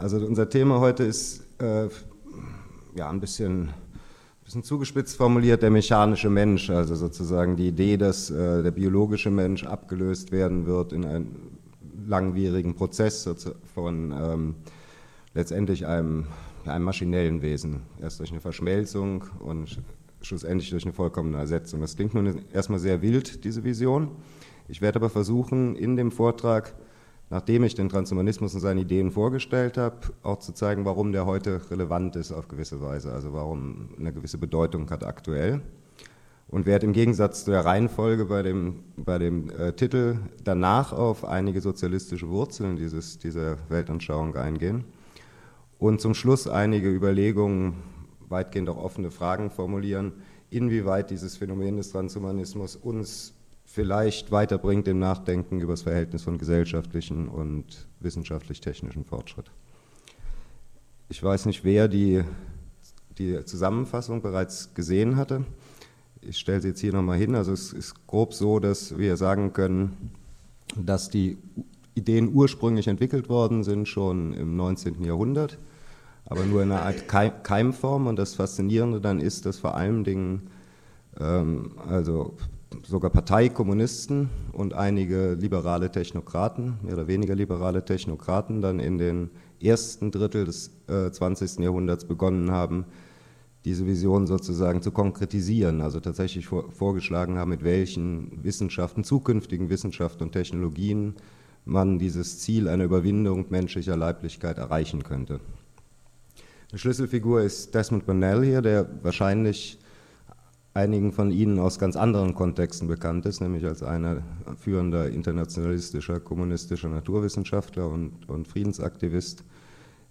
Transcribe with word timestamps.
Also 0.00 0.16
unser 0.16 0.48
Thema 0.48 0.80
heute 0.80 1.04
ist 1.04 1.44
äh, 1.58 1.86
ja 2.96 3.10
ein 3.10 3.20
bisschen, 3.20 3.68
bisschen 4.42 4.62
zugespitzt 4.62 5.14
formuliert, 5.18 5.60
der 5.60 5.70
mechanische 5.70 6.30
Mensch, 6.30 6.70
also 6.70 6.94
sozusagen 6.94 7.56
die 7.56 7.68
Idee, 7.68 7.98
dass 7.98 8.30
äh, 8.30 8.62
der 8.62 8.70
biologische 8.70 9.30
Mensch 9.30 9.64
abgelöst 9.64 10.32
werden 10.32 10.64
wird 10.64 10.94
in 10.94 11.04
einen 11.04 11.58
langwierigen 12.06 12.74
Prozess 12.74 13.28
von 13.74 14.14
ähm, 14.18 14.54
letztendlich 15.34 15.86
einem, 15.86 16.28
einem 16.64 16.86
maschinellen 16.86 17.42
Wesen, 17.42 17.82
erst 18.00 18.20
durch 18.20 18.30
eine 18.30 18.40
Verschmelzung 18.40 19.24
und 19.40 19.82
schlussendlich 20.22 20.70
durch 20.70 20.84
eine 20.84 20.94
vollkommene 20.94 21.36
Ersetzung. 21.36 21.82
Das 21.82 21.94
klingt 21.94 22.14
nun 22.14 22.40
erstmal 22.54 22.78
sehr 22.78 23.02
wild, 23.02 23.44
diese 23.44 23.64
Vision. 23.64 24.12
Ich 24.66 24.80
werde 24.80 24.96
aber 24.96 25.10
versuchen, 25.10 25.76
in 25.76 25.96
dem 25.96 26.10
Vortrag 26.10 26.74
nachdem 27.30 27.62
ich 27.64 27.74
den 27.74 27.88
Transhumanismus 27.88 28.54
und 28.54 28.60
seine 28.60 28.82
Ideen 28.82 29.10
vorgestellt 29.12 29.78
habe, 29.78 29.98
auch 30.22 30.40
zu 30.40 30.52
zeigen, 30.52 30.84
warum 30.84 31.12
der 31.12 31.26
heute 31.26 31.60
relevant 31.70 32.16
ist 32.16 32.32
auf 32.32 32.48
gewisse 32.48 32.80
Weise, 32.82 33.12
also 33.12 33.32
warum 33.32 33.90
eine 33.98 34.12
gewisse 34.12 34.36
Bedeutung 34.36 34.90
hat 34.90 35.04
aktuell. 35.04 35.62
Und 36.48 36.66
werde 36.66 36.86
im 36.86 36.92
Gegensatz 36.92 37.44
zu 37.44 37.52
der 37.52 37.64
Reihenfolge 37.64 38.24
bei 38.24 38.42
dem, 38.42 38.82
bei 38.96 39.18
dem 39.18 39.50
äh, 39.50 39.72
Titel 39.72 40.18
danach 40.42 40.92
auf 40.92 41.24
einige 41.24 41.60
sozialistische 41.60 42.28
Wurzeln 42.28 42.76
dieses, 42.76 43.18
dieser 43.18 43.56
Weltanschauung 43.68 44.34
eingehen 44.34 44.84
und 45.78 46.00
zum 46.00 46.14
Schluss 46.14 46.48
einige 46.48 46.90
Überlegungen, 46.90 47.74
weitgehend 48.28 48.68
auch 48.68 48.76
offene 48.76 49.12
Fragen 49.12 49.50
formulieren, 49.50 50.12
inwieweit 50.50 51.10
dieses 51.10 51.36
Phänomen 51.36 51.76
des 51.76 51.92
Transhumanismus 51.92 52.74
uns 52.74 53.34
vielleicht 53.72 54.32
weiterbringt 54.32 54.88
im 54.88 54.98
Nachdenken 54.98 55.60
über 55.60 55.74
das 55.74 55.82
Verhältnis 55.82 56.24
von 56.24 56.38
gesellschaftlichen 56.38 57.28
und 57.28 57.86
wissenschaftlich-technischen 58.00 59.04
Fortschritt. 59.04 59.52
Ich 61.08 61.22
weiß 61.22 61.46
nicht, 61.46 61.62
wer 61.64 61.86
die, 61.86 62.24
die 63.16 63.44
Zusammenfassung 63.44 64.22
bereits 64.22 64.74
gesehen 64.74 65.14
hatte. 65.14 65.44
Ich 66.20 66.38
stelle 66.38 66.60
sie 66.60 66.68
jetzt 66.68 66.80
hier 66.80 66.92
nochmal 66.92 67.18
hin. 67.18 67.36
Also 67.36 67.52
es 67.52 67.72
ist 67.72 68.06
grob 68.08 68.34
so, 68.34 68.58
dass 68.58 68.98
wir 68.98 69.16
sagen 69.16 69.52
können, 69.52 70.10
dass 70.76 71.08
die 71.08 71.38
Ideen 71.94 72.32
ursprünglich 72.34 72.88
entwickelt 72.88 73.28
worden 73.28 73.62
sind, 73.62 73.86
schon 73.86 74.32
im 74.34 74.56
19. 74.56 75.04
Jahrhundert, 75.04 75.58
aber 76.24 76.44
nur 76.44 76.62
in 76.62 76.72
einer 76.72 76.82
Art 76.82 77.06
Keimform. 77.44 78.08
Und 78.08 78.16
das 78.16 78.34
Faszinierende 78.34 79.00
dann 79.00 79.20
ist, 79.20 79.46
dass 79.46 79.58
vor 79.58 79.76
allen 79.76 80.02
Dingen 80.02 80.50
ähm, 81.18 81.72
also 81.88 82.34
sogar 82.86 83.10
Parteikommunisten 83.10 84.30
und 84.52 84.74
einige 84.74 85.34
liberale 85.34 85.90
Technokraten, 85.90 86.78
mehr 86.82 86.94
oder 86.94 87.08
weniger 87.08 87.34
liberale 87.34 87.84
Technokraten, 87.84 88.62
dann 88.62 88.80
in 88.80 88.98
den 88.98 89.30
ersten 89.60 90.10
Drittel 90.10 90.44
des 90.44 90.70
äh, 90.88 91.10
20. 91.10 91.58
Jahrhunderts 91.58 92.04
begonnen 92.04 92.50
haben, 92.50 92.84
diese 93.64 93.86
Vision 93.86 94.26
sozusagen 94.26 94.80
zu 94.80 94.90
konkretisieren, 94.90 95.82
also 95.82 96.00
tatsächlich 96.00 96.46
vor, 96.46 96.70
vorgeschlagen 96.72 97.36
haben, 97.36 97.50
mit 97.50 97.62
welchen 97.62 98.42
Wissenschaften, 98.42 99.04
zukünftigen 99.04 99.68
Wissenschaften 99.68 100.24
und 100.24 100.32
Technologien 100.32 101.14
man 101.66 101.98
dieses 101.98 102.38
Ziel 102.38 102.68
einer 102.68 102.84
Überwindung 102.84 103.46
menschlicher 103.50 103.96
Leiblichkeit 103.96 104.56
erreichen 104.56 105.02
könnte. 105.02 105.40
Eine 106.70 106.78
Schlüsselfigur 106.78 107.42
ist 107.42 107.74
Desmond 107.74 108.06
Burnell 108.06 108.44
hier, 108.44 108.62
der 108.62 108.88
wahrscheinlich 109.02 109.79
einigen 110.74 111.12
von 111.12 111.30
Ihnen 111.30 111.58
aus 111.58 111.78
ganz 111.78 111.96
anderen 111.96 112.34
Kontexten 112.34 112.86
bekannt 112.86 113.26
ist, 113.26 113.40
nämlich 113.40 113.64
als 113.64 113.82
einer 113.82 114.22
führender 114.56 115.08
internationalistischer, 115.08 116.20
kommunistischer 116.20 116.88
Naturwissenschaftler 116.88 117.88
und, 117.88 118.28
und 118.28 118.46
Friedensaktivist 118.46 119.44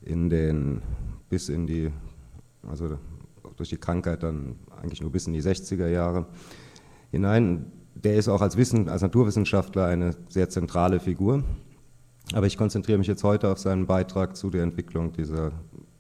in 0.02 0.30
den, 0.30 0.82
bis 1.30 1.50
in 1.50 1.66
die, 1.66 1.92
also 2.68 2.98
durch 3.56 3.70
die 3.70 3.78
Krankheit 3.78 4.24
dann 4.24 4.56
eigentlich 4.82 5.02
nur 5.02 5.12
bis 5.12 5.28
in 5.28 5.34
die 5.34 5.42
60er 5.42 5.88
Jahre 5.88 6.28
hinein. 7.12 7.72
Der 7.96 8.16
ist 8.16 8.28
auch 8.30 8.42
als, 8.42 8.56
Wissen, 8.58 8.90
als 8.90 9.02
Naturwissenschaftler 9.02 9.86
eine 9.86 10.16
sehr 10.30 10.50
zentrale 10.50 11.00
Figur. 11.00 11.44
Aber 12.34 12.48
ich 12.48 12.58
konzentriere 12.58 12.98
mich 12.98 13.08
jetzt 13.08 13.24
heute 13.24 13.50
auf 13.50 13.60
seinen 13.60 13.88
Beitrag 13.88 14.36
zu 14.36 14.50
der 14.50 14.64
Entwicklung 14.64 15.14
dieser, 15.14 15.52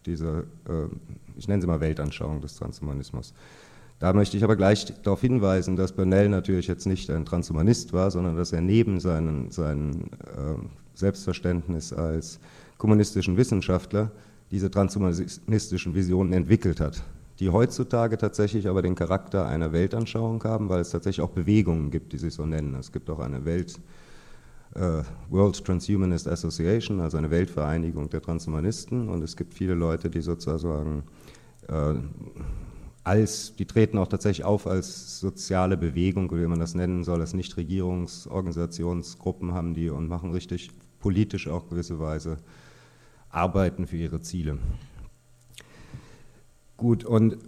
dieser 0.05 0.41
äh, 0.67 0.87
ich 1.35 1.47
nenne 1.47 1.61
sie 1.61 1.67
mal 1.67 1.79
Weltanschauung 1.79 2.41
des 2.41 2.55
Transhumanismus. 2.55 3.33
Da 3.99 4.13
möchte 4.13 4.37
ich 4.37 4.43
aber 4.43 4.55
gleich 4.55 4.85
darauf 5.03 5.21
hinweisen, 5.21 5.75
dass 5.75 5.91
Burnell 5.91 6.29
natürlich 6.29 6.67
jetzt 6.67 6.85
nicht 6.85 7.09
ein 7.09 7.25
Transhumanist 7.25 7.91
war, 7.91 8.11
sondern 8.11 8.37
dass 8.37 8.53
er 8.53 8.61
neben 8.61 8.99
seinem 8.99 9.51
seinen, 9.51 10.11
äh, 10.13 10.55
Selbstverständnis 10.99 11.93
als 11.93 12.39
kommunistischen 12.77 13.37
Wissenschaftler 13.37 14.11
diese 14.51 14.69
transhumanistischen 14.69 15.95
Visionen 15.95 16.33
entwickelt 16.33 16.79
hat, 16.79 17.03
die 17.39 17.49
heutzutage 17.49 18.17
tatsächlich 18.17 18.67
aber 18.67 18.81
den 18.81 18.95
Charakter 18.95 19.45
einer 19.45 19.71
Weltanschauung 19.71 20.43
haben, 20.43 20.69
weil 20.69 20.81
es 20.81 20.89
tatsächlich 20.89 21.23
auch 21.23 21.31
Bewegungen 21.31 21.91
gibt, 21.91 22.13
die 22.13 22.17
sich 22.17 22.33
so 22.33 22.45
nennen. 22.45 22.75
Es 22.75 22.91
gibt 22.91 23.09
auch 23.09 23.19
eine 23.19 23.45
Welt, 23.45 23.79
äh, 24.75 25.03
World 25.29 25.63
Transhumanist 25.63 26.27
Association, 26.27 26.99
also 26.99 27.17
eine 27.17 27.31
Weltvereinigung 27.31 28.09
der 28.09 28.21
Transhumanisten, 28.21 29.09
und 29.09 29.23
es 29.23 29.35
gibt 29.35 29.53
viele 29.53 29.73
Leute, 29.73 30.09
die 30.09 30.21
sozusagen 30.21 31.03
äh, 31.67 31.93
als, 33.03 33.55
die 33.55 33.65
treten 33.65 33.97
auch 33.97 34.07
tatsächlich 34.07 34.45
auf 34.45 34.67
als 34.67 35.19
soziale 35.19 35.75
Bewegung, 35.77 36.31
wie 36.31 36.47
man 36.47 36.59
das 36.59 36.75
nennen 36.75 37.03
soll, 37.03 37.21
als 37.21 37.33
Nichtregierungsorganisationsgruppen 37.33 39.53
haben 39.53 39.73
die 39.73 39.89
und 39.89 40.07
machen 40.07 40.31
richtig 40.31 40.69
politisch 40.99 41.47
auch 41.47 41.67
gewisse 41.69 41.99
Weise 41.99 42.37
Arbeiten 43.29 43.87
für 43.87 43.97
ihre 43.97 44.21
Ziele. 44.21 44.59
Gut, 46.77 47.03
und 47.03 47.39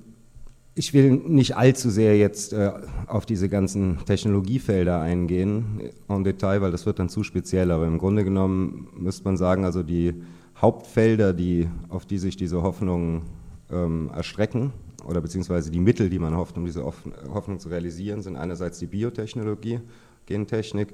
ich 0.74 0.94
will 0.94 1.12
nicht 1.12 1.58
allzu 1.58 1.90
sehr 1.90 2.18
jetzt 2.18 2.54
äh, 2.54 2.72
auf 3.08 3.26
diese 3.26 3.50
ganzen 3.50 4.00
Technologiefelder 4.06 5.02
eingehen 5.02 5.92
en 6.08 6.24
Detail, 6.24 6.62
weil 6.62 6.72
das 6.72 6.86
wird 6.86 7.00
dann 7.00 7.10
zu 7.10 7.24
speziell, 7.24 7.72
aber 7.72 7.88
im 7.88 7.98
Grunde 7.98 8.24
genommen 8.24 8.88
müsste 8.98 9.26
man 9.26 9.38
sagen, 9.38 9.66
also 9.66 9.84
die 9.84 10.14
Hauptfelder, 10.58 11.34
die, 11.34 11.68
auf 11.90 12.06
die 12.06 12.20
sich 12.20 12.38
diese 12.38 12.62
Hoffnungen 12.62 13.24
ähm, 13.70 14.12
erstrecken, 14.16 14.72
oder 15.06 15.22
beziehungsweise 15.22 15.72
die 15.72 15.80
Mittel, 15.80 16.10
die 16.10 16.20
man 16.20 16.36
hofft, 16.36 16.58
um 16.58 16.66
diese 16.66 16.84
Hoffnung 16.84 17.60
zu 17.60 17.70
realisieren, 17.70 18.22
sind 18.22 18.36
einerseits 18.36 18.80
die 18.80 18.88
Biotechnologie, 18.88 19.80
Gentechnik, 20.26 20.94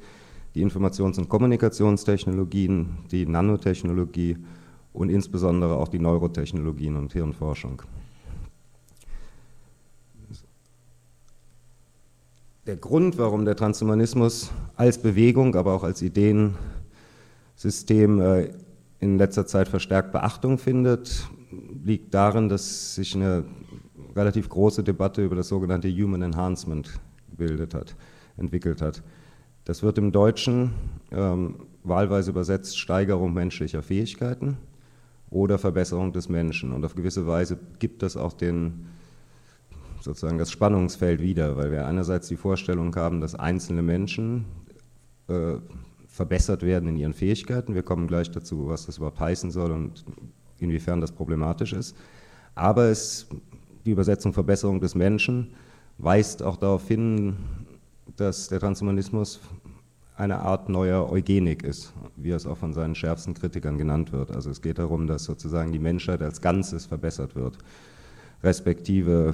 die 0.56 0.66
Informations- 0.66 1.18
und 1.18 1.29
Kommunikationstechnologien, 1.29 2.97
die 3.12 3.25
Nanotechnologie 3.25 4.38
und 4.94 5.09
insbesondere 5.09 5.78
auch 5.78 5.90
die 5.90 6.00
Neurotechnologien 6.00 6.96
und 6.96 7.13
Hirnforschung. 7.13 7.84
Der 12.66 12.75
Grund, 12.75 13.17
warum 13.17 13.46
der 13.46 13.56
Transhumanismus 13.56 14.51
als 14.75 14.97
Bewegung, 14.97 15.56
aber 15.56 15.73
auch 15.73 15.84
als 15.84 16.01
Ideensystem 16.01 16.59
äh, 18.19 18.50
in 19.00 19.17
letzter 19.17 19.46
Zeit 19.46 19.69
verstärkt 19.69 20.12
Beachtung 20.12 20.57
findet, 20.57 21.29
liegt 21.84 22.13
darin, 22.13 22.50
dass 22.50 22.96
sich 22.96 23.16
eine 23.16 23.46
relativ 24.17 24.50
große 24.50 24.83
Debatte 24.83 25.23
über 25.23 25.35
das 25.35 25.47
sogenannte 25.47 25.89
Human 25.89 26.22
Enhancement 26.22 27.00
gebildet 27.29 27.73
hat, 27.73 27.95
entwickelt 28.35 28.81
hat. 28.81 29.03
Das 29.63 29.83
wird 29.83 29.97
im 29.97 30.11
Deutschen 30.11 30.72
ähm, 31.11 31.67
wahlweise 31.83 32.31
übersetzt 32.31 32.79
Steigerung 32.79 33.33
menschlicher 33.33 33.83
Fähigkeiten 33.83 34.57
oder 35.29 35.57
Verbesserung 35.57 36.13
des 36.13 36.29
Menschen. 36.29 36.72
Und 36.72 36.85
auf 36.85 36.95
gewisse 36.95 37.28
Weise 37.28 37.59
gibt 37.79 38.01
das 38.01 38.17
auch 38.17 38.33
den, 38.33 38.88
sozusagen 40.01 40.38
das 40.38 40.51
Spannungsfeld 40.51 41.22
wieder, 41.22 41.57
weil 41.57 41.72
wir 41.72 41.85
einerseits 41.85 42.28
die 42.28 42.38
Vorstellung 42.38 42.95
haben, 42.95 43.19
dass 43.19 43.35
einzelne 43.35 43.81
Menschen 43.81 44.45
äh, 45.28 45.55
verbessert 46.07 46.63
werden 46.63 46.89
in 46.89 46.95
ihren 46.95 47.13
Fähigkeiten. 47.13 47.75
Wir 47.75 47.84
kommen 47.84 48.07
gleich 48.07 48.31
dazu, 48.31 48.69
was 48.69 48.85
das 48.85 48.97
überhaupt 48.97 49.19
heißen 49.19 49.51
soll 49.51 49.72
und 49.72 50.05
inwiefern 50.59 51.01
das 51.01 51.11
problematisch 51.11 51.73
ist. 51.73 51.96
Aber 52.55 52.85
es 52.85 53.28
die 53.87 53.91
Übersetzung 53.91 54.34
Verbesserung 54.34 54.81
des 54.81 54.95
Menschen 54.95 55.53
weist 55.97 56.43
auch 56.43 56.57
darauf 56.57 56.87
hin, 56.87 57.37
dass 58.17 58.49
der 58.49 58.59
Transhumanismus 58.59 59.39
eine 60.17 60.39
Art 60.39 60.67
neuer 60.67 61.09
Eugenik 61.09 61.63
ist, 61.63 61.93
wie 62.17 62.31
es 62.31 62.45
auch 62.45 62.57
von 62.57 62.73
seinen 62.73 62.95
schärfsten 62.95 63.34
Kritikern 63.34 63.78
genannt 63.78 64.11
wird. 64.11 64.31
Also 64.31 64.49
es 64.49 64.61
geht 64.61 64.78
darum, 64.78 65.07
dass 65.07 65.23
sozusagen 65.23 65.72
die 65.72 65.79
Menschheit 65.79 66.22
als 66.22 66.41
Ganzes 66.41 66.85
verbessert 66.85 67.35
wird, 67.35 67.57
respektive 68.43 69.34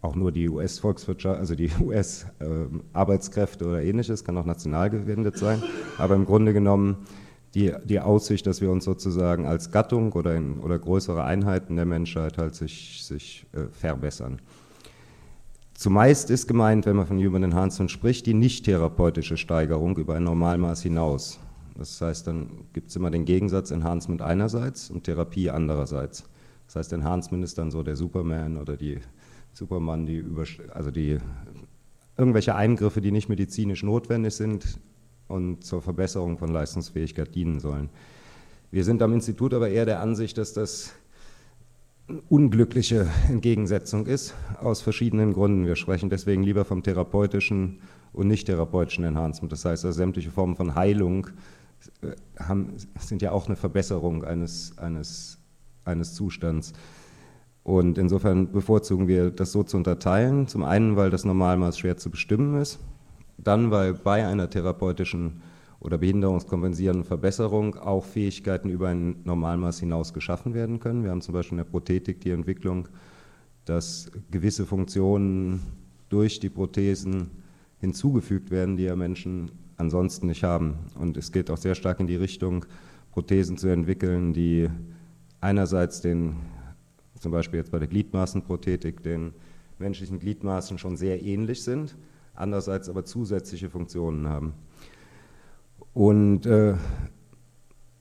auch 0.00 0.14
nur 0.14 0.32
die 0.32 0.48
US-Volkswirtschaft, 0.48 1.38
also 1.38 1.54
die 1.54 1.70
US-Arbeitskräfte 1.80 3.66
oder 3.66 3.82
ähnliches, 3.82 4.24
kann 4.24 4.38
auch 4.38 4.46
national 4.46 4.88
gewendet 4.88 5.36
sein, 5.36 5.62
aber 5.98 6.14
im 6.14 6.24
Grunde 6.24 6.54
genommen 6.54 6.96
die, 7.54 7.72
die 7.84 8.00
Aussicht, 8.00 8.46
dass 8.46 8.60
wir 8.60 8.70
uns 8.70 8.84
sozusagen 8.84 9.46
als 9.46 9.70
Gattung 9.70 10.12
oder, 10.12 10.34
in, 10.34 10.58
oder 10.60 10.78
größere 10.78 11.24
Einheiten 11.24 11.76
der 11.76 11.84
Menschheit 11.84 12.38
halt 12.38 12.54
sich, 12.54 13.04
sich 13.04 13.46
äh, 13.52 13.64
verbessern. 13.70 14.40
Zumeist 15.74 16.30
ist 16.30 16.46
gemeint, 16.46 16.86
wenn 16.86 16.96
man 16.96 17.06
von 17.06 17.18
Human 17.18 17.42
Enhancement 17.42 17.90
spricht, 17.90 18.26
die 18.26 18.34
nicht 18.34 18.64
therapeutische 18.64 19.36
Steigerung 19.36 19.96
über 19.98 20.14
ein 20.14 20.24
Normalmaß 20.24 20.82
hinaus. 20.82 21.40
Das 21.76 22.00
heißt, 22.00 22.26
dann 22.26 22.66
gibt 22.72 22.90
es 22.90 22.96
immer 22.96 23.10
den 23.10 23.24
Gegensatz 23.24 23.70
Enhancement 23.70 24.22
einerseits 24.22 24.90
und 24.90 25.04
Therapie 25.04 25.50
andererseits. 25.50 26.24
Das 26.66 26.76
heißt, 26.76 26.92
Enhancement 26.92 27.42
ist 27.44 27.58
dann 27.58 27.70
so 27.70 27.82
der 27.82 27.96
Superman 27.96 28.56
oder 28.56 28.76
die 28.76 28.98
Superman, 29.52 30.06
die 30.06 30.16
über, 30.16 30.44
also 30.72 30.90
die 30.90 31.18
irgendwelche 32.16 32.54
Eingriffe, 32.54 33.00
die 33.00 33.10
nicht 33.10 33.28
medizinisch 33.28 33.82
notwendig 33.82 34.34
sind 34.34 34.78
und 35.32 35.64
zur 35.64 35.80
Verbesserung 35.80 36.38
von 36.38 36.50
Leistungsfähigkeit 36.50 37.34
dienen 37.34 37.58
sollen. 37.58 37.88
Wir 38.70 38.84
sind 38.84 39.02
am 39.02 39.12
Institut 39.12 39.54
aber 39.54 39.70
eher 39.70 39.86
der 39.86 40.00
Ansicht, 40.00 40.38
dass 40.38 40.52
das 40.52 40.92
eine 42.08 42.20
unglückliche 42.28 43.08
Entgegensetzung 43.28 44.06
ist, 44.06 44.34
aus 44.60 44.82
verschiedenen 44.82 45.32
Gründen. 45.32 45.66
Wir 45.66 45.76
sprechen 45.76 46.10
deswegen 46.10 46.42
lieber 46.42 46.64
vom 46.64 46.82
therapeutischen 46.82 47.80
und 48.12 48.28
nicht 48.28 48.46
therapeutischen 48.46 49.04
Enhancement. 49.04 49.52
Das 49.52 49.64
heißt, 49.64 49.84
also 49.84 49.96
sämtliche 49.96 50.30
Formen 50.30 50.56
von 50.56 50.74
Heilung 50.74 51.28
äh, 52.02 52.12
haben, 52.38 52.74
sind 52.98 53.22
ja 53.22 53.32
auch 53.32 53.46
eine 53.46 53.56
Verbesserung 53.56 54.24
eines, 54.24 54.76
eines, 54.78 55.38
eines 55.84 56.14
Zustands. 56.14 56.72
Und 57.62 57.96
insofern 57.96 58.50
bevorzugen 58.52 59.06
wir 59.06 59.30
das 59.30 59.52
so 59.52 59.62
zu 59.62 59.76
unterteilen. 59.76 60.48
Zum 60.48 60.64
einen, 60.64 60.96
weil 60.96 61.10
das 61.10 61.24
Normalmaß 61.24 61.78
schwer 61.78 61.96
zu 61.96 62.10
bestimmen 62.10 62.60
ist. 62.60 62.80
Dann, 63.38 63.70
weil 63.70 63.94
bei 63.94 64.26
einer 64.26 64.48
therapeutischen 64.48 65.42
oder 65.80 65.98
behinderungskompensierenden 65.98 67.04
Verbesserung 67.04 67.74
auch 67.74 68.04
Fähigkeiten 68.04 68.70
über 68.70 68.88
ein 68.88 69.16
Normalmaß 69.24 69.80
hinaus 69.80 70.14
geschaffen 70.14 70.54
werden 70.54 70.78
können. 70.78 71.02
Wir 71.02 71.10
haben 71.10 71.22
zum 71.22 71.34
Beispiel 71.34 71.58
in 71.58 71.64
der 71.64 71.70
Prothetik 71.70 72.20
die 72.20 72.30
Entwicklung, 72.30 72.88
dass 73.64 74.10
gewisse 74.30 74.64
Funktionen 74.64 75.60
durch 76.08 76.38
die 76.38 76.50
Prothesen 76.50 77.30
hinzugefügt 77.78 78.50
werden, 78.52 78.76
die 78.76 78.84
ja 78.84 78.94
Menschen 78.94 79.50
ansonsten 79.76 80.28
nicht 80.28 80.44
haben. 80.44 80.76
Und 80.94 81.16
es 81.16 81.32
geht 81.32 81.50
auch 81.50 81.56
sehr 81.56 81.74
stark 81.74 81.98
in 81.98 82.06
die 82.06 82.16
Richtung, 82.16 82.64
Prothesen 83.10 83.58
zu 83.58 83.68
entwickeln, 83.68 84.32
die 84.32 84.70
einerseits 85.40 86.00
den, 86.00 86.36
zum 87.18 87.32
Beispiel 87.32 87.58
jetzt 87.58 87.72
bei 87.72 87.78
der 87.78 87.88
Gliedmaßenprothetik, 87.88 89.02
den 89.02 89.34
menschlichen 89.78 90.18
Gliedmaßen 90.18 90.78
schon 90.78 90.96
sehr 90.96 91.22
ähnlich 91.22 91.62
sind, 91.62 91.96
andererseits 92.34 92.88
aber 92.88 93.04
zusätzliche 93.04 93.70
Funktionen 93.70 94.28
haben. 94.28 94.54
Und 95.94 96.46
äh, 96.46 96.74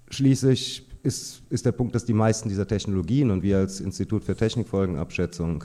schließlich 0.09 0.87
ist, 1.03 1.43
ist 1.49 1.65
der 1.65 1.71
Punkt, 1.71 1.95
dass 1.95 2.05
die 2.05 2.13
meisten 2.13 2.49
dieser 2.49 2.67
Technologien 2.67 3.31
und 3.31 3.43
wir 3.43 3.57
als 3.57 3.79
Institut 3.79 4.23
für 4.23 4.35
Technikfolgenabschätzung 4.35 5.63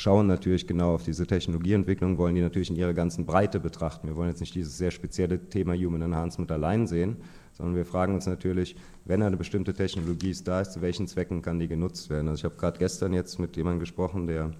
schauen 0.00 0.26
natürlich 0.26 0.66
genau 0.66 0.94
auf 0.94 1.02
diese 1.02 1.26
Technologieentwicklung, 1.26 2.16
wollen 2.16 2.34
die 2.34 2.40
natürlich 2.40 2.70
in 2.70 2.76
ihrer 2.76 2.94
ganzen 2.94 3.26
Breite 3.26 3.60
betrachten. 3.60 4.08
Wir 4.08 4.16
wollen 4.16 4.30
jetzt 4.30 4.40
nicht 4.40 4.54
dieses 4.54 4.78
sehr 4.78 4.90
spezielle 4.90 5.50
Thema 5.50 5.74
Human 5.74 6.00
Enhancement 6.00 6.50
allein 6.50 6.86
sehen, 6.86 7.18
sondern 7.52 7.76
wir 7.76 7.84
fragen 7.84 8.14
uns 8.14 8.26
natürlich, 8.26 8.76
wenn 9.04 9.22
eine 9.22 9.36
bestimmte 9.36 9.74
Technologie 9.74 10.34
da 10.42 10.62
ist, 10.62 10.72
zu 10.72 10.80
welchen 10.80 11.06
Zwecken 11.06 11.42
kann 11.42 11.58
die 11.58 11.68
genutzt 11.68 12.08
werden. 12.08 12.28
Also 12.28 12.40
ich 12.40 12.44
habe 12.44 12.56
gerade 12.56 12.78
gestern 12.78 13.12
jetzt 13.12 13.38
mit 13.38 13.56
jemandem 13.56 13.80
gesprochen, 13.80 14.26
der, 14.26 14.52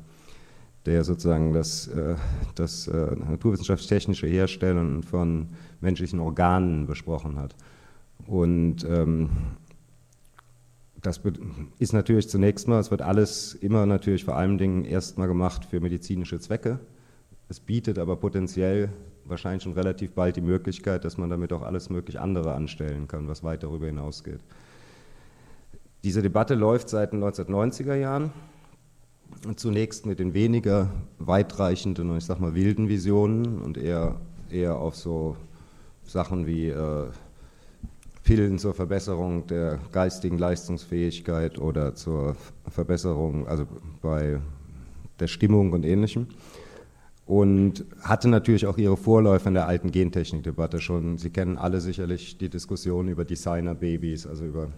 der 0.87 1.05
sozusagen 1.05 1.53
das, 1.53 1.89
äh, 1.89 2.17
das 2.55 2.89
äh, 2.89 3.15
naturwissenschaftlich-technische 3.17 4.27
Herstellen 4.27 5.03
von 5.03 5.49
menschlichen 5.81 6.21
Organen 6.21 6.87
besprochen 6.87 7.39
hat. 7.39 7.55
Und 8.27 8.85
ähm, 8.85 9.31
das 11.03 11.21
ist 11.79 11.93
natürlich 11.93 12.29
zunächst 12.29 12.69
mal, 12.69 12.81
es 12.81 12.91
wird 12.91 13.03
alles 13.03 13.55
immer 13.55 13.87
natürlich 13.87 14.25
vor 14.25 14.37
allen 14.37 14.59
Dingen 14.59 14.85
erstmal 14.85 15.29
gemacht 15.29 15.65
für 15.65 15.81
medizinische 15.81 16.39
Zwecke. 16.39 16.79
Es 17.49 17.61
bietet 17.61 17.99
aber 17.99 18.17
potenziell 18.17 18.91
wahrscheinlich 19.25 19.63
schon 19.63 19.73
relativ 19.73 20.13
bald 20.13 20.37
die 20.37 20.41
Möglichkeit, 20.43 21.05
dass 21.05 21.17
man 21.17 21.31
damit 21.31 21.53
auch 21.53 21.63
alles 21.63 21.91
möglich 21.91 22.21
andere 22.21 22.55
anstellen 22.55 23.09
kann, 23.09 23.29
was 23.29 23.43
weit 23.43 23.63
darüber 23.63 23.87
hinausgeht. 23.87 24.41
Diese 26.03 26.23
Debatte 26.23 26.55
läuft 26.55 26.89
seit 26.89 27.13
den 27.13 27.23
1990er 27.23 27.95
Jahren. 27.95 28.33
Zunächst 29.57 30.07
mit 30.07 30.19
den 30.19 30.35
weniger 30.35 30.91
weitreichenden 31.19 32.11
und 32.11 32.19
ich 32.19 32.25
sag 32.25 32.41
mal 32.41 32.55
wilden 32.55 32.89
Visionen 32.89 33.61
und 33.61 33.79
eher, 33.79 34.21
eher 34.51 34.77
auf 34.77 34.97
so 34.97 35.37
Sachen 36.05 36.47
wie 36.47 36.69
äh, 36.69 37.07
Pillen 38.25 38.59
zur 38.59 38.75
Verbesserung 38.75 39.47
der 39.47 39.79
geistigen 39.93 40.39
Leistungsfähigkeit 40.39 41.59
oder 41.59 41.95
zur 41.95 42.37
Verbesserung, 42.69 43.49
also 43.49 43.67
bei 44.03 44.41
der 45.19 45.27
Stimmung 45.27 45.73
und 45.73 45.85
ähnlichem. 45.85 46.27
Und 47.27 47.85
hatte 48.03 48.29
natürlich 48.29 48.67
auch 48.67 48.77
ihre 48.77 48.97
Vorläufer 48.97 49.49
in 49.49 49.55
der 49.55 49.69
alten 49.69 49.93
Gentechnik-Debatte 49.93 50.81
schon. 50.81 51.17
Sie 51.17 51.31
kennen 51.31 51.59
alle 51.59 51.81
sicherlich 51.81 52.39
die 52.39 52.49
Diskussion 52.49 53.09
über 53.09 53.25
Designer-Babys, 53.25 54.27
also 54.27 54.45
über 54.45 54.69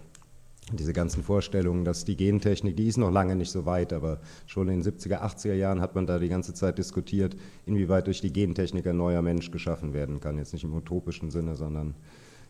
diese 0.72 0.92
ganzen 0.92 1.22
Vorstellungen, 1.22 1.84
dass 1.84 2.04
die 2.04 2.16
Gentechnik, 2.16 2.76
die 2.76 2.88
ist 2.88 2.96
noch 2.96 3.10
lange 3.10 3.36
nicht 3.36 3.50
so 3.50 3.66
weit, 3.66 3.92
aber 3.92 4.20
schon 4.46 4.69
in 4.69 4.82
den 4.82 4.92
70er, 4.92 5.20
80er 5.20 5.54
Jahren 5.54 5.80
hat 5.80 5.94
man 5.94 6.06
da 6.06 6.19
die 6.19 6.28
ganze 6.28 6.54
Zeit 6.54 6.78
diskutiert, 6.78 7.36
inwieweit 7.66 8.06
durch 8.06 8.20
die 8.20 8.32
Gentechnik 8.32 8.86
ein 8.86 8.96
neuer 8.96 9.22
Mensch 9.22 9.50
geschaffen 9.50 9.92
werden 9.92 10.20
kann. 10.20 10.38
Jetzt 10.38 10.52
nicht 10.52 10.64
im 10.64 10.74
utopischen 10.74 11.30
Sinne, 11.30 11.54
sondern 11.56 11.94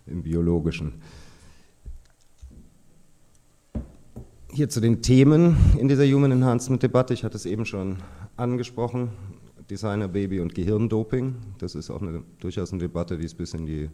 im 0.07 0.23
biologischen. 0.23 0.95
Hier 4.53 4.69
zu 4.69 4.81
den 4.81 5.01
Themen 5.01 5.57
in 5.79 5.89
dieser 5.89 6.05
Human 6.05 6.31
Enhancement 6.31 6.83
Debatte. 6.83 7.15
Ich 7.15 7.25
hatte 7.25 7.37
es 7.37 7.47
eben 7.47 7.65
schon 7.65 7.97
angesprochen. 8.37 9.11
Designer, 9.71 10.09
Baby 10.09 10.41
und 10.41 10.55
Gehirndoping. 10.55 11.37
Das 11.59 11.75
ist 11.75 11.91
auch 11.91 12.03
eine, 12.03 12.23
durchaus 12.41 12.73
eine 12.73 12.81
Debatte, 12.81 13.17
die 13.17 13.25
es 13.25 13.35
bis 13.35 13.55
in 13.55 13.65
die 13.65 13.89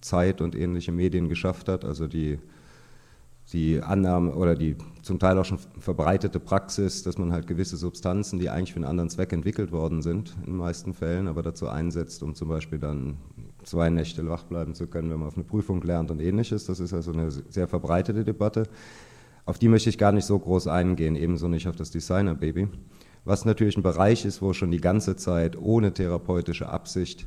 Zeit 0.00 0.40
und 0.40 0.56
ähnliche 0.56 0.90
Medien 0.90 1.28
geschafft 1.28 1.68
hat. 1.68 1.84
Also 1.84 2.08
die 2.08 2.38
die 3.52 3.80
Annahme 3.80 4.34
oder 4.34 4.54
die 4.54 4.76
zum 5.02 5.18
Teil 5.18 5.38
auch 5.38 5.44
schon 5.44 5.58
verbreitete 5.78 6.38
Praxis, 6.38 7.02
dass 7.02 7.16
man 7.16 7.32
halt 7.32 7.46
gewisse 7.46 7.78
Substanzen, 7.78 8.38
die 8.38 8.50
eigentlich 8.50 8.72
für 8.72 8.76
einen 8.76 8.84
anderen 8.84 9.08
Zweck 9.08 9.32
entwickelt 9.32 9.72
worden 9.72 10.02
sind, 10.02 10.36
in 10.40 10.52
den 10.52 10.56
meisten 10.56 10.92
Fällen, 10.92 11.28
aber 11.28 11.42
dazu 11.42 11.68
einsetzt, 11.68 12.22
um 12.22 12.34
zum 12.34 12.48
Beispiel 12.48 12.78
dann 12.78 13.16
zwei 13.64 13.88
Nächte 13.88 14.28
wach 14.28 14.44
bleiben 14.44 14.74
zu 14.74 14.86
können, 14.86 15.10
wenn 15.10 15.18
man 15.18 15.28
auf 15.28 15.36
eine 15.36 15.44
Prüfung 15.44 15.82
lernt 15.82 16.10
und 16.10 16.20
ähnliches. 16.20 16.66
Das 16.66 16.78
ist 16.78 16.92
also 16.92 17.12
eine 17.12 17.30
sehr 17.30 17.68
verbreitete 17.68 18.24
Debatte. 18.24 18.64
Auf 19.46 19.58
die 19.58 19.68
möchte 19.68 19.88
ich 19.88 19.96
gar 19.96 20.12
nicht 20.12 20.26
so 20.26 20.38
groß 20.38 20.66
eingehen, 20.66 21.16
ebenso 21.16 21.48
nicht 21.48 21.68
auf 21.68 21.76
das 21.76 21.90
Designer-Baby. 21.90 22.68
Was 23.24 23.46
natürlich 23.46 23.78
ein 23.78 23.82
Bereich 23.82 24.26
ist, 24.26 24.42
wo 24.42 24.52
schon 24.52 24.70
die 24.70 24.80
ganze 24.80 25.16
Zeit 25.16 25.56
ohne 25.58 25.94
therapeutische 25.94 26.68
Absicht 26.68 27.26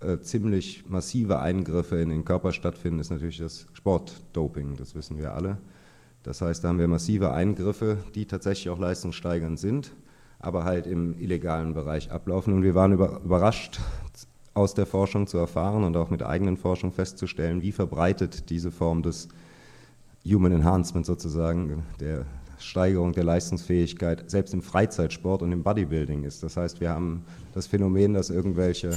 äh, 0.00 0.18
ziemlich 0.20 0.88
massive 0.88 1.40
Eingriffe 1.40 1.96
in 1.96 2.10
den 2.10 2.24
Körper 2.24 2.52
stattfinden, 2.52 3.00
ist 3.00 3.10
natürlich 3.10 3.38
das 3.38 3.66
Sportdoping, 3.72 4.76
das 4.76 4.94
wissen 4.94 5.18
wir 5.18 5.34
alle. 5.34 5.58
Das 6.22 6.40
heißt, 6.40 6.62
da 6.62 6.68
haben 6.68 6.78
wir 6.78 6.88
massive 6.88 7.32
Eingriffe, 7.32 7.98
die 8.14 8.26
tatsächlich 8.26 8.70
auch 8.70 8.78
leistungssteigernd 8.78 9.58
sind, 9.58 9.92
aber 10.38 10.64
halt 10.64 10.86
im 10.86 11.18
illegalen 11.18 11.74
Bereich 11.74 12.10
ablaufen. 12.10 12.54
Und 12.54 12.62
wir 12.62 12.74
waren 12.74 12.92
über, 12.92 13.20
überrascht, 13.24 13.80
aus 14.54 14.74
der 14.74 14.86
Forschung 14.86 15.26
zu 15.26 15.38
erfahren 15.38 15.84
und 15.84 15.96
auch 15.96 16.10
mit 16.10 16.22
eigenen 16.22 16.56
Forschung 16.56 16.92
festzustellen, 16.92 17.62
wie 17.62 17.72
verbreitet 17.72 18.50
diese 18.50 18.72
Form 18.72 19.02
des 19.02 19.28
Human 20.26 20.52
Enhancement 20.52 21.06
sozusagen, 21.06 21.84
der 22.00 22.26
Steigerung 22.58 23.12
der 23.12 23.24
Leistungsfähigkeit, 23.24 24.28
selbst 24.28 24.52
im 24.52 24.62
Freizeitsport 24.62 25.42
und 25.42 25.52
im 25.52 25.62
Bodybuilding 25.62 26.24
ist. 26.24 26.42
Das 26.42 26.56
heißt, 26.56 26.80
wir 26.80 26.90
haben 26.90 27.24
das 27.54 27.68
Phänomen, 27.68 28.14
dass 28.14 28.30
irgendwelche 28.30 28.90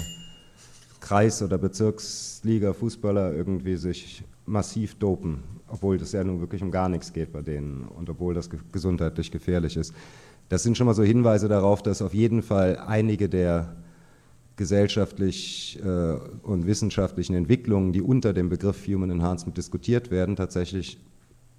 Kreis- 1.01 1.41
oder 1.41 1.57
Bezirksliga-Fußballer 1.57 3.33
irgendwie 3.33 3.75
sich 3.75 4.23
massiv 4.45 4.95
dopen, 4.95 5.43
obwohl 5.67 5.97
das 5.97 6.13
ja 6.13 6.23
nun 6.23 6.39
wirklich 6.39 6.61
um 6.61 6.71
gar 6.71 6.87
nichts 6.87 7.11
geht 7.11 7.33
bei 7.33 7.41
denen 7.41 7.83
und 7.83 8.09
obwohl 8.09 8.33
das 8.33 8.49
gesundheitlich 8.71 9.31
gefährlich 9.31 9.75
ist. 9.75 9.93
Das 10.47 10.63
sind 10.63 10.77
schon 10.77 10.87
mal 10.87 10.93
so 10.93 11.03
Hinweise 11.03 11.47
darauf, 11.47 11.81
dass 11.81 12.01
auf 12.01 12.13
jeden 12.13 12.41
Fall 12.41 12.77
einige 12.77 13.27
der 13.27 13.75
gesellschaftlich 14.57 15.79
äh, 15.83 16.13
und 16.43 16.67
wissenschaftlichen 16.67 17.35
Entwicklungen, 17.35 17.93
die 17.93 18.01
unter 18.01 18.31
dem 18.33 18.49
Begriff 18.49 18.85
Human 18.87 19.09
Enhancement 19.09 19.57
diskutiert 19.57 20.11
werden, 20.11 20.35
tatsächlich 20.35 20.99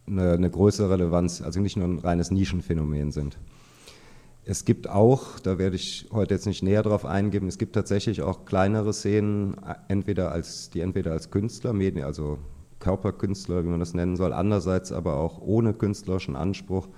eine, 0.06 0.32
eine 0.32 0.50
größere 0.50 0.90
Relevanz, 0.90 1.42
also 1.42 1.60
nicht 1.60 1.76
nur 1.76 1.86
ein 1.86 1.98
reines 1.98 2.30
Nischenphänomen 2.30 3.10
sind. 3.10 3.38
Es 4.44 4.64
gibt 4.64 4.88
auch, 4.88 5.38
da 5.38 5.58
werde 5.58 5.76
ich 5.76 6.08
heute 6.12 6.34
jetzt 6.34 6.46
nicht 6.46 6.62
näher 6.64 6.82
drauf 6.82 7.06
eingehen, 7.06 7.46
es 7.46 7.58
gibt 7.58 7.74
tatsächlich 7.74 8.22
auch 8.22 8.44
kleinere 8.44 8.92
Szenen, 8.92 9.56
entweder 9.86 10.32
als, 10.32 10.70
die 10.70 10.80
entweder 10.80 11.12
als 11.12 11.30
Künstler, 11.30 11.74
also 12.04 12.38
Körperkünstler, 12.80 13.64
wie 13.64 13.68
man 13.68 13.78
das 13.78 13.94
nennen 13.94 14.16
soll, 14.16 14.32
andererseits 14.32 14.90
aber 14.90 15.16
auch 15.16 15.40
ohne 15.40 15.74
künstlerischen 15.74 16.34
Anspruch 16.34 16.88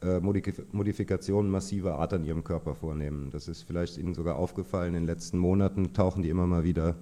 äh, 0.00 0.20
Modifikationen 0.20 1.50
massiver 1.50 1.98
Art 1.98 2.12
an 2.12 2.24
ihrem 2.24 2.44
Körper 2.44 2.76
vornehmen. 2.76 3.30
Das 3.32 3.48
ist 3.48 3.62
vielleicht 3.62 3.98
Ihnen 3.98 4.14
sogar 4.14 4.36
aufgefallen, 4.36 4.94
in 4.94 5.02
den 5.02 5.06
letzten 5.06 5.38
Monaten 5.38 5.92
tauchen 5.92 6.22
die 6.22 6.28
immer 6.28 6.46
mal 6.46 6.62
wieder 6.62 6.94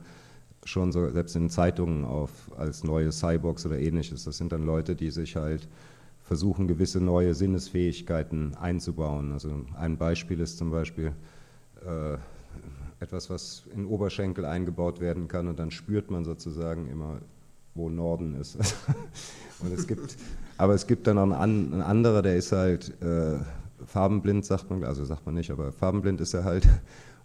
schon 0.64 0.90
so, 0.92 1.11
selbst 1.11 1.37
in 1.37 1.50
Zeitungen 1.50 2.06
auf 2.06 2.50
als 2.56 2.83
neue 2.83 3.12
Cyborgs 3.12 3.66
oder 3.66 3.78
ähnliches. 3.78 4.25
Das 4.25 4.38
sind 4.38 4.52
dann 4.52 4.64
Leute, 4.64 4.97
die 4.97 5.11
sich 5.11 5.37
halt 5.37 5.68
versuchen, 6.26 6.66
gewisse 6.66 7.00
neue 7.00 7.35
Sinnesfähigkeiten 7.35 8.56
einzubauen. 8.56 9.33
Also 9.33 9.64
ein 9.78 9.97
Beispiel 9.97 10.40
ist 10.40 10.59
zum 10.59 10.71
Beispiel 10.71 11.12
äh, 11.85 12.18
etwas, 12.99 13.30
was 13.30 13.64
in 13.75 13.87
Oberschenkel 13.87 14.45
eingebaut 14.45 15.00
werden 15.00 15.28
kann 15.28 15.47
und 15.47 15.59
dann 15.59 15.71
spürt 15.71 16.11
man 16.11 16.25
sozusagen 16.25 16.88
immer 16.88 17.21
wo 17.76 17.90
Norden 17.90 18.35
ist. 18.40 18.56
und 19.61 19.73
es 19.73 19.87
gibt, 19.87 20.16
aber 20.56 20.75
es 20.75 20.87
gibt 20.87 21.06
dann 21.06 21.16
noch 21.16 21.30
einen, 21.38 21.73
einen 21.75 21.83
anderer, 21.83 22.23
der 22.23 22.37
ist 22.37 22.52
halt 22.52 23.00
äh, 23.02 23.38
farbenblind, 23.85 24.45
sagt 24.45 24.71
man, 24.71 24.83
also 24.85 25.04
sagt 25.04 25.26
man 25.26 25.35
nicht, 25.35 25.50
aber 25.50 25.73
farbenblind 25.73 26.21
ist 26.21 26.35
er 26.35 26.45
halt. 26.45 26.66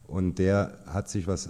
Und 0.08 0.40
der 0.40 0.78
hat 0.86 1.10
sich 1.10 1.28
was 1.28 1.50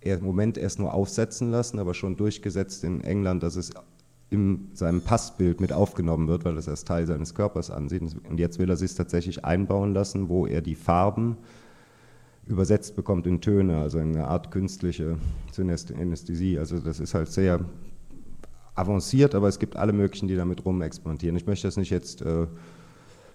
im 0.00 0.24
Moment 0.24 0.56
erst 0.56 0.78
nur 0.78 0.94
aufsetzen 0.94 1.50
lassen, 1.50 1.78
aber 1.78 1.92
schon 1.92 2.16
durchgesetzt 2.16 2.82
in 2.84 3.02
England, 3.02 3.42
dass 3.42 3.56
es 3.56 3.72
in 4.30 4.68
seinem 4.74 5.02
Passbild 5.02 5.60
mit 5.60 5.72
aufgenommen 5.72 6.28
wird, 6.28 6.44
weil 6.44 6.56
es 6.56 6.68
als 6.68 6.84
Teil 6.84 7.06
seines 7.06 7.34
Körpers 7.34 7.70
ansieht. 7.70 8.02
Und 8.28 8.38
jetzt 8.38 8.58
will 8.58 8.70
er 8.70 8.76
sich 8.76 8.94
tatsächlich 8.94 9.44
einbauen 9.44 9.92
lassen, 9.92 10.28
wo 10.28 10.46
er 10.46 10.60
die 10.60 10.76
Farben 10.76 11.36
übersetzt 12.46 12.96
bekommt 12.96 13.26
in 13.26 13.40
Töne, 13.40 13.78
also 13.78 13.98
in 13.98 14.14
eine 14.14 14.28
Art 14.28 14.50
künstliche 14.50 15.18
Synästhesie. 15.52 16.58
Also 16.58 16.78
das 16.78 17.00
ist 17.00 17.14
halt 17.14 17.28
sehr 17.28 17.60
avanciert, 18.74 19.34
aber 19.34 19.48
es 19.48 19.58
gibt 19.58 19.76
alle 19.76 19.92
möglichen, 19.92 20.28
die 20.28 20.36
damit 20.36 20.64
rumexperimentieren. 20.64 21.36
Ich 21.36 21.46
möchte 21.46 21.66
das 21.66 21.76
nicht 21.76 21.90
jetzt 21.90 22.22
äh, 22.22 22.46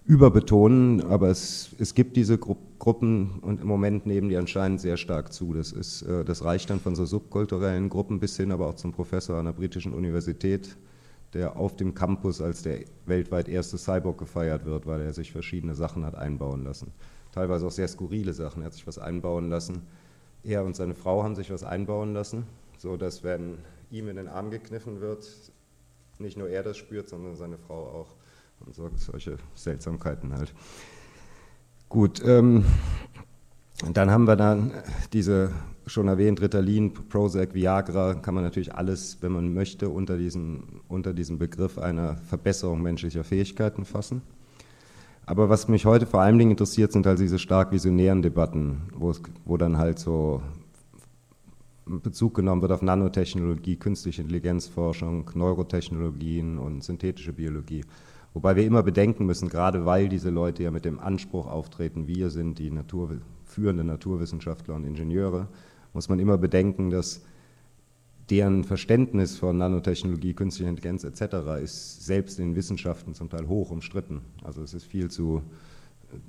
überbetonen, 0.06 1.02
aber 1.02 1.30
es, 1.30 1.72
es 1.80 1.96
gibt 1.96 2.16
diese 2.16 2.38
Gru 2.38 2.56
Gruppen 2.78 3.40
und 3.40 3.62
im 3.62 3.68
Moment 3.68 4.06
nehmen 4.06 4.30
die 4.30 4.38
anscheinend 4.38 4.80
sehr 4.80 4.98
stark 4.98 5.34
zu. 5.34 5.54
Das, 5.54 5.72
ist, 5.72 6.04
äh, 6.04 6.24
das 6.24 6.44
reicht 6.44 6.70
dann 6.70 6.80
von 6.80 6.94
so 6.94 7.06
subkulturellen 7.06 7.90
Gruppen 7.90 8.20
bis 8.20 8.38
hin 8.38 8.52
aber 8.52 8.68
auch 8.68 8.76
zum 8.76 8.92
Professor 8.92 9.38
an 9.38 9.46
der 9.46 9.54
britischen 9.54 9.94
Universität, 9.94 10.76
der 11.34 11.56
auf 11.56 11.76
dem 11.76 11.96
Campus 11.96 12.42
als 12.42 12.62
der 12.62 12.82
weltweit 13.08 13.48
erste 13.48 13.80
Cyborg 13.80 14.20
gefeiert 14.20 14.66
wird, 14.66 14.86
weil 14.86 15.02
er 15.02 15.14
sich 15.14 15.32
verschiedene 15.32 15.74
Sachen 15.74 16.06
hat 16.06 16.16
einbauen 16.16 16.64
lassen. 16.64 16.92
Teilweise 17.32 17.66
auch 17.66 17.72
sehr 17.72 17.88
skurrile 17.88 18.34
Sachen. 18.34 18.62
Er 18.62 18.68
hat 18.68 18.74
sich 18.74 18.86
was 18.86 19.00
einbauen 19.00 19.50
lassen. 19.50 19.82
Er 20.44 20.64
und 20.64 20.76
seine 20.76 20.94
Frau 20.94 21.24
haben 21.24 21.36
sich 21.36 21.50
was 21.50 21.64
einbauen 21.64 22.14
lassen, 22.14 22.44
so 22.78 22.98
dass 22.98 23.24
wenn 23.24 23.58
ihm 23.90 24.10
in 24.10 24.18
den 24.18 24.28
Arm 24.28 24.52
gekniffen 24.52 25.02
wird, 25.02 25.28
nicht 26.20 26.38
nur 26.38 26.50
er 26.50 26.62
das 26.62 26.78
spürt, 26.78 27.10
sondern 27.10 27.36
seine 27.36 27.58
Frau 27.58 27.88
auch. 27.88 28.16
Und 28.60 28.74
so, 28.74 28.90
solche 28.96 29.38
Seltsamkeiten 29.54 30.34
halt. 30.34 30.54
Gut, 31.90 32.22
ähm, 32.26 32.66
dann 33.94 34.10
haben 34.10 34.26
wir 34.26 34.36
dann 34.36 34.72
diese 35.14 35.52
schon 35.86 36.08
erwähnt, 36.08 36.42
Ritalin, 36.42 36.94
Prozac, 36.94 37.54
Viagra, 37.54 38.16
kann 38.16 38.34
man 38.34 38.44
natürlich 38.44 38.74
alles, 38.74 39.18
wenn 39.22 39.32
man 39.32 39.54
möchte, 39.54 39.90
unter 39.90 40.18
diesen, 40.18 40.82
unter 40.88 41.14
diesen 41.14 41.38
Begriff 41.38 41.78
einer 41.78 42.18
Verbesserung 42.18 42.82
menschlicher 42.82 43.24
Fähigkeiten 43.24 43.86
fassen. 43.86 44.22
Aber 45.26 45.50
was 45.50 45.68
mich 45.68 45.86
heute 45.86 46.06
vor 46.06 46.22
allen 46.22 46.38
Dingen 46.38 46.52
interessiert, 46.52 46.92
sind 46.92 47.06
halt 47.06 47.20
diese 47.20 47.40
stark 47.40 47.72
visionären 47.72 48.22
Debatten, 48.22 48.90
wo, 48.96 49.10
es, 49.10 49.22
wo 49.44 49.58
dann 49.58 49.78
halt 49.78 50.00
so 50.00 50.42
Bezug 51.86 52.36
genommen 52.36 52.62
wird 52.62 52.72
auf 52.72 52.82
Nanotechnologie, 52.82 53.76
künstliche 53.76 54.22
Intelligenzforschung, 54.22 55.30
Neurotechnologien 55.34 56.58
und 56.58 56.84
synthetische 56.84 57.34
Biologie. 57.34 57.84
Wobei 58.36 58.58
wir 58.58 58.66
immer 58.66 58.84
bedenken 58.84 59.26
müssen, 59.26 59.48
gerade 59.48 59.86
weil 59.86 60.10
diese 60.10 60.30
Leute 60.30 60.62
ja 60.62 60.70
mit 60.70 60.84
dem 60.84 61.00
Anspruch 61.00 61.48
auftreten, 61.48 62.06
wir 62.06 62.30
sind 62.30 62.60
die 62.60 62.70
Natur, 62.70 63.22
führenden 63.46 63.88
Naturwissenschaftler 63.88 64.76
und 64.76 64.84
Ingenieure, 64.84 65.48
muss 65.94 66.10
man 66.10 66.20
immer 66.20 66.38
bedenken, 66.38 66.90
dass 66.90 67.22
deren 68.30 68.66
Verständnis 68.66 69.38
von 69.38 69.58
Nanotechnologie, 69.58 70.34
künstlicher 70.34 70.70
Intelligenz 70.70 71.06
etc. 71.06 71.64
ist 71.64 72.06
selbst 72.06 72.38
in 72.38 72.58
Wissenschaften 72.58 73.14
zum 73.14 73.30
Teil 73.30 73.48
hoch 73.48 73.72
umstritten. 73.72 74.20
Also 74.44 74.64
es 74.64 74.74
ist 74.74 74.84
viel 74.84 75.10
zu, 75.10 75.42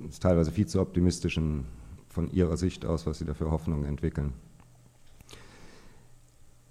ist 0.09 0.23
teilweise 0.23 0.53
viel 0.53 0.67
zu 0.67 0.81
optimistisch 0.81 1.41
von 2.09 2.31
ihrer 2.31 2.57
Sicht 2.57 2.87
aus, 2.87 3.05
was 3.07 3.19
sie 3.19 3.25
da 3.25 3.35
für 3.35 3.51
Hoffnungen 3.51 3.85
entwickeln. 3.85 4.33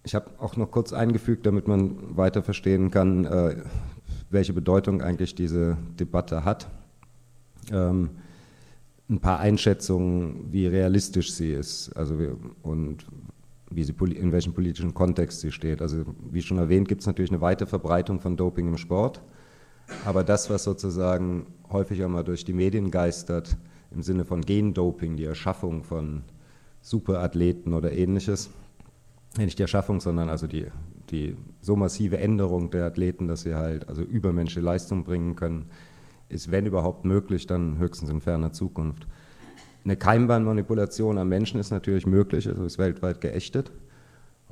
Ich 0.06 0.16
habe 0.16 0.30
auch 0.40 0.56
noch 0.56 0.72
kurz 0.72 0.94
eingefügt, 0.94 1.46
damit 1.46 1.68
man 1.68 2.16
weiter 2.16 2.42
verstehen 2.42 2.90
kann, 2.90 3.26
äh, 3.26 3.64
welche 4.30 4.54
Bedeutung 4.54 5.02
eigentlich 5.02 5.36
diese 5.36 5.78
Debatte 6.00 6.46
hat. 6.46 6.68
Ähm, 7.72 8.12
ein 9.10 9.20
paar 9.20 9.40
Einschätzungen, 9.40 10.52
wie 10.52 10.66
realistisch 10.66 11.34
sie 11.34 11.52
ist 11.52 11.96
also 11.96 12.18
wir, 12.18 12.36
und 12.64 13.06
wie 13.70 13.84
sie, 13.84 13.94
in 14.16 14.32
welchem 14.32 14.54
politischen 14.54 14.94
Kontext 14.94 15.42
sie 15.42 15.52
steht. 15.52 15.82
Also 15.82 16.06
wie 16.32 16.42
schon 16.42 16.58
erwähnt, 16.58 16.88
gibt 16.88 17.02
es 17.02 17.08
natürlich 17.08 17.32
eine 17.32 17.42
weite 17.42 17.68
Verbreitung 17.68 18.20
von 18.20 18.38
Doping 18.38 18.68
im 18.68 18.78
Sport. 18.78 19.22
Aber 20.06 20.24
das, 20.24 20.50
was 20.50 20.64
sozusagen 20.64 21.46
häufig 21.72 22.04
auch 22.04 22.10
mal 22.10 22.24
durch 22.24 22.46
die 22.46 22.54
Medien 22.54 22.92
geistert, 22.92 23.58
im 23.92 24.02
Sinne 24.02 24.26
von 24.26 24.42
Gendoping, 24.42 25.16
die 25.16 25.26
Erschaffung 25.26 25.84
von 25.84 26.24
Superathleten 26.82 27.74
oder 27.74 27.92
ähnliches, 27.92 28.50
nicht 29.44 29.60
die 29.60 29.64
Erschaffung, 29.64 30.00
sondern 30.00 30.30
also 30.30 30.48
die 30.48 30.68
die 31.12 31.36
so 31.62 31.76
massive 31.76 32.18
Änderung 32.18 32.72
der 32.72 32.86
Athleten, 32.86 33.28
dass 33.28 33.42
sie 33.42 33.56
halt 33.56 33.88
also 33.88 34.02
übermenschliche 34.02 34.66
Leistung 34.66 35.04
bringen 35.04 35.36
können, 35.36 35.66
ist, 36.30 36.52
wenn 36.52 36.66
überhaupt 36.66 37.06
möglich, 37.06 37.48
dann 37.48 37.78
höchstens 37.78 38.10
in 38.10 38.22
ferner 38.22 38.52
Zukunft. 38.52 39.08
Eine 39.84 39.96
Keimbahnmanipulation 39.96 41.18
am 41.18 41.30
Menschen 41.30 41.60
ist 41.60 41.70
natürlich 41.70 42.08
möglich, 42.08 42.48
also 42.48 42.66
ist 42.66 42.80
weltweit 42.80 43.22
geächtet. 43.22 43.72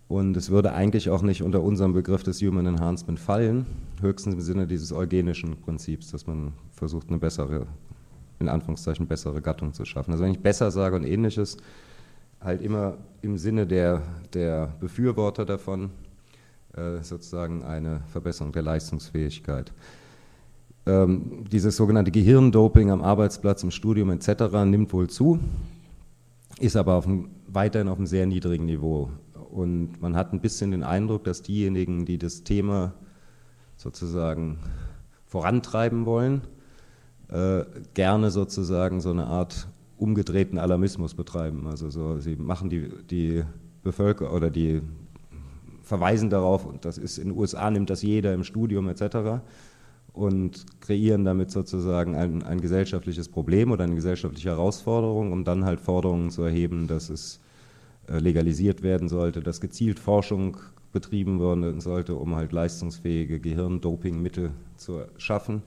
Und 0.08 0.38
es 0.38 0.52
würde 0.52 0.74
eigentlich 0.74 1.10
auch 1.10 1.24
nicht 1.24 1.42
unter 1.42 1.64
unserem 1.64 1.94
Begriff 1.94 2.22
des 2.22 2.42
Human 2.42 2.68
Enhancement 2.68 3.20
fallen, 3.20 3.66
höchstens 4.02 4.36
im 4.36 4.42
Sinne 4.42 4.68
dieses 4.68 4.92
eugenischen 4.92 5.60
Prinzips, 5.62 6.12
dass 6.12 6.28
man 6.28 6.54
versucht, 6.72 7.10
eine 7.10 7.18
bessere, 7.18 7.66
in 8.40 8.50
Anführungszeichen, 8.50 9.08
bessere 9.08 9.42
Gattung 9.42 9.74
zu 9.74 9.86
schaffen. 9.86 10.12
Also 10.12 10.24
wenn 10.24 10.34
ich 10.34 10.40
besser 10.40 10.70
sage 10.70 10.96
und 10.96 11.04
ähnliches, 11.04 11.58
halt 12.44 12.62
immer 12.62 12.98
im 13.22 13.38
Sinne 13.38 13.66
der, 13.66 14.02
der 14.34 14.74
Befürworter 14.80 15.46
davon, 15.46 15.92
äh, 16.76 17.02
sozusagen 17.02 17.64
eine 17.64 18.02
Verbesserung 18.08 18.52
der 18.52 18.64
Leistungsfähigkeit. 18.64 19.72
Ähm, 20.86 21.46
dieses 21.50 21.78
sogenannte 21.78 22.12
Gehirndoping 22.12 22.92
am 22.92 23.02
Arbeitsplatz, 23.02 23.64
im 23.64 23.72
Studium 23.72 24.12
etc. 24.12 24.66
nimmt 24.66 24.92
wohl 24.92 25.10
zu, 25.10 25.40
ist 26.60 26.76
aber 26.76 26.96
auf 26.96 27.08
einem, 27.08 27.30
weiterhin 27.48 27.88
auf 27.88 27.98
einem 27.98 28.08
sehr 28.08 28.26
niedrigen 28.26 28.66
Niveau. 28.66 29.10
Und 29.52 30.02
man 30.02 30.16
hat 30.16 30.34
ein 30.34 30.42
bisschen 30.42 30.72
den 30.72 30.84
Eindruck, 30.84 31.24
dass 31.24 31.42
diejenigen, 31.42 32.06
die 32.06 32.18
das 32.18 32.44
Thema 32.44 32.94
sozusagen 33.78 34.58
vorantreiben 35.26 36.06
wollen, 36.06 36.42
äh, 37.30 37.64
gerne 37.94 38.32
sozusagen 38.32 39.00
so 39.00 39.12
eine 39.12 39.28
Art 39.28 39.68
umgedrehten 39.98 40.58
Alarmismus 40.58 41.14
betreiben. 41.14 41.68
Also 41.68 41.90
so, 41.90 42.20
sie 42.20 42.36
machen 42.36 42.70
die, 42.70 42.90
die 43.10 43.44
Bevölkerung 43.84 44.36
oder 44.36 44.50
die 44.50 44.82
verweisen 45.82 46.30
darauf, 46.30 46.66
und 46.66 46.86
das 46.86 46.98
ist 46.98 47.18
in 47.18 47.30
den 47.30 47.38
USA, 47.38 47.70
nimmt 47.70 47.90
das 47.90 48.02
jeder 48.02 48.34
im 48.34 48.44
Studium 48.44 48.88
etc. 48.88 49.44
und 50.14 50.66
kreieren 50.80 51.26
damit 51.26 51.52
sozusagen 51.52 52.16
ein, 52.16 52.44
ein 52.44 52.62
gesellschaftliches 52.62 53.28
Problem 53.28 53.72
oder 53.72 53.84
eine 53.84 53.96
gesellschaftliche 53.96 54.50
Herausforderung, 54.50 55.32
um 55.32 55.44
dann 55.44 55.66
halt 55.66 55.82
Forderungen 55.82 56.30
zu 56.30 56.44
erheben, 56.44 56.88
dass 56.88 57.10
es 57.10 57.42
äh, 58.08 58.18
legalisiert 58.20 58.82
werden 58.82 59.10
sollte, 59.10 59.42
dass 59.42 59.60
gezielt 59.60 60.00
Forschung 60.00 60.58
betrieben 60.94 61.40
werden 61.40 61.82
sollte, 61.82 62.16
um 62.16 62.36
halt 62.36 62.52
leistungsfähige 62.52 63.40
Gehirndopingmittel 63.40 64.52
zu 64.78 65.02
schaffen 65.18 65.64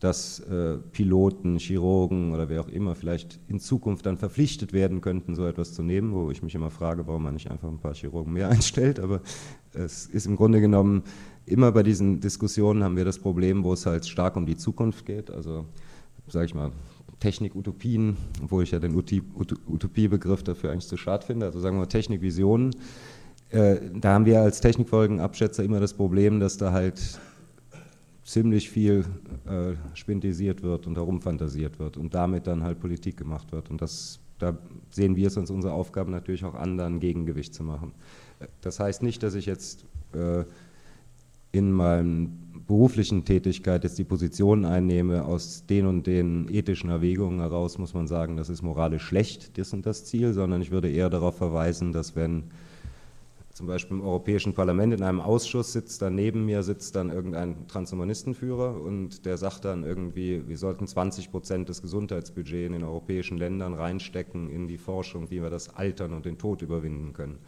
dass 0.00 0.40
äh, 0.40 0.78
Piloten, 0.92 1.58
Chirurgen 1.58 2.32
oder 2.32 2.48
wer 2.48 2.60
auch 2.60 2.68
immer 2.68 2.94
vielleicht 2.94 3.40
in 3.48 3.58
Zukunft 3.58 4.06
dann 4.06 4.16
verpflichtet 4.16 4.72
werden 4.72 5.00
könnten, 5.00 5.34
so 5.34 5.44
etwas 5.46 5.74
zu 5.74 5.82
nehmen, 5.82 6.12
wo 6.12 6.30
ich 6.30 6.42
mich 6.42 6.54
immer 6.54 6.70
frage, 6.70 7.06
warum 7.06 7.24
man 7.24 7.34
nicht 7.34 7.50
einfach 7.50 7.68
ein 7.68 7.80
paar 7.80 7.94
Chirurgen 7.94 8.32
mehr 8.32 8.48
einstellt. 8.50 9.00
Aber 9.00 9.22
es 9.72 10.06
ist 10.06 10.26
im 10.26 10.36
Grunde 10.36 10.60
genommen 10.60 11.02
immer 11.46 11.72
bei 11.72 11.82
diesen 11.82 12.20
Diskussionen 12.20 12.84
haben 12.84 12.96
wir 12.96 13.04
das 13.04 13.18
Problem, 13.18 13.64
wo 13.64 13.72
es 13.72 13.86
halt 13.86 14.06
stark 14.06 14.36
um 14.36 14.46
die 14.46 14.56
Zukunft 14.56 15.04
geht. 15.04 15.30
Also 15.30 15.64
sage 16.28 16.46
ich 16.46 16.54
mal, 16.54 16.70
Technik-Utopien, 17.20 18.16
obwohl 18.42 18.62
ich 18.62 18.70
ja 18.70 18.78
den 18.78 18.94
Utopiebegriff 18.94 20.44
dafür 20.44 20.70
eigentlich 20.70 20.86
zu 20.86 20.96
schad 20.96 21.24
finde. 21.24 21.46
Also 21.46 21.58
sagen 21.58 21.76
wir 21.76 21.80
mal 21.80 21.86
Technikvisionen. 21.86 22.74
Äh, 23.50 23.76
da 23.94 24.14
haben 24.14 24.26
wir 24.26 24.42
als 24.42 24.60
Technikfolgenabschätzer 24.60 25.64
immer 25.64 25.80
das 25.80 25.94
Problem, 25.94 26.38
dass 26.38 26.58
da 26.58 26.72
halt 26.72 27.18
ziemlich 28.28 28.68
viel 28.68 29.06
äh, 29.46 29.72
spintisiert 29.96 30.62
wird 30.62 30.86
und 30.86 30.96
herumfantasiert 30.96 31.78
wird 31.78 31.96
und 31.96 32.14
damit 32.14 32.46
dann 32.46 32.62
halt 32.62 32.78
Politik 32.78 33.16
gemacht 33.16 33.52
wird. 33.52 33.70
Und 33.70 33.80
das, 33.80 34.20
da 34.38 34.58
sehen 34.90 35.16
wir 35.16 35.28
es 35.28 35.38
als 35.38 35.50
unsere 35.50 35.72
Aufgabe 35.72 36.10
natürlich 36.10 36.44
auch 36.44 36.54
an, 36.54 36.78
ein 36.78 37.00
Gegengewicht 37.00 37.54
zu 37.54 37.64
machen. 37.64 37.92
Das 38.60 38.80
heißt 38.80 39.02
nicht, 39.02 39.22
dass 39.22 39.34
ich 39.34 39.46
jetzt 39.46 39.86
äh, 40.12 40.44
in 41.52 41.72
meiner 41.72 42.28
beruflichen 42.66 43.24
Tätigkeit 43.24 43.82
jetzt 43.82 43.98
die 43.98 44.04
Position 44.04 44.66
einnehme, 44.66 45.24
aus 45.24 45.64
den 45.64 45.86
und 45.86 46.06
den 46.06 46.48
ethischen 46.50 46.90
Erwägungen 46.90 47.40
heraus 47.40 47.78
muss 47.78 47.94
man 47.94 48.06
sagen, 48.06 48.36
das 48.36 48.50
ist 48.50 48.60
moralisch 48.60 49.04
schlecht, 49.04 49.56
das 49.56 49.72
und 49.72 49.86
das 49.86 50.04
Ziel, 50.04 50.34
sondern 50.34 50.60
ich 50.60 50.70
würde 50.70 50.90
eher 50.90 51.08
darauf 51.08 51.38
verweisen, 51.38 51.92
dass 51.92 52.14
wenn 52.14 52.44
zum 53.58 53.66
Beispiel 53.66 53.96
im 53.96 54.04
Europäischen 54.04 54.54
Parlament 54.54 54.94
in 54.94 55.02
einem 55.02 55.20
Ausschuss 55.20 55.72
sitzt, 55.72 56.00
dann 56.00 56.14
neben 56.14 56.46
mir 56.46 56.62
sitzt 56.62 56.94
dann 56.94 57.10
irgendein 57.10 57.66
Transhumanistenführer 57.66 58.80
und 58.80 59.26
der 59.26 59.36
sagt 59.36 59.64
dann 59.64 59.82
irgendwie, 59.82 60.46
wir 60.46 60.56
sollten 60.56 60.86
20 60.86 61.32
Prozent 61.32 61.68
des 61.68 61.82
Gesundheitsbudgets 61.82 62.66
in 62.68 62.72
den 62.74 62.84
europäischen 62.84 63.36
Ländern 63.36 63.74
reinstecken 63.74 64.48
in 64.48 64.68
die 64.68 64.78
Forschung, 64.78 65.32
wie 65.32 65.42
wir 65.42 65.50
das 65.50 65.74
Altern 65.74 66.12
und 66.12 66.24
den 66.24 66.38
Tod 66.38 66.62
überwinden 66.62 67.12
können. 67.14 67.40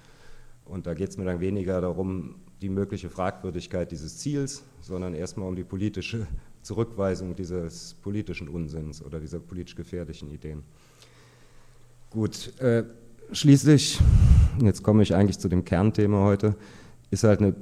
Und 0.65 0.89
da 0.89 0.95
geht 0.95 1.11
es 1.11 1.17
mir 1.17 1.27
dann 1.27 1.39
weniger 1.39 1.81
darum, 1.81 2.41
die 2.61 2.71
mögliche 2.71 3.09
Fragwürdigkeit 3.09 3.93
dieses 3.93 4.19
Ziels, 4.19 4.65
sondern 4.81 5.15
erstmal 5.15 5.47
um 5.47 5.55
die 5.55 5.63
politische 5.63 6.27
Zurückweisung 6.63 7.37
dieses 7.37 7.95
politischen 7.95 8.49
Unsinns 8.49 9.01
oder 9.01 9.21
dieser 9.21 9.39
politisch 9.39 9.77
gefährlichen 9.77 10.29
Ideen. 10.29 10.65
Gut, 12.11 12.59
äh, 12.59 12.83
schließlich, 13.33 14.01
jetzt 14.63 14.83
komme 14.83 15.03
ich 15.03 15.15
eigentlich 15.15 15.39
zu 15.39 15.49
dem 15.49 15.65
Kernthema 15.65 16.25
heute, 16.25 16.57
ist 17.11 17.25
halt 17.25 17.41
eine, 17.41 17.55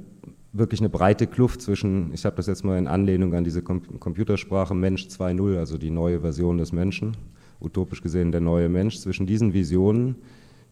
wirklich 0.51 0.79
eine 0.79 0.89
breite 0.89 1.27
Kluft 1.27 1.61
zwischen, 1.61 2.13
ich 2.13 2.25
habe 2.25 2.35
das 2.35 2.47
jetzt 2.47 2.63
mal 2.63 2.77
in 2.77 2.87
Anlehnung 2.87 3.33
an 3.33 3.43
diese 3.43 3.61
Com 3.61 3.99
Computersprache 3.99 4.73
Mensch 4.73 5.07
2.0, 5.07 5.57
also 5.57 5.77
die 5.77 5.91
neue 5.91 6.21
Version 6.21 6.57
des 6.57 6.71
Menschen, 6.71 7.15
utopisch 7.59 8.01
gesehen 8.01 8.31
der 8.31 8.41
neue 8.41 8.69
Mensch, 8.69 8.99
zwischen 8.99 9.27
diesen 9.27 9.53
Visionen, 9.53 10.15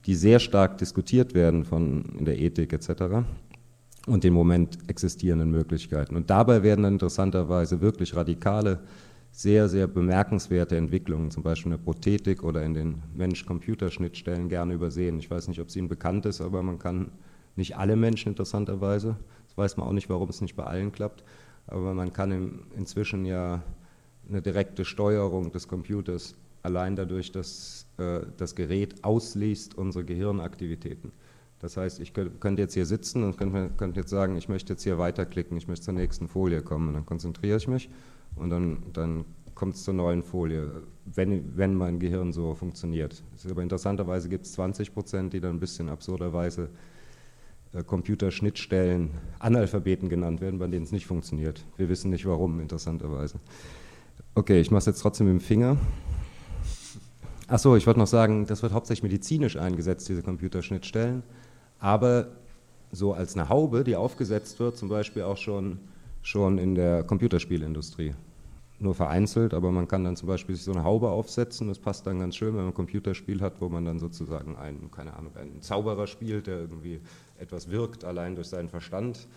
die 0.05 0.15
sehr 0.15 0.39
stark 0.39 0.77
diskutiert 0.77 1.33
werden 1.33 1.63
von, 1.63 2.05
in 2.17 2.25
der 2.25 2.39
Ethik 2.39 2.73
etc., 2.73 3.25
und 4.07 4.23
den 4.23 4.33
Moment 4.33 4.77
existierenden 4.87 5.51
Möglichkeiten. 5.51 6.15
Und 6.15 6.29
dabei 6.29 6.63
werden 6.63 6.83
dann 6.83 6.93
interessanterweise 6.93 7.81
wirklich 7.81 8.15
radikale, 8.15 8.79
sehr, 9.31 9.69
sehr 9.69 9.88
bemerkenswerte 9.88 10.77
Entwicklungen, 10.77 11.31
zum 11.31 11.43
Beispiel 11.43 11.72
in 11.72 11.77
der 11.77 11.84
Prothetik 11.84 12.43
oder 12.43 12.63
in 12.63 12.74
den 12.74 13.03
Mensch-Computer-Schnittstellen, 13.15 14.50
gerne 14.50 14.74
übersehen. 14.74 15.19
Ich 15.19 15.29
weiß 15.29 15.48
nicht, 15.48 15.62
ob 15.62 15.67
es 15.67 15.75
Ihnen 15.75 15.88
bekannt 15.88 16.25
ist, 16.25 16.41
aber 16.41 16.63
man 16.63 16.79
kann 16.79 17.12
nicht 17.55 17.77
alle 17.77 17.96
Menschen 17.96 18.29
interessanterweise, 18.29 19.17
das 19.48 19.57
weiß 19.57 19.77
man 19.77 19.88
auch 19.88 19.93
nicht, 19.93 20.10
warum 20.10 20.29
es 20.29 20.41
nicht 20.41 20.55
bei 20.55 20.63
allen 20.63 20.91
klappt, 20.91 21.24
aber 21.67 21.93
man 21.93 22.13
kann 22.13 22.65
inzwischen 22.75 23.25
ja 23.25 23.63
eine 24.29 24.41
direkte 24.41 24.86
Steuerung 24.86 25.51
des 25.51 25.67
Computers 25.67 26.36
allein 26.63 26.96
dadurch, 26.96 27.31
dass 27.31 27.88
äh, 27.98 28.22
das 28.38 28.55
Gerät 28.55 29.03
ausliest 29.03 29.77
unsere 29.77 30.03
Gehirnaktivitäten. 30.03 31.12
Das 31.60 31.77
heißt, 31.77 32.00
ich 32.00 32.13
könnte 32.13 32.62
jetzt 32.62 32.75
hier 32.75 32.86
sitzen 32.86 33.24
und 33.24 33.38
könnte, 33.38 34.00
jetzt 34.00 34.12
sagen, 34.12 34.36
ich 34.36 34.48
möchte 34.48 34.74
jetzt 34.74 34.84
hier 34.84 35.00
weiterklicken, 35.00 35.57
ich 35.57 35.67
möchte 35.67 35.86
zur 35.86 35.96
nächsten 35.96 36.27
Folie 36.27 36.62
kommen. 36.62 36.89
Und 36.89 36.93
dann 36.93 37.05
konzentriere 37.05 37.57
ich 37.57 37.67
mich 37.67 37.89
und 38.39 38.50
dann, 38.50 38.77
dann 38.94 39.25
kommt 39.56 39.75
es 39.75 39.84
zur 39.84 39.94
neuen 39.94 40.24
Folie, 40.24 40.84
wenn, 41.06 41.58
wenn 41.58 41.75
mein 41.75 42.00
Gehirn 42.00 42.32
so 42.32 42.53
funktioniert. 42.53 43.24
Aber 43.50 43.63
interessanterweise 43.63 44.29
gibt 44.29 44.46
es 44.46 44.53
20 44.53 44.94
Prozent, 44.94 45.34
die 45.34 45.39
dann 45.39 45.56
ein 45.56 45.60
bisschen 45.60 45.89
absurderweise 45.89 46.70
äh, 47.74 47.84
Computerschnittstellen, 47.84 49.12
Analphabeten 49.39 50.10
genannt 50.10 50.41
werden, 50.41 50.60
bei 50.60 50.67
denen 50.67 50.84
es 50.84 50.91
nicht 50.91 51.08
funktioniert. 51.08 51.65
Wir 51.77 51.89
wissen 51.89 52.12
nicht 52.12 52.25
warum, 52.25 52.60
interessanterweise. 52.60 53.39
Okay, 54.36 54.60
ich 54.60 54.70
mache 54.70 54.79
es 54.79 54.86
jetzt 54.86 55.01
trotzdem 55.01 55.27
mit 55.27 55.41
dem 55.41 55.46
Finger. 55.46 55.77
Achso, 57.48 57.75
ich 57.75 57.88
wollte 57.88 58.00
noch 58.00 58.08
sagen, 58.08 58.46
das 58.46 58.62
wird 58.62 58.74
hauptsächlich 58.74 59.03
medizinisch 59.03 59.58
eingesetzt, 59.58 60.10
diese 60.10 60.22
Computerschnittstellen 60.22 61.24
aber 61.79 62.27
so 62.91 63.13
als 63.13 63.36
eine 63.36 63.50
Haube, 63.50 63.84
die 63.84 63.96
aufgesetzt 63.96 64.60
wird, 64.60 64.77
zum 64.77 64.89
Beispiel 64.89 65.24
auch 65.24 65.38
schon, 65.38 65.79
schon 66.22 66.58
in 66.58 66.75
der 66.75 67.03
Computerspielindustrie. 67.03 68.13
Nur 68.79 68.93
vereinzelt, 68.93 69.55
aber 69.55 69.72
man 69.72 69.88
kann 69.88 70.03
dann 70.03 70.15
zum 70.15 70.27
Beispiel 70.27 70.55
sich 70.55 70.63
so 70.63 70.72
eine 70.72 70.84
Haube 70.84 71.10
aufsetzen, 71.10 71.67
das 71.67 71.79
passt 71.79 72.05
dann 72.05 72.19
ganz 72.19 72.36
schön, 72.36 72.50
wenn 72.50 72.62
man 72.62 72.67
ein 72.67 72.74
Computerspiel 72.75 73.41
hat, 73.41 73.60
wo 73.60 73.69
man 73.69 73.86
dann 73.86 73.98
sozusagen 73.98 74.55
einen, 74.55 74.91
keine 74.91 75.15
Ahnung, 75.15 75.36
einen 75.36 75.62
Zauberer 75.62 76.05
spielt, 76.05 76.46
der 76.46 76.60
irgendwie 76.60 77.01
etwas 77.39 77.72
wirkt, 77.72 78.03
allein 78.05 78.36
durch 78.36 78.50
seinen 78.50 78.69
Verstand. 78.69 79.27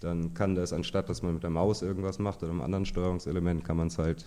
Dann 0.00 0.34
kann 0.34 0.54
das, 0.54 0.74
anstatt 0.74 1.08
dass 1.08 1.22
man 1.22 1.32
mit 1.32 1.42
der 1.42 1.50
Maus 1.50 1.80
irgendwas 1.80 2.18
macht 2.18 2.42
oder 2.42 2.52
einem 2.52 2.60
anderen 2.60 2.84
Steuerungselement, 2.84 3.64
kann 3.64 3.78
man 3.78 3.86
es 3.86 3.96
halt 3.96 4.26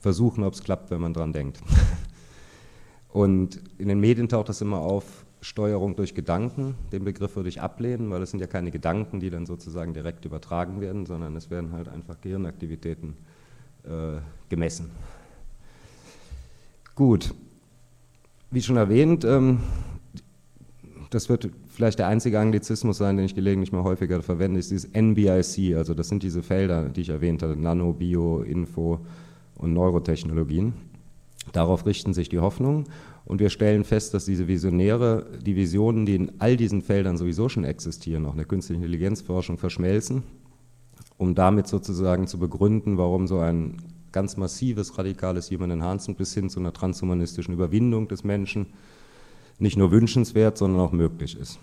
versuchen, 0.00 0.44
ob 0.44 0.52
es 0.52 0.62
klappt, 0.62 0.90
wenn 0.90 1.00
man 1.00 1.14
dran 1.14 1.32
denkt. 1.32 1.60
Und 3.08 3.62
in 3.78 3.88
den 3.88 4.00
Medien 4.00 4.28
taucht 4.28 4.50
das 4.50 4.60
immer 4.60 4.80
auf, 4.80 5.24
Steuerung 5.40 5.96
durch 5.96 6.14
Gedanken. 6.14 6.74
Den 6.92 7.04
Begriff 7.04 7.36
würde 7.36 7.48
ich 7.48 7.60
ablehnen, 7.60 8.10
weil 8.10 8.22
es 8.22 8.30
sind 8.32 8.40
ja 8.40 8.46
keine 8.46 8.70
Gedanken, 8.70 9.20
die 9.20 9.30
dann 9.30 9.46
sozusagen 9.46 9.94
direkt 9.94 10.24
übertragen 10.24 10.80
werden, 10.80 11.06
sondern 11.06 11.36
es 11.36 11.50
werden 11.50 11.72
halt 11.72 11.88
einfach 11.88 12.20
Gehirnaktivitäten 12.20 13.14
gemessen. 14.48 14.90
Gut, 16.94 17.32
wie 18.50 18.62
schon 18.62 18.76
erwähnt, 18.76 19.24
ähm, 19.24 19.60
das 21.10 21.28
wird 21.28 21.50
vielleicht 21.68 21.98
der 21.98 22.08
einzige 22.08 22.40
Anglizismus 22.40 22.98
sein, 22.98 23.16
den 23.16 23.26
ich 23.26 23.34
gelegentlich 23.34 23.72
mal 23.72 23.84
häufiger 23.84 24.22
verwende, 24.22 24.58
ist 24.58 24.70
dieses 24.70 24.90
NBIC, 24.92 25.76
also 25.76 25.94
das 25.94 26.08
sind 26.08 26.22
diese 26.22 26.42
Felder, 26.42 26.88
die 26.88 27.02
ich 27.02 27.08
erwähnt 27.08 27.42
habe, 27.42 27.56
Nano, 27.56 27.92
Bio, 27.92 28.40
Info 28.40 29.00
und 29.56 29.72
Neurotechnologien. 29.72 30.74
Darauf 31.52 31.86
richten 31.86 32.12
sich 32.12 32.28
die 32.28 32.40
Hoffnungen 32.40 32.84
und 33.24 33.40
wir 33.40 33.48
stellen 33.48 33.84
fest, 33.84 34.12
dass 34.12 34.24
diese 34.24 34.48
Visionäre, 34.48 35.26
die 35.44 35.56
Visionen, 35.56 36.04
die 36.04 36.14
in 36.14 36.32
all 36.40 36.56
diesen 36.56 36.82
Feldern 36.82 37.16
sowieso 37.16 37.48
schon 37.48 37.64
existieren, 37.64 38.26
auch 38.26 38.32
in 38.32 38.38
der 38.38 38.46
künstlichen 38.46 38.82
Intelligenzforschung 38.82 39.56
verschmelzen, 39.56 40.22
um 41.18 41.34
damit 41.34 41.66
sozusagen 41.66 42.26
zu 42.26 42.38
begründen, 42.38 42.96
warum 42.96 43.26
so 43.26 43.38
ein 43.40 43.76
ganz 44.12 44.36
massives, 44.36 44.96
radikales 44.96 45.50
Human 45.50 45.70
Enhancement 45.70 46.16
bis 46.16 46.32
hin 46.32 46.48
zu 46.48 46.60
einer 46.60 46.72
transhumanistischen 46.72 47.52
Überwindung 47.52 48.08
des 48.08 48.24
Menschen 48.24 48.66
nicht 49.58 49.76
nur 49.76 49.90
wünschenswert, 49.90 50.56
sondern 50.56 50.80
auch 50.80 50.92
möglich 50.92 51.38
ist. 51.38 51.58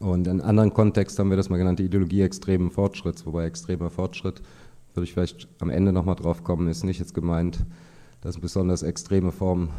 Und 0.00 0.26
in 0.26 0.40
einem 0.40 0.48
anderen 0.48 0.74
Kontext 0.74 1.18
haben 1.18 1.30
wir 1.30 1.36
das 1.36 1.48
mal 1.48 1.56
genannt, 1.56 1.78
die 1.78 1.84
Ideologie 1.84 2.22
extremen 2.22 2.70
Fortschritts, 2.70 3.26
wobei 3.26 3.46
extremer 3.46 3.90
Fortschritt, 3.90 4.42
würde 4.94 5.04
ich 5.04 5.14
vielleicht 5.14 5.48
am 5.58 5.70
Ende 5.70 5.92
nochmal 5.92 6.16
drauf 6.16 6.44
kommen, 6.44 6.68
ist 6.68 6.84
nicht 6.84 6.98
jetzt 6.98 7.14
gemeint, 7.14 7.64
dass 8.20 8.36
eine 8.36 8.42
besonders 8.42 8.82
extreme 8.82 9.32
Form 9.32 9.70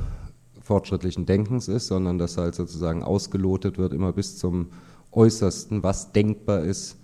fortschrittlichen 0.62 1.26
Denkens 1.26 1.68
ist, 1.68 1.88
sondern 1.88 2.18
dass 2.18 2.38
halt 2.38 2.56
sozusagen 2.56 3.04
ausgelotet 3.04 3.78
wird, 3.78 3.94
immer 3.94 4.12
bis 4.12 4.38
zum 4.38 4.70
Äußersten, 5.12 5.84
was 5.84 6.12
denkbar 6.14 6.62
ist 6.62 6.98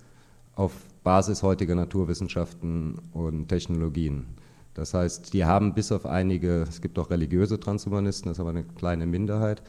auf 0.56 0.72
Basis 1.02 1.42
heutiger 1.42 1.74
Naturwissenschaften 1.74 3.00
und 3.12 3.48
Technologien. 3.48 4.26
Das 4.74 4.94
heißt, 4.94 5.32
die 5.32 5.44
haben 5.44 5.74
bis 5.74 5.92
auf 5.92 6.06
einige, 6.06 6.62
es 6.62 6.80
gibt 6.80 6.98
auch 6.98 7.10
religiöse 7.10 7.58
Transhumanisten, 7.58 8.28
das 8.30 8.36
ist 8.36 8.40
aber 8.40 8.50
eine 8.50 8.64
kleine 8.64 9.06
Minderheit, 9.06 9.62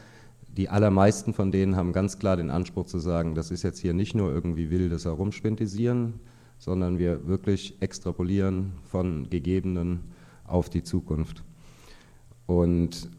die 0.48 0.68
allermeisten 0.68 1.32
von 1.32 1.50
denen 1.50 1.76
haben 1.76 1.92
ganz 1.92 2.18
klar 2.18 2.36
den 2.36 2.50
Anspruch 2.50 2.86
zu 2.86 2.98
sagen, 2.98 3.34
das 3.34 3.50
ist 3.50 3.62
jetzt 3.62 3.78
hier 3.78 3.94
nicht 3.94 4.14
nur 4.14 4.30
irgendwie 4.30 4.70
wildes 4.70 5.06
Herumspintisieren, 5.06 6.20
sondern 6.58 6.98
wir 6.98 7.26
wirklich 7.26 7.80
extrapolieren 7.80 8.72
von 8.84 9.30
Gegebenen 9.30 10.00
auf 10.44 10.68
die 10.68 10.82
Zukunft. 10.82 11.42
Und 12.46 13.10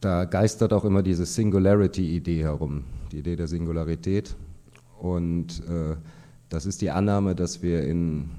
da 0.00 0.24
geistert 0.24 0.72
auch 0.72 0.84
immer 0.84 1.02
diese 1.02 1.24
Singularity-Idee 1.24 2.42
herum, 2.42 2.84
die 3.12 3.18
Idee 3.18 3.36
der 3.36 3.46
Singularität. 3.46 4.34
Und 4.98 5.62
äh, 5.68 5.96
das 6.48 6.66
ist 6.66 6.80
die 6.80 6.90
Annahme, 6.90 7.34
dass 7.34 7.62
wir 7.62 7.82
in 7.82 8.30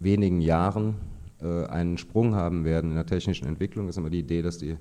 wenigen 0.00 0.40
Jahren 0.40 0.96
äh, 1.40 1.66
einen 1.66 1.98
Sprung 1.98 2.34
haben 2.34 2.64
werden 2.64 2.90
in 2.90 2.96
der 2.96 3.06
technischen 3.06 3.46
Entwicklung. 3.46 3.86
Das 3.86 3.94
ist 3.96 4.00
immer 4.00 4.10
die 4.10 4.20
Idee, 4.20 4.42
dass 4.42 4.58
die 4.58 4.76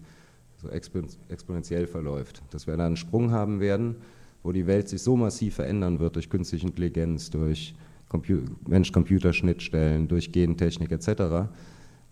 so 0.57 0.69
exponentiell 0.69 1.87
verläuft. 1.87 2.41
Dass 2.51 2.67
wir 2.67 2.75
dann 2.77 2.87
einen 2.87 2.97
Sprung 2.97 3.31
haben 3.31 3.59
werden, 3.59 3.95
wo 4.43 4.51
die 4.51 4.67
Welt 4.67 4.89
sich 4.89 5.01
so 5.01 5.15
massiv 5.15 5.55
verändern 5.55 5.99
wird 5.99 6.15
durch 6.15 6.29
künstliche 6.29 6.67
Intelligenz, 6.67 7.29
durch 7.29 7.75
Mensch-Computer-Schnittstellen, 8.67 10.07
durch 10.07 10.31
Gentechnik 10.31 10.91
etc., 10.91 11.49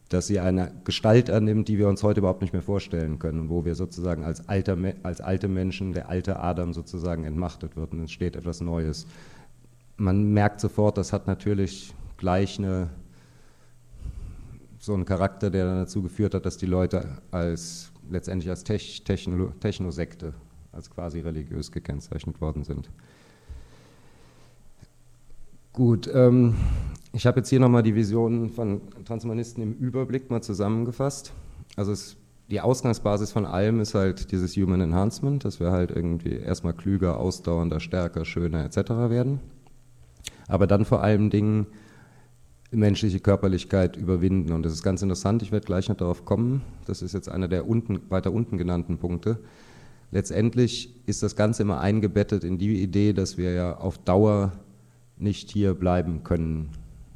dass 0.10 0.27
sie 0.27 0.41
eine 0.41 0.73
Gestalt 0.84 1.29
annimmt, 1.29 1.69
die 1.69 1.77
wir 1.77 1.88
uns 1.88 2.03
heute 2.03 2.19
überhaupt 2.19 2.41
nicht 2.41 2.51
mehr 2.51 2.62
vorstellen 2.62 3.17
können, 3.17 3.47
wo 3.47 3.63
wir 3.63 3.75
sozusagen 3.75 4.25
als, 4.25 4.49
alter, 4.49 4.77
als 5.03 5.21
alte 5.21 5.47
Menschen, 5.47 5.93
der 5.93 6.10
alte 6.10 6.41
Adam 6.41 6.73
sozusagen 6.73 7.23
entmachtet 7.23 7.77
wird 7.77 7.93
und 7.93 8.01
entsteht 8.01 8.36
etwas 8.36 8.60
Neues. 8.60 9.07
Man 10.01 10.33
merkt 10.33 10.59
sofort, 10.59 10.97
das 10.97 11.13
hat 11.13 11.27
natürlich 11.27 11.93
gleich 12.17 12.57
eine, 12.57 12.89
so 14.79 14.95
einen 14.95 15.05
Charakter, 15.05 15.51
der 15.51 15.65
dann 15.65 15.77
dazu 15.77 16.01
geführt 16.01 16.33
hat, 16.33 16.43
dass 16.47 16.57
die 16.57 16.65
Leute 16.65 17.21
als 17.29 17.91
letztendlich 18.09 18.49
als 18.49 18.63
Tech, 18.63 19.03
Techno, 19.03 19.51
Technosekte, 19.59 20.33
als 20.71 20.89
quasi 20.89 21.19
religiös 21.19 21.71
gekennzeichnet 21.71 22.41
worden 22.41 22.63
sind. 22.63 22.89
Gut, 25.71 26.09
ähm, 26.11 26.55
ich 27.13 27.27
habe 27.27 27.41
jetzt 27.41 27.49
hier 27.49 27.59
nochmal 27.59 27.83
die 27.83 27.93
Visionen 27.93 28.49
von 28.49 28.81
Transhumanisten 29.05 29.61
im 29.61 29.73
Überblick 29.73 30.31
mal 30.31 30.41
zusammengefasst. 30.41 31.31
Also 31.75 31.91
es, 31.91 32.17
die 32.49 32.59
Ausgangsbasis 32.59 33.31
von 33.31 33.45
allem 33.45 33.79
ist 33.79 33.93
halt 33.93 34.31
dieses 34.31 34.55
Human 34.57 34.81
Enhancement, 34.81 35.45
dass 35.45 35.59
wir 35.59 35.71
halt 35.71 35.91
irgendwie 35.91 36.37
erstmal 36.37 36.73
klüger, 36.73 37.17
ausdauernder, 37.17 37.79
stärker, 37.79 38.25
schöner 38.25 38.65
etc. 38.65 38.89
werden. 39.11 39.41
Aber 40.51 40.67
dann 40.67 40.83
vor 40.83 41.01
allen 41.01 41.29
Dingen 41.29 41.67
menschliche 42.71 43.21
Körperlichkeit 43.21 43.95
überwinden. 43.95 44.51
Und 44.51 44.63
das 44.63 44.73
ist 44.73 44.83
ganz 44.83 45.01
interessant, 45.01 45.41
ich 45.41 45.53
werde 45.53 45.65
gleich 45.65 45.87
noch 45.87 45.95
darauf 45.95 46.25
kommen. 46.25 46.61
Das 46.85 47.01
ist 47.01 47.13
jetzt 47.13 47.29
einer 47.29 47.47
der 47.47 47.67
unten, 47.67 48.01
weiter 48.09 48.33
unten 48.33 48.57
genannten 48.57 48.97
Punkte. 48.97 49.39
Letztendlich 50.11 50.93
ist 51.05 51.23
das 51.23 51.37
Ganze 51.37 51.63
immer 51.63 51.79
eingebettet 51.79 52.43
in 52.43 52.57
die 52.57 52.83
Idee, 52.83 53.13
dass 53.13 53.37
wir 53.37 53.53
ja 53.53 53.77
auf 53.77 53.97
Dauer 53.97 54.51
nicht 55.17 55.49
hier 55.49 55.73
bleiben 55.73 56.23
können 56.23 56.71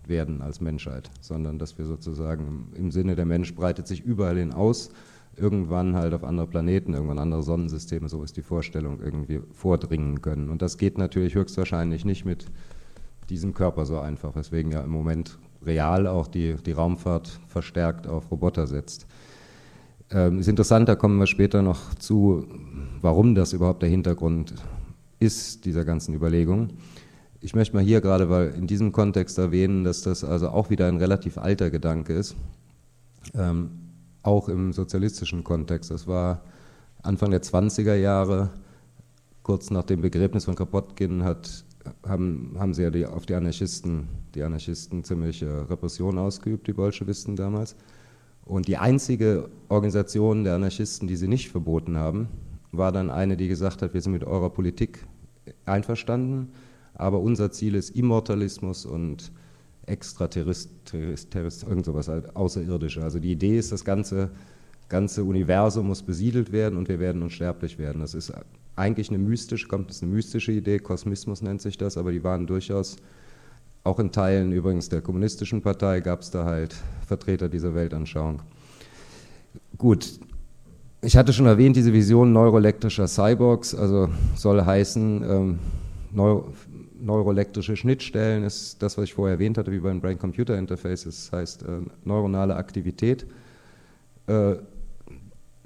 werden 0.08 0.42
als 0.42 0.62
Menschheit, 0.62 1.10
sondern 1.20 1.60
dass 1.60 1.78
wir 1.78 1.84
sozusagen 1.86 2.72
im 2.74 2.90
Sinne 2.90 3.16
der 3.16 3.26
Mensch 3.26 3.54
breitet 3.54 3.86
sich 3.86 4.02
überall 4.02 4.38
hin 4.38 4.54
aus. 4.54 4.92
irgendwann 5.38 5.96
halt 5.96 6.14
auf 6.14 6.24
andere 6.24 6.48
Planeten, 6.48 6.94
irgendwann 6.94 7.20
andere 7.20 7.44
Sonnensysteme, 7.44 8.08
so 8.08 8.24
ist 8.24 8.38
die 8.38 8.42
Vorstellung, 8.42 9.02
irgendwie 9.02 9.42
vordringen 9.52 10.22
können. 10.22 10.50
Und 10.50 10.62
das 10.62 10.78
geht 10.78 10.98
natürlich 10.98 11.36
höchstwahrscheinlich 11.36 12.06
nicht 12.06 12.24
mit 12.26 12.46
diesem 13.30 13.54
Körper 13.54 13.86
so 13.86 14.00
einfach, 14.00 14.36
weswegen 14.36 14.72
ja 14.72 14.82
im 14.82 14.92
Moment 14.92 15.38
real 15.66 16.08
auch 16.08 16.28
die, 16.28 16.56
die 16.56 16.72
Raumfahrt 16.72 17.40
verstärkt 17.48 18.08
auf 18.08 18.32
Roboter 18.32 18.68
setzt. 18.68 19.08
Ähm, 20.12 20.40
ist 20.40 20.48
interessant, 20.48 20.88
da 20.88 20.96
kommen 20.96 21.18
wir 21.18 21.28
später 21.28 21.62
noch 21.62 21.96
zu, 21.96 22.46
warum 23.02 23.34
das 23.34 23.54
überhaupt 23.54 23.82
der 23.82 23.90
Hintergrund 23.90 24.54
ist, 25.20 25.66
dieser 25.66 25.86
ganzen 25.86 26.14
Überlegung. 26.14 26.70
Ich 27.42 27.56
möchte 27.56 27.76
mal 27.76 27.84
hier 27.84 28.02
gerade, 28.02 28.30
weil 28.30 28.50
in 28.50 28.68
diesem 28.68 28.92
Kontext 28.92 29.38
erwähnen, 29.38 29.84
dass 29.84 30.02
das 30.02 30.24
also 30.24 30.50
auch 30.50 30.70
wieder 30.70 30.88
ein 30.88 30.98
relativ 30.98 31.38
alter 31.38 31.70
Gedanke 31.70 32.14
ist, 32.14 32.36
ähm, 33.34 33.72
auch 34.22 34.50
im 34.50 34.74
sozialistischen 34.74 35.44
Kontext. 35.44 35.92
Das 35.92 36.08
war 36.08 36.42
Anfang 37.02 37.32
der 37.32 37.42
20er 37.42 37.96
Jahre, 37.96 38.50
kurz 39.46 39.70
nach 39.70 39.84
dem 39.84 40.02
Begräbnis 40.02 40.46
von 40.46 40.56
Kropotkin, 40.56 41.24
hat 41.24 41.66
haben, 42.04 42.56
haben 42.58 42.74
sie 42.74 42.82
ja 42.82 42.90
die, 42.90 43.06
auf 43.06 43.28
die 43.28 43.36
Anarchisten, 43.36 44.08
die 44.34 44.42
Anarchisten 44.42 45.04
ziemlich 45.04 45.44
äh, 45.44 45.46
Repression 45.46 46.18
ausgeübt, 46.18 46.66
die 46.66 46.74
Bolschewisten 46.74 47.36
damals. 47.36 47.76
Und 48.44 48.68
die 48.68 48.78
einzige 48.78 49.50
Organisation 49.70 50.46
der 50.46 50.56
Anarchisten, 50.56 51.08
die 51.08 51.16
sie 51.16 51.28
nicht 51.28 51.52
verboten 51.52 51.96
haben, 51.96 52.28
war 52.72 52.92
dann 52.92 53.12
eine, 53.12 53.38
die 53.38 53.48
gesagt 53.48 53.84
hat, 53.84 53.94
wir 53.94 54.02
sind 54.02 54.14
mit 54.14 54.24
eurer 54.24 54.50
Politik 54.50 55.06
einverstanden, 55.66 56.52
aber 56.96 57.20
unser 57.20 57.52
Ziel 57.52 57.76
ist 57.76 57.92
Immortalismus 57.92 58.88
und 58.88 59.32
Extraterrestrismus, 59.86 61.64
irgend 61.70 61.86
sowas, 61.86 62.08
halt 62.08 62.36
Außerirdische. 62.36 63.04
Also 63.04 63.20
die 63.20 63.34
Idee 63.34 63.60
ist, 63.60 63.72
das 63.72 63.86
ganze, 63.86 64.32
ganze 64.90 65.24
Universum 65.24 65.86
muss 65.86 66.02
besiedelt 66.02 66.52
werden 66.52 66.80
und 66.80 66.90
wir 66.90 67.00
werden 67.00 67.22
unsterblich 67.22 67.78
werden. 67.78 68.02
Das 68.02 68.16
ist 68.16 68.34
eigentlich 68.76 69.10
eine 69.10 69.18
mystische, 69.18 69.68
kommt 69.68 69.92
eine 70.02 70.12
mystische 70.12 70.52
Idee, 70.52 70.80
Kosmismus 70.80 71.42
nennt 71.42 71.62
sich 71.62 71.78
das, 71.78 71.98
aber 71.98 72.12
die 72.12 72.24
waren 72.24 72.48
durchaus, 72.48 72.98
auch 73.84 74.00
in 74.00 74.12
Teilen 74.12 74.52
übrigens 74.52 74.90
der 74.90 75.02
kommunistischen 75.02 75.62
Partei 75.62 76.00
gab 76.00 76.22
es 76.22 76.32
da 76.32 76.46
halt 76.46 76.76
Vertreter 77.06 77.50
dieser 77.50 77.76
Weltanschauung. 77.76 78.42
Gut, 79.78 80.20
ich 81.02 81.16
hatte 81.16 81.34
schon 81.34 81.46
erwähnt, 81.46 81.76
diese 81.76 81.94
Vision 81.94 82.34
neuroelektrischer 82.34 83.08
Cyborgs, 83.08 83.76
also 83.76 84.10
soll 84.36 84.66
heißen, 84.66 85.24
ähm, 85.24 85.60
Neuro, 86.12 86.54
neuroelektrische 87.00 87.76
Schnittstellen 87.76 88.44
ist 88.44 88.82
das, 88.82 88.98
was 88.98 89.04
ich 89.04 89.14
vorher 89.14 89.36
erwähnt 89.36 89.58
hatte, 89.58 89.72
wie 89.72 89.80
beim 89.80 90.00
Brain-Computer-Interface, 90.00 91.04
das 91.04 91.32
heißt 91.32 91.64
äh, 91.64 91.82
neuronale 92.06 92.56
Aktivität. 92.56 93.28
Äh, 94.28 94.56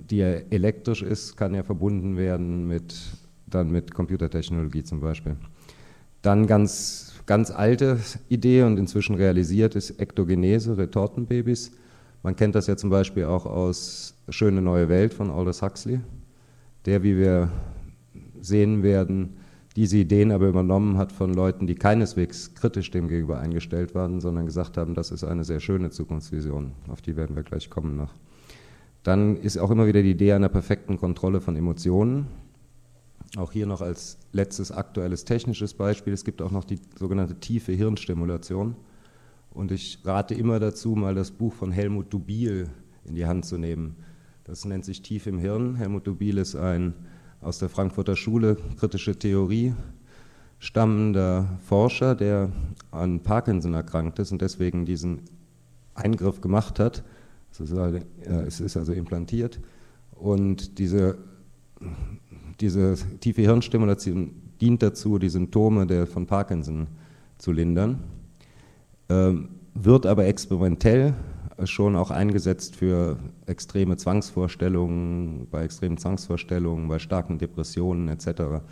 die 0.10 0.18
ja 0.18 0.28
elektrisch 0.50 1.02
ist, 1.02 1.38
kann 1.38 1.54
ja 1.54 1.64
verbunden 1.64 2.18
werden 2.18 2.68
mit, 2.68 2.96
dann 3.48 3.72
mit 3.72 3.94
Computertechnologie 3.94 4.84
zum 4.84 5.00
Beispiel. 5.00 5.36
Dann 6.22 6.48
ganz, 6.48 7.14
ganz 7.26 7.52
alte 7.52 8.00
Idee 8.28 8.64
und 8.64 8.78
inzwischen 8.78 9.16
realisiert 9.16 9.76
ist 9.76 10.00
Ektogenese, 10.00 10.78
Retortenbabys. 10.78 11.72
Man 12.24 12.36
kennt 12.36 12.56
das 12.56 12.68
ja 12.68 12.76
zum 12.76 12.90
Beispiel 12.90 13.26
auch 13.26 13.46
aus 13.46 14.16
Schöne 14.28 14.62
neue 14.62 14.90
Welt 14.90 15.14
von 15.14 15.30
Aldous 15.32 15.62
Huxley, 15.62 16.02
der, 16.86 17.04
wie 17.04 17.18
wir 17.18 17.50
sehen 18.42 18.84
werden, 18.84 19.38
diese 19.76 19.98
Ideen 19.98 20.32
aber 20.32 20.48
übernommen 20.48 20.98
hat 20.98 21.12
von 21.12 21.34
Leuten, 21.34 21.68
die 21.68 21.76
keineswegs 21.76 22.54
kritisch 22.56 22.92
dem 22.92 23.08
gegenüber 23.08 23.40
eingestellt 23.40 23.96
waren, 23.96 24.20
sondern 24.20 24.46
gesagt 24.46 24.78
haben, 24.78 24.94
das 24.96 25.12
ist 25.12 25.24
eine 25.24 25.44
sehr 25.44 25.60
schöne 25.60 25.90
Zukunftsvision. 25.90 26.74
Auf 26.90 27.02
die 27.02 27.16
werden 27.16 27.36
wir 27.36 27.44
gleich 27.44 27.70
kommen 27.70 27.96
noch. 27.96 28.14
Dann 29.04 29.38
ist 29.38 29.58
auch 29.58 29.72
immer 29.72 29.88
wieder 29.88 30.02
die 30.02 30.12
Idee 30.12 30.34
einer 30.34 30.50
perfekten 30.50 30.98
Kontrolle 30.98 31.42
von 31.42 31.56
Emotionen. 31.56 32.28
Auch 33.38 33.52
hier 33.52 33.66
noch 33.66 33.82
als 33.82 34.18
letztes 34.34 34.72
aktuelles 34.72 35.24
technisches 35.24 35.74
Beispiel. 35.74 36.14
Es 36.14 36.26
gibt 36.26 36.42
auch 36.42 36.52
noch 36.52 36.66
die 36.66 36.80
sogenannte 36.98 37.40
tiefe 37.40 37.72
Hirnstimulation. 37.72 38.76
Und 39.52 39.72
ich 39.72 40.00
rate 40.04 40.34
immer 40.34 40.60
dazu, 40.60 40.96
mal 40.96 41.16
das 41.16 41.32
Buch 41.32 41.54
von 41.54 41.72
Helmut 41.72 42.12
Dubil 42.14 42.70
in 43.06 43.16
die 43.16 43.26
Hand 43.26 43.46
zu 43.46 43.58
nehmen. 43.58 43.96
Das 44.44 44.66
nennt 44.66 44.86
sich 44.86 45.02
Tief 45.02 45.28
im 45.28 45.40
Hirn. 45.40 45.76
Helmut 45.76 46.08
Dubil 46.08 46.38
ist 46.38 46.56
ein 46.56 46.94
aus 47.42 47.60
der 47.60 47.70
Frankfurter 47.70 48.16
Schule 48.16 48.58
kritische 48.78 49.18
Theorie 49.18 49.74
stammender 50.60 51.58
Forscher, 51.62 52.16
der 52.16 52.52
an 52.92 53.22
Parkinson 53.22 53.74
erkrankt 53.74 54.20
ist 54.20 54.32
und 54.32 54.42
deswegen 54.42 54.86
diesen 54.86 55.22
Eingriff 55.96 56.42
gemacht 56.42 56.80
hat 56.80 57.04
es 57.60 57.72
ist, 57.72 57.78
also, 57.78 58.00
es 58.48 58.60
ist 58.60 58.78
also 58.78 58.94
implantiert 58.94 59.60
und 60.12 60.78
diese, 60.80 61.18
diese 62.60 62.96
tiefe 63.20 63.42
Hirnstimulation 63.42 64.32
dient 64.62 64.84
dazu, 64.84 65.18
die 65.18 65.30
Symptome 65.30 65.88
der, 65.88 66.08
von 66.08 66.26
Parkinson 66.26 66.88
zu 67.38 67.52
lindern, 67.52 68.00
ähm, 69.10 69.50
wird 69.74 70.06
aber 70.06 70.26
experimentell 70.26 71.14
schon 71.64 71.96
auch 71.96 72.12
eingesetzt 72.12 72.76
für 72.76 73.18
extreme 73.46 73.98
Zwangsvorstellungen, 73.98 75.48
bei 75.50 75.64
extremen 75.64 75.98
Zwangsvorstellungen, 75.98 76.88
bei 76.88 77.00
starken 77.00 77.38
Depressionen 77.38 78.08
etc. 78.10 78.64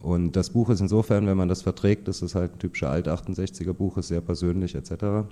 Und 0.00 0.36
das 0.36 0.50
Buch 0.50 0.70
ist 0.70 0.80
insofern, 0.80 1.26
wenn 1.26 1.36
man 1.36 1.48
das 1.48 1.62
verträgt, 1.62 2.08
ist 2.08 2.34
halt 2.34 2.54
ein 2.54 2.58
typischer 2.58 2.90
Alt-68er 2.90 3.72
Buch, 3.72 3.98
ist 3.98 4.08
sehr 4.08 4.20
persönlich 4.20 4.74
etc 4.74 5.26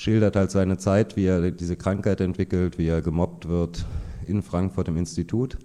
schildert 0.00 0.34
halt 0.34 0.50
seine 0.50 0.78
Zeit, 0.78 1.14
wie 1.16 1.26
er 1.26 1.50
diese 1.50 1.76
Krankheit 1.76 2.22
entwickelt, 2.22 2.78
wie 2.78 2.86
er 2.86 3.02
gemobbt 3.02 3.46
wird 3.48 3.84
in 4.26 4.40
Frankfurt 4.40 4.88
im 4.88 4.96
Institut. 4.96 5.58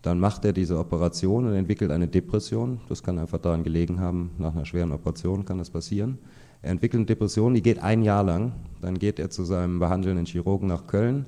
Dann 0.00 0.18
macht 0.18 0.46
er 0.46 0.54
diese 0.54 0.78
Operation 0.78 1.46
und 1.46 1.52
entwickelt 1.52 1.90
eine 1.90 2.08
Depression. 2.08 2.80
Das 2.88 3.02
kann 3.02 3.18
einfach 3.18 3.38
daran 3.38 3.64
gelegen 3.64 4.00
haben, 4.00 4.30
nach 4.38 4.54
einer 4.54 4.64
schweren 4.64 4.92
Operation 4.92 5.44
kann 5.44 5.58
das 5.58 5.68
passieren. 5.68 6.16
Er 6.62 6.70
entwickelt 6.70 7.00
eine 7.00 7.06
Depression, 7.06 7.52
die 7.52 7.60
geht 7.60 7.80
ein 7.80 8.02
Jahr 8.02 8.24
lang. 8.24 8.52
Dann 8.80 8.98
geht 8.98 9.18
er 9.18 9.28
zu 9.28 9.44
seinem 9.44 9.78
behandelnden 9.78 10.24
Chirurgen 10.24 10.68
nach 10.68 10.86
Köln 10.86 11.26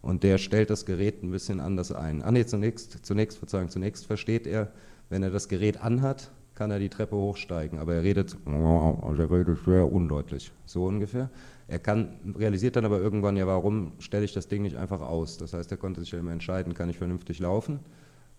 und 0.00 0.22
der 0.22 0.38
stellt 0.38 0.70
das 0.70 0.86
Gerät 0.86 1.24
ein 1.24 1.32
bisschen 1.32 1.58
anders 1.58 1.90
ein. 1.90 2.22
Ah 2.22 2.30
nee, 2.30 2.46
zunächst, 2.46 3.04
zunächst, 3.04 3.38
Verzeihung, 3.38 3.68
zunächst 3.68 4.06
versteht 4.06 4.46
er, 4.46 4.70
wenn 5.10 5.24
er 5.24 5.30
das 5.30 5.48
Gerät 5.48 5.82
anhat, 5.82 6.30
kann 6.54 6.70
er 6.70 6.78
die 6.78 6.88
Treppe 6.88 7.16
hochsteigen, 7.16 7.80
aber 7.80 7.96
er 7.96 8.04
redet, 8.04 8.36
also 8.46 9.22
er 9.22 9.30
redet 9.30 9.58
sehr 9.64 9.92
undeutlich, 9.92 10.52
so 10.66 10.84
ungefähr. 10.84 11.30
Er 11.68 11.78
kann, 11.80 12.34
realisiert 12.38 12.76
dann 12.76 12.84
aber 12.84 13.00
irgendwann, 13.00 13.36
ja, 13.36 13.46
warum 13.46 13.92
stelle 13.98 14.24
ich 14.24 14.32
das 14.32 14.46
Ding 14.46 14.62
nicht 14.62 14.76
einfach 14.76 15.00
aus? 15.00 15.36
Das 15.36 15.52
heißt, 15.52 15.70
er 15.70 15.76
konnte 15.76 16.00
sich 16.00 16.12
ja 16.12 16.18
immer 16.18 16.32
entscheiden, 16.32 16.74
kann 16.74 16.88
ich 16.88 16.98
vernünftig 16.98 17.40
laufen 17.40 17.80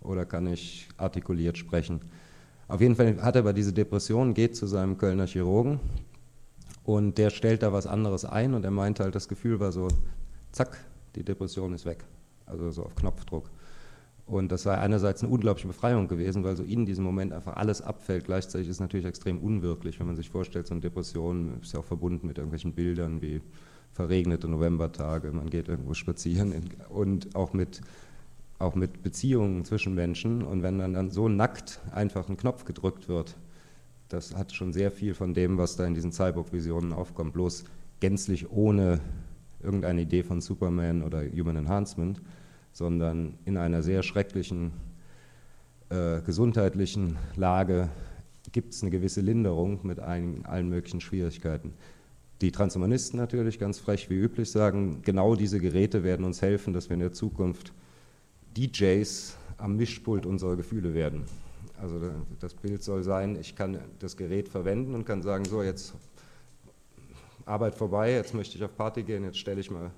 oder 0.02 0.26
kann 0.26 0.48
ich 0.48 0.88
artikuliert 0.98 1.58
sprechen. 1.58 2.02
Auf 2.70 2.80
jeden 2.80 2.96
Fall 2.96 3.22
hat 3.22 3.36
er 3.36 3.42
aber 3.42 3.54
diese 3.54 3.74
Depression, 3.74 4.34
geht 4.34 4.56
zu 4.56 4.66
seinem 4.66 4.98
Kölner 4.98 5.28
Chirurgen 5.28 5.80
und 6.84 7.18
der 7.18 7.30
stellt 7.30 7.64
da 7.64 7.74
was 7.74 7.86
anderes 7.86 8.24
ein 8.24 8.54
und 8.54 8.64
er 8.64 8.72
meint 8.72 9.02
halt, 9.02 9.14
das 9.14 9.28
Gefühl 9.28 9.60
war 9.60 9.74
so, 9.74 9.90
zack, 10.52 10.78
die 11.16 11.24
Depression 11.24 11.74
ist 11.74 11.86
weg. 11.86 12.06
Also 12.46 12.72
so 12.72 12.84
auf 12.84 12.96
Knopfdruck. 12.96 13.50
Und 14.28 14.52
das 14.52 14.64
sei 14.64 14.78
einerseits 14.78 15.24
eine 15.24 15.32
unglaubliche 15.32 15.70
Befreiung 15.70 16.10
gewesen, 16.10 16.44
weil 16.44 16.58
so 16.58 16.64
in 16.64 16.86
diesem 16.86 17.06
Moment 17.06 17.32
einfach 17.32 17.56
alles 17.56 17.82
abfällt. 17.82 18.26
Gleichzeitig 18.26 18.68
ist 18.68 18.76
es 18.76 18.80
natürlich 18.82 19.06
extrem 19.06 19.40
unwirklich, 19.40 20.00
wenn 20.00 20.08
man 20.08 20.18
sich 20.18 20.30
vorstellt, 20.30 20.68
so 20.68 20.74
eine 20.74 20.82
Depression 20.82 21.62
ist 21.62 21.74
ja 21.74 21.80
auch 21.80 21.86
verbunden 21.86 22.28
mit 22.28 22.38
irgendwelchen 22.38 22.74
Bildern 22.74 23.22
wie 23.22 23.42
verregnete 23.94 24.50
Novembertage, 24.50 25.32
man 25.32 25.50
geht 25.50 25.70
irgendwo 25.70 25.94
spazieren 25.94 26.54
und 26.90 27.36
auch 27.36 27.54
mit, 27.54 27.82
auch 28.60 28.76
mit 28.76 29.02
Beziehungen 29.02 29.64
zwischen 29.64 29.96
Menschen. 29.96 30.44
Und 30.44 30.62
wenn 30.62 30.78
dann, 30.78 30.94
dann 30.94 31.10
so 31.10 31.30
nackt 31.30 31.80
einfach 31.94 32.28
ein 32.28 32.36
Knopf 32.36 32.66
gedrückt 32.66 33.08
wird, 33.08 33.38
das 34.10 34.36
hat 34.36 34.54
schon 34.54 34.74
sehr 34.74 34.92
viel 34.92 35.14
von 35.14 35.34
dem, 35.34 35.58
was 35.58 35.78
da 35.78 35.86
in 35.86 35.94
diesen 35.94 36.12
Cyborg-Visionen 36.12 36.92
aufkommt, 36.92 37.34
bloß 37.34 37.64
gänzlich 38.02 38.52
ohne 38.52 39.00
irgendeine 39.64 40.02
Idee 40.02 40.24
von 40.24 40.42
Superman 40.42 41.02
oder 41.02 41.24
Human 41.24 41.56
Enhancement 41.56 42.22
sondern 42.78 43.34
in 43.46 43.58
einer 43.58 43.82
sehr 43.82 44.04
schrecklichen 44.04 44.72
äh, 45.90 46.22
gesundheitlichen 46.22 47.18
Lage 47.36 47.90
gibt 48.52 48.76
es 48.76 48.84
eine 48.84 48.92
gewisse 48.92 49.22
Linderung 49.22 49.80
mit 49.82 50.00
ein, 50.00 50.46
allen 50.46 50.70
möglichen 50.70 51.02
Schwierigkeiten. 51.02 51.74
Die 52.42 52.52
Transhumanisten 52.52 53.18
natürlich 53.18 53.58
ganz 53.58 53.80
frech 53.80 54.12
wie 54.12 54.20
üblich 54.20 54.52
sagen, 54.52 55.02
genau 55.02 55.36
diese 55.36 55.60
Geräte 55.60 56.04
werden 56.04 56.24
uns 56.24 56.44
helfen, 56.44 56.72
dass 56.72 56.88
wir 56.88 56.94
in 56.94 57.00
der 57.00 57.14
Zukunft 57.14 57.74
DJs 58.56 59.36
am 59.58 59.76
Mischpult 59.76 60.28
unserer 60.28 60.56
Gefühle 60.56 60.94
werden. 60.94 61.24
Also 61.82 62.00
das 62.40 62.54
Bild 62.54 62.84
soll 62.84 63.02
sein, 63.02 63.40
ich 63.42 63.56
kann 63.56 63.80
das 63.98 64.18
Gerät 64.18 64.50
verwenden 64.50 64.94
und 64.94 65.04
kann 65.04 65.24
sagen, 65.24 65.46
so 65.46 65.64
jetzt 65.64 65.96
Arbeit 67.48 67.74
vorbei, 67.74 68.12
jetzt 68.12 68.36
möchte 68.36 68.56
ich 68.56 68.64
auf 68.64 68.78
Party 68.78 69.02
gehen, 69.02 69.24
jetzt 69.24 69.40
stelle 69.40 69.62
ich 69.62 69.72
mal 69.72 69.90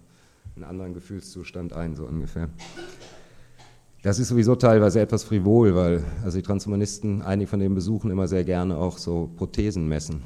einen 0.60 0.70
anderen 0.70 0.94
Gefühlszustand 0.94 1.74
ein, 1.74 1.96
so 1.96 2.06
ungefähr. 2.06 2.50
Das 4.02 4.20
ist 4.20 4.28
sowieso 4.28 4.56
teilweise 4.56 5.00
etwas 5.00 5.24
frivol, 5.24 5.76
weil 5.76 6.04
also 6.24 6.38
die 6.38 6.44
Transhumanisten, 6.44 7.22
einige 7.22 7.50
von 7.50 7.60
denen 7.60 7.76
besuchen 7.76 8.12
immer 8.12 8.28
sehr 8.28 8.44
gerne 8.44 8.78
auch 8.78 8.98
so 8.98 9.30
Prothesen 9.38 9.88
messen 9.88 10.22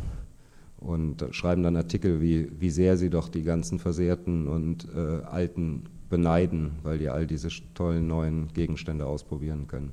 und 0.78 1.26
schreiben 1.32 1.64
dann 1.64 1.76
Artikel, 1.76 2.20
wie, 2.22 2.52
wie 2.60 2.70
sehr 2.70 2.98
sie 2.98 3.10
doch 3.10 3.30
die 3.30 3.44
ganzen 3.44 3.80
versehrten 3.80 4.48
und 4.48 4.88
äh, 4.96 5.24
alten 5.24 5.84
beneiden, 6.10 6.74
weil 6.84 6.98
die 6.98 7.10
all 7.10 7.26
diese 7.28 7.50
tollen 7.74 8.08
neuen 8.08 8.48
Gegenstände 8.54 9.06
ausprobieren 9.06 9.68
können. 9.68 9.92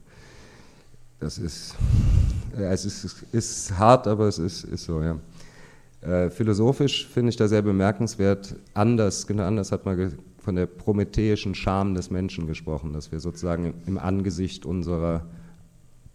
Das 1.18 1.38
ist, 1.38 1.76
ja, 2.58 2.70
es 2.72 2.86
ist, 2.86 3.24
ist 3.32 3.78
hart, 3.78 4.06
aber 4.06 4.26
es 4.26 4.38
ist, 4.38 4.64
ist 4.64 4.84
so, 4.84 5.02
ja. 5.02 5.18
Äh, 6.02 6.30
philosophisch 6.30 7.06
finde 7.08 7.28
ich 7.28 7.36
da 7.36 7.46
sehr 7.46 7.60
bemerkenswert, 7.60 8.56
anders, 8.72 9.26
genau 9.26 9.44
anders 9.44 9.70
hat 9.70 9.84
man 9.84 9.98
von 10.40 10.56
der 10.56 10.66
prometheischen 10.66 11.54
Scham 11.54 11.94
des 11.94 12.10
Menschen 12.10 12.46
gesprochen, 12.46 12.92
dass 12.92 13.12
wir 13.12 13.20
sozusagen 13.20 13.74
im 13.86 13.98
Angesicht 13.98 14.66
unserer 14.66 15.26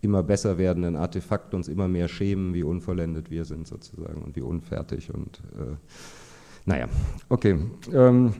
immer 0.01 0.23
besser 0.23 0.57
werdenden 0.57 0.95
Artefakte 0.95 1.55
uns 1.55 1.67
immer 1.67 1.87
mehr 1.87 2.07
schämen, 2.07 2.53
wie 2.53 2.63
unvollendet 2.63 3.31
wir 3.31 3.45
sind 3.45 3.67
sozusagen 3.67 4.21
und 4.21 4.35
wie 4.35 4.41
unfertig 4.41 5.13
und 5.13 5.41
äh, 5.55 5.75
naja, 6.65 6.87
okay. 7.29 7.59
Ähm, 7.93 8.33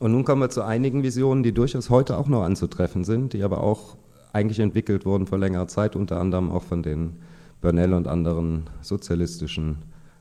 und 0.00 0.12
nun 0.12 0.24
kommen 0.24 0.42
wir 0.42 0.50
zu 0.50 0.62
einigen 0.62 1.02
Visionen, 1.02 1.42
die 1.42 1.52
durchaus 1.52 1.90
heute 1.90 2.16
auch 2.16 2.28
noch 2.28 2.42
anzutreffen 2.42 3.04
sind, 3.04 3.32
die 3.32 3.42
aber 3.42 3.62
auch 3.62 3.96
eigentlich 4.32 4.60
entwickelt 4.60 5.06
wurden 5.06 5.26
vor 5.26 5.38
längerer 5.38 5.66
Zeit, 5.66 5.96
unter 5.96 6.20
anderem 6.20 6.50
auch 6.50 6.62
von 6.62 6.82
den 6.82 7.16
Burnell 7.60 7.94
und 7.94 8.06
anderen 8.06 8.70
sozialistischen 8.82 9.78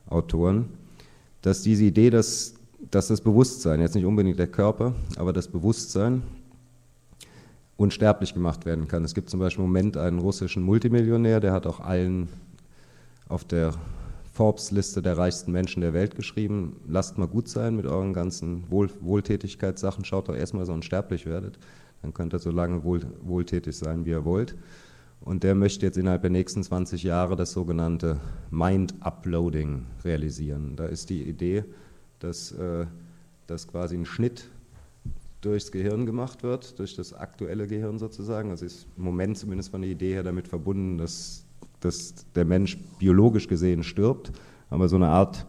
Autoren, 0.10 0.69
dass 1.41 1.62
diese 1.62 1.84
Idee, 1.84 2.10
dass, 2.10 2.56
dass 2.91 3.08
das 3.08 3.21
Bewusstsein, 3.21 3.82
jetzt 3.82 3.95
nicht 3.95 4.06
unbedingt 4.06 4.39
der 4.39 4.47
Körper, 4.47 4.93
aber 5.17 5.34
das 5.34 5.47
Bewusstsein 5.47 6.23
unsterblich 7.76 8.34
gemacht 8.34 8.65
werden 8.65 8.88
kann. 8.88 9.04
Es 9.04 9.13
gibt 9.13 9.30
zum 9.30 9.39
Beispiel 9.39 9.63
im 9.63 9.69
Moment 9.69 9.97
einen 9.97 10.19
russischen 10.19 10.63
Multimillionär, 10.63 11.39
der 11.39 11.54
hat 11.54 11.67
auch 11.67 11.80
allen 11.80 12.28
auf 13.30 13.43
der 13.43 13.73
Forbes-Liste 14.34 15.02
der 15.02 15.17
reichsten 15.17 15.52
Menschen 15.52 15.82
der 15.82 15.93
Welt 15.93 16.15
geschrieben, 16.15 16.80
lasst 16.88 17.17
mal 17.17 17.28
gut 17.28 17.50
sein 17.50 17.76
mit 17.76 17.86
euren 17.86 18.13
ganzen 18.13 18.69
Wohl 18.69 18.89
Wohltätigkeitssachen, 19.02 20.06
schaut 20.06 20.30
doch 20.30 20.36
erstmal, 20.36 20.62
dass 20.62 20.69
ihr 20.69 20.76
unsterblich 20.76 21.26
werdet, 21.26 21.58
dann 22.02 22.13
könnt 22.13 22.34
ihr 22.34 22.39
so 22.39 22.52
lange 22.52 22.84
wohl 22.84 23.02
wohltätig 23.21 23.76
sein, 23.78 24.06
wie 24.06 24.12
ihr 24.12 24.26
wollt. 24.26 24.56
Und 25.21 25.43
der 25.43 25.56
möchte 25.56 25.86
jetzt 25.86 25.97
innerhalb 25.97 26.21
der 26.21 26.32
nächsten 26.32 26.63
20 26.63 27.04
Jahre 27.04 27.36
das 27.36 27.52
sogenannte 27.52 28.19
Mind-Uploading 28.52 29.86
realisieren. 30.06 30.76
Da 30.76 30.86
ist 30.86 31.10
die 31.10 31.23
Idee, 31.23 31.65
dass, 32.19 32.51
äh, 32.51 32.86
dass 33.47 33.67
quasi 33.67 33.95
ein 33.95 34.06
Schnitt 34.06 34.49
durchs 35.41 35.71
Gehirn 35.71 36.06
gemacht 36.06 36.43
wird, 36.43 36.77
durch 36.80 36.95
das 36.95 37.13
aktuelle 37.13 37.67
Gehirn 37.67 37.99
sozusagen. 37.99 38.49
Das 38.49 38.62
ist 38.62 38.88
im 38.97 39.03
Moment 39.03 39.38
zumindest 39.38 39.69
von 39.71 39.82
der 39.82 39.91
Idee 39.91 40.13
her 40.13 40.23
damit 40.23 40.47
verbunden, 40.47 40.97
dass, 40.97 41.45
dass 41.80 42.25
der 42.34 42.45
Mensch 42.45 42.77
biologisch 42.99 43.47
gesehen 43.47 43.84
stirbt, 43.84 44.32
aber 44.69 44.89
so 44.89 44.95
eine 44.95 45.08
Art 45.08 45.45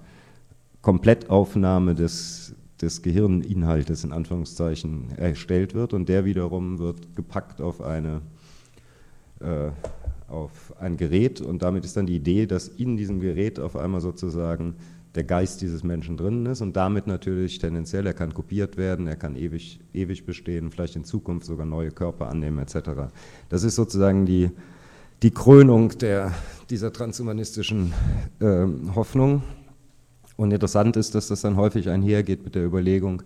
Komplettaufnahme 0.83 1.95
des, 1.95 2.55
des 2.81 3.03
Gehirninhaltes 3.03 4.05
in 4.05 4.13
Anführungszeichen 4.13 5.11
erstellt 5.17 5.75
wird. 5.75 5.95
Und 5.95 6.09
der 6.09 6.25
wiederum 6.25 6.79
wird 6.79 7.17
gepackt 7.17 7.61
auf 7.61 7.81
eine 7.81 8.21
äh, 9.41 9.71
auf 10.29 10.75
ein 10.79 10.97
Gerät. 10.97 11.41
Und 11.41 11.63
damit 11.63 11.85
ist 11.85 11.97
dann 11.97 12.07
die 12.07 12.17
Idee, 12.17 12.47
dass 12.47 12.69
in 12.69 12.97
diesem 12.97 13.21
Gerät 13.21 13.59
auf 13.59 13.77
einmal 13.77 14.01
sozusagen 14.01 14.77
der 15.15 15.25
Geist 15.25 15.61
dieses 15.63 15.83
Menschen 15.83 16.17
drin 16.17 16.47
ist 16.47 16.61
und 16.61 16.77
damit 16.77 17.07
natürlich 17.07 17.59
tendenziell, 17.59 18.07
er 18.07 18.15
kann 18.15 18.35
kopiert 18.35 18.77
werden, 18.77 19.07
er 19.07 19.17
kann 19.17 19.37
ewig, 19.37 19.81
ewig 19.93 20.27
bestehen, 20.27 20.71
vielleicht 20.71 20.97
in 20.97 21.05
Zukunft 21.05 21.47
sogar 21.47 21.67
neue 21.67 21.91
Körper 21.91 22.29
annehmen 22.29 22.59
etc. 22.59 23.11
Das 23.49 23.63
ist 23.63 23.75
sozusagen 23.75 24.27
die, 24.27 24.51
die 25.23 25.31
Krönung 25.31 25.97
der, 25.99 26.33
dieser 26.71 26.93
transhumanistischen 26.93 27.93
äh, 28.41 28.67
Hoffnung. 28.95 29.43
Und 30.37 30.53
interessant 30.53 30.97
ist, 30.97 31.15
dass 31.15 31.29
das 31.29 31.41
dann 31.41 31.57
häufig 31.57 31.89
einhergeht 31.89 32.45
mit 32.45 32.55
der 32.55 32.65
Überlegung, 32.65 33.23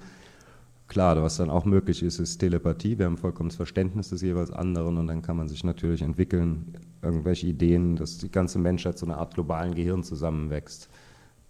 Klar, 0.93 1.23
was 1.23 1.39
dann 1.39 1.49
auch 1.49 1.65
möglich 1.65 2.03
ist, 2.03 2.19
ist 2.19 2.37
Telepathie. 2.37 2.99
Wir 2.99 3.07
haben 3.07 3.17
vollkommenes 3.17 3.57
Verständnis 3.57 4.11
des 4.11 4.21
jeweils 4.21 4.51
anderen 4.51 4.99
und 4.99 5.07
dann 5.07 5.23
kann 5.23 5.39
man 5.39 5.49
sich 5.49 5.65
natürlich 5.65 6.03
entwickeln, 6.03 6.75
irgendwelche 7.01 7.47
Ideen, 7.47 7.97
dass 7.97 8.19
die 8.19 8.31
ganze 8.31 8.59
Menschheit 8.59 8.99
zu 8.99 9.07
einer 9.07 9.17
Art 9.17 9.33
globalen 9.33 9.75
Gehirn 9.75 10.03
zusammenwächst. 10.03 10.91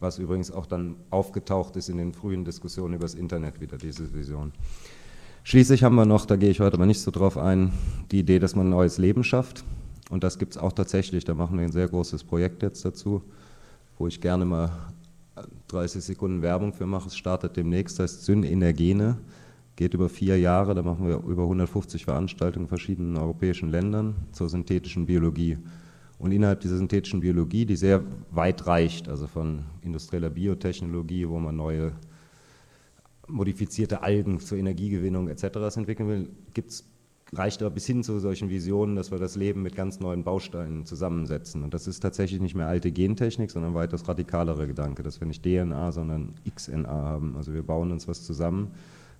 Was 0.02 0.18
übrigens 0.18 0.50
auch 0.50 0.66
dann 0.66 0.96
aufgetaucht 1.10 1.76
ist 1.76 1.88
in 1.88 1.96
den 1.96 2.12
frühen 2.12 2.44
Diskussionen 2.44 2.94
über 2.94 3.04
das 3.04 3.14
Internet 3.14 3.60
wieder, 3.60 3.78
diese 3.78 4.12
Vision. 4.12 4.50
Schließlich 5.44 5.84
haben 5.84 5.94
wir 5.94 6.06
noch, 6.06 6.26
da 6.26 6.34
gehe 6.34 6.50
ich 6.50 6.58
heute 6.58 6.74
aber 6.74 6.86
nicht 6.86 7.00
so 7.00 7.12
drauf 7.12 7.38
ein, 7.38 7.72
die 8.10 8.18
Idee, 8.18 8.40
dass 8.40 8.56
man 8.56 8.66
ein 8.66 8.70
neues 8.70 8.98
Leben 8.98 9.22
schafft. 9.22 9.62
Und 10.10 10.24
das 10.24 10.40
gibt 10.40 10.54
es 10.54 10.58
auch 10.58 10.72
tatsächlich. 10.72 11.24
Da 11.24 11.34
machen 11.34 11.56
wir 11.56 11.64
ein 11.64 11.70
sehr 11.70 11.86
großes 11.86 12.24
Projekt 12.24 12.64
jetzt 12.64 12.84
dazu, 12.84 13.22
wo 13.96 14.08
ich 14.08 14.20
gerne 14.20 14.44
mal 14.44 14.72
30 15.68 16.02
Sekunden 16.02 16.42
Werbung 16.42 16.72
für 16.72 16.84
mache. 16.84 17.06
Es 17.06 17.16
startet 17.16 17.56
demnächst, 17.56 18.00
das 18.00 18.14
heißt 18.14 18.24
Synenergene, 18.24 19.18
geht 19.76 19.94
über 19.94 20.08
vier 20.08 20.36
Jahre, 20.36 20.74
da 20.74 20.82
machen 20.82 21.06
wir 21.06 21.18
über 21.18 21.44
150 21.44 22.04
Veranstaltungen 22.06 22.64
in 22.64 22.68
verschiedenen 22.68 23.16
europäischen 23.16 23.70
Ländern 23.70 24.16
zur 24.32 24.48
synthetischen 24.48 25.06
Biologie. 25.06 25.58
Und 26.22 26.30
innerhalb 26.30 26.60
dieser 26.60 26.76
synthetischen 26.76 27.18
Biologie, 27.18 27.66
die 27.66 27.74
sehr 27.74 28.04
weit 28.30 28.68
reicht, 28.68 29.08
also 29.08 29.26
von 29.26 29.64
industrieller 29.82 30.30
Biotechnologie, 30.30 31.28
wo 31.28 31.40
man 31.40 31.56
neue 31.56 31.90
modifizierte 33.26 34.02
Algen 34.02 34.38
zur 34.38 34.56
Energiegewinnung 34.56 35.26
etc. 35.26 35.76
entwickeln 35.76 36.08
will, 36.08 36.28
gibt 36.54 36.70
es 36.70 36.84
reicht 37.34 37.60
aber 37.62 37.70
bis 37.70 37.86
hin 37.86 38.04
zu 38.04 38.20
solchen 38.20 38.50
Visionen, 38.50 38.94
dass 38.94 39.10
wir 39.10 39.18
das 39.18 39.34
Leben 39.34 39.62
mit 39.62 39.74
ganz 39.74 39.98
neuen 39.98 40.22
Bausteinen 40.22 40.84
zusammensetzen. 40.84 41.64
Und 41.64 41.74
das 41.74 41.88
ist 41.88 42.00
tatsächlich 42.00 42.40
nicht 42.40 42.54
mehr 42.54 42.68
alte 42.68 42.92
Gentechnik, 42.92 43.50
sondern 43.50 43.74
weitaus 43.74 44.06
radikalere 44.06 44.68
Gedanke, 44.68 45.02
dass 45.02 45.18
wir 45.18 45.26
nicht 45.26 45.42
DNA, 45.42 45.90
sondern 45.90 46.34
XNA 46.54 46.88
haben. 46.88 47.34
Also 47.36 47.52
wir 47.52 47.64
bauen 47.64 47.90
uns 47.90 48.06
was 48.06 48.22
zusammen, 48.22 48.70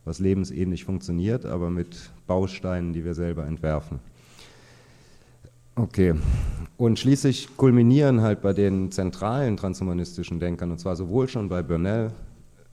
was 0.05 0.21
lebensähnlich 0.21 0.85
funktioniert, 0.85 1.47
aber 1.47 1.71
mit 1.71 2.13
Bausteinen, 2.29 2.93
die 2.93 3.05
wir 3.05 3.15
selber 3.15 3.47
entwerfen. 3.47 3.99
Okay. 5.75 6.15
Und 6.77 6.99
schließlich 6.99 7.57
kulminieren 7.57 8.21
halt 8.21 8.43
bei 8.43 8.53
den 8.53 8.91
zentralen 8.91 9.57
transhumanistischen 9.57 10.41
Denkern, 10.41 10.71
und 10.71 10.79
zwar 10.79 10.97
sowohl 10.97 11.29
schon 11.29 11.49
bei 11.49 11.63
Burnell, 11.63 12.13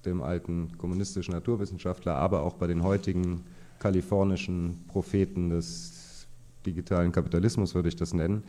dem 0.06 0.22
alten 0.22 0.78
kommunistischen 0.78 1.34
Naturwissenschaftler, 1.34 2.16
aber 2.16 2.44
auch 2.44 2.54
bei 2.54 2.68
den 2.68 2.84
heutigen 2.84 3.44
kalifornischen 3.80 4.84
Propheten 4.88 5.50
des 5.50 6.28
digitalen 6.66 7.12
Kapitalismus, 7.12 7.76
würde 7.76 7.90
ich 7.90 7.96
das 7.96 8.14
nennen, 8.14 8.44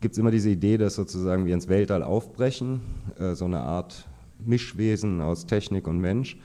gibt 0.00 0.12
es 0.12 0.18
immer 0.18 0.30
diese 0.30 0.50
Idee, 0.50 0.78
dass 0.78 0.94
sozusagen 0.94 1.46
wir 1.46 1.54
ins 1.54 1.68
Weltall 1.68 2.02
aufbrechen, 2.02 2.80
äh, 3.18 3.34
so 3.34 3.44
eine 3.44 3.60
Art 3.60 4.06
Mischwesen 4.44 5.20
aus 5.20 5.46
Technik 5.46 5.86
und 5.86 5.98
Mensch 5.98 6.36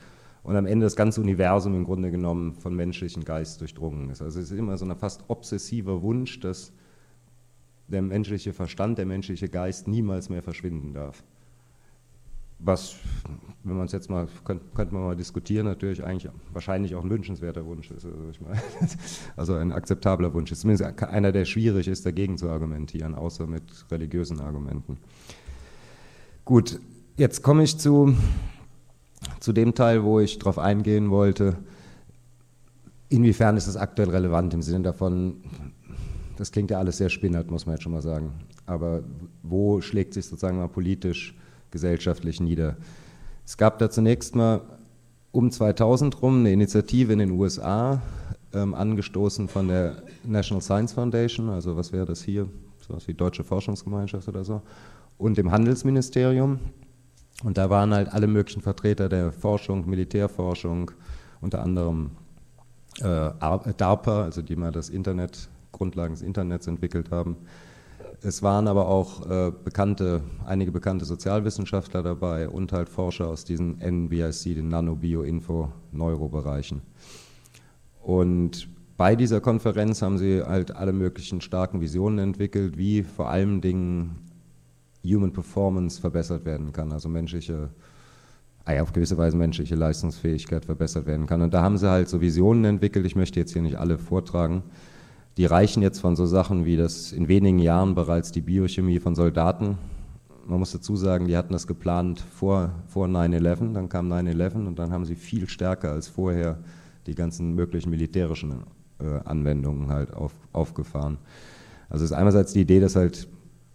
und 0.43 0.55
am 0.55 0.65
Ende 0.65 0.85
das 0.85 0.95
ganze 0.95 1.21
Universum 1.21 1.75
im 1.75 1.83
Grunde 1.83 2.11
genommen 2.11 2.53
von 2.53 2.75
menschlichen 2.75 3.25
Geist 3.25 3.59
durchdrungen 3.61 4.09
ist. 4.09 4.21
Also 4.21 4.39
es 4.39 4.51
ist 4.51 4.57
immer 4.57 4.77
so 4.77 4.85
ein 4.85 4.95
fast 4.95 5.23
obsessiver 5.27 6.01
Wunsch, 6.01 6.39
dass 6.39 6.71
der 7.87 8.01
menschliche 8.01 8.53
Verstand, 8.53 8.97
der 8.97 9.05
menschliche 9.05 9.49
Geist 9.49 9.87
niemals 9.87 10.29
mehr 10.29 10.43
verschwinden 10.43 10.93
darf 10.93 11.23
was, 12.59 12.95
wenn 13.63 13.77
man 13.77 13.85
es 13.85 13.91
jetzt 13.91 14.09
mal, 14.09 14.27
könnte 14.43 14.65
könnt 14.73 14.91
man 14.91 15.03
mal 15.03 15.15
diskutieren, 15.15 15.65
natürlich 15.65 16.03
eigentlich 16.03 16.31
wahrscheinlich 16.53 16.95
auch 16.95 17.03
ein 17.03 17.09
wünschenswerter 17.09 17.65
Wunsch 17.65 17.91
ist. 17.91 18.05
Also, 18.05 18.29
ich 18.31 18.41
meine, 18.41 18.59
also 19.35 19.53
ein 19.55 19.71
akzeptabler 19.71 20.33
Wunsch 20.33 20.51
ist. 20.51 20.61
Zumindest 20.61 21.03
einer, 21.03 21.31
der 21.31 21.45
schwierig 21.45 21.87
ist, 21.87 22.05
dagegen 22.05 22.37
zu 22.37 22.49
argumentieren, 22.49 23.13
außer 23.15 23.45
mit 23.45 23.63
religiösen 23.91 24.41
Argumenten. 24.41 24.97
Gut, 26.45 26.79
jetzt 27.17 27.43
komme 27.43 27.63
ich 27.63 27.77
zu, 27.77 28.15
zu 29.39 29.53
dem 29.53 29.75
Teil, 29.75 30.03
wo 30.03 30.19
ich 30.19 30.39
darauf 30.39 30.57
eingehen 30.57 31.11
wollte, 31.11 31.57
inwiefern 33.09 33.55
ist 33.55 33.67
das 33.67 33.77
aktuell 33.77 34.09
relevant 34.09 34.53
im 34.53 34.61
Sinne 34.61 34.83
davon, 34.83 35.43
das 36.37 36.51
klingt 36.51 36.71
ja 36.71 36.79
alles 36.79 36.97
sehr 36.97 37.09
spinnert, 37.09 37.51
muss 37.51 37.65
man 37.65 37.75
jetzt 37.75 37.83
schon 37.83 37.91
mal 37.91 38.01
sagen, 38.01 38.33
aber 38.65 39.03
wo 39.43 39.81
schlägt 39.81 40.13
sich 40.13 40.25
sozusagen 40.25 40.57
mal 40.57 40.69
politisch 40.69 41.35
gesellschaftlich 41.71 42.39
nieder. 42.39 42.77
Es 43.45 43.57
gab 43.57 43.79
da 43.79 43.89
zunächst 43.89 44.35
mal 44.35 44.61
um 45.31 45.51
2000 45.51 46.21
rum 46.21 46.39
eine 46.39 46.51
Initiative 46.51 47.11
in 47.13 47.19
den 47.19 47.31
USA, 47.31 48.01
ähm, 48.53 48.73
angestoßen 48.73 49.47
von 49.47 49.67
der 49.67 50.03
National 50.23 50.61
Science 50.61 50.93
Foundation, 50.93 51.49
also 51.49 51.75
was 51.75 51.91
wäre 51.91 52.05
das 52.05 52.21
hier, 52.21 52.47
so 52.87 52.95
was 52.95 53.07
wie 53.07 53.13
Deutsche 53.13 53.43
Forschungsgemeinschaft 53.43 54.27
oder 54.27 54.43
so, 54.43 54.61
und 55.17 55.37
dem 55.37 55.51
Handelsministerium. 55.51 56.59
Und 57.43 57.57
da 57.57 57.69
waren 57.69 57.93
halt 57.93 58.11
alle 58.11 58.27
möglichen 58.27 58.61
Vertreter 58.61 59.09
der 59.09 59.31
Forschung, 59.31 59.87
Militärforschung, 59.87 60.91
unter 61.39 61.61
anderem 61.61 62.11
äh, 62.99 63.29
DARPA, 63.77 64.23
also 64.23 64.41
die 64.41 64.55
mal 64.55 64.71
das 64.71 64.89
Internet, 64.89 65.49
Grundlagen 65.77 66.13
des 66.13 66.21
Internets 66.21 66.67
entwickelt 66.67 67.11
haben, 67.11 67.37
es 68.21 68.41
waren 68.41 68.67
aber 68.67 68.87
auch 68.87 69.29
äh, 69.29 69.51
bekannte, 69.63 70.23
einige 70.45 70.71
bekannte 70.71 71.05
Sozialwissenschaftler 71.05 72.01
dabei 72.01 72.49
und 72.49 72.73
halt 72.73 72.89
Forscher 72.89 73.27
aus 73.27 73.45
diesen 73.45 73.79
NBIC, 73.79 74.55
den 74.55 74.69
Nano-Bio-Info-Neurobereichen. 74.69 76.81
Und 78.01 78.67
bei 78.97 79.15
dieser 79.15 79.39
Konferenz 79.41 80.01
haben 80.01 80.17
sie 80.17 80.41
halt 80.41 80.75
alle 80.75 80.93
möglichen 80.93 81.41
starken 81.41 81.81
Visionen 81.81 82.17
entwickelt, 82.19 82.77
wie 82.77 83.03
vor 83.03 83.29
allem 83.29 83.61
Dingen 83.61 84.15
Human 85.05 85.31
Performance 85.31 86.01
verbessert 86.01 86.45
werden 86.45 86.73
kann, 86.73 86.91
also 86.91 87.09
menschliche 87.09 87.69
auf 88.65 88.91
gewisse 88.91 89.17
Weise 89.17 89.37
menschliche 89.37 89.75
Leistungsfähigkeit 89.75 90.65
verbessert 90.65 91.05
werden 91.05 91.25
kann. 91.25 91.41
Und 91.41 91.53
da 91.53 91.61
haben 91.61 91.77
sie 91.77 91.89
halt 91.89 92.09
so 92.09 92.19
Visionen 92.19 92.65
entwickelt, 92.65 93.05
ich 93.05 93.15
möchte 93.15 93.39
jetzt 93.39 93.53
hier 93.53 93.61
nicht 93.61 93.77
alle 93.77 93.97
vortragen, 93.97 94.61
die 95.37 95.45
reichen 95.45 95.83
jetzt 95.83 95.99
von 95.99 96.15
so 96.15 96.25
Sachen 96.25 96.65
wie 96.65 96.77
das 96.77 97.11
in 97.11 97.27
wenigen 97.27 97.59
Jahren 97.59 97.93
bereits 97.93 98.31
die 98.31 98.41
Biochemie 98.41 98.99
von 98.99 99.13
Soldaten. 99.13 99.77
Man 100.47 100.59
muss 100.59 100.71
dazu 100.71 100.95
sagen, 100.95 101.27
die 101.27 101.37
hatten 101.37 101.53
das 101.53 101.67
geplant 101.67 102.19
vor, 102.19 102.71
vor 102.87 103.07
9-11, 103.07 103.73
dann 103.73 103.87
kam 103.87 104.11
9-11 104.11 104.65
und 104.65 104.79
dann 104.79 104.91
haben 104.91 105.05
sie 105.05 105.15
viel 105.15 105.47
stärker 105.47 105.91
als 105.91 106.07
vorher 106.07 106.57
die 107.05 107.13
ganzen 107.13 107.53
möglichen 107.53 107.91
militärischen 107.91 108.63
äh, 108.99 109.19
Anwendungen 109.25 109.89
halt 109.89 110.13
auf, 110.13 110.33
aufgefahren. 110.53 111.17
Also 111.89 112.03
es 112.03 112.11
ist 112.11 112.17
einerseits 112.17 112.53
die 112.53 112.61
Idee, 112.61 112.79
dass 112.79 112.95
halt 112.95 113.27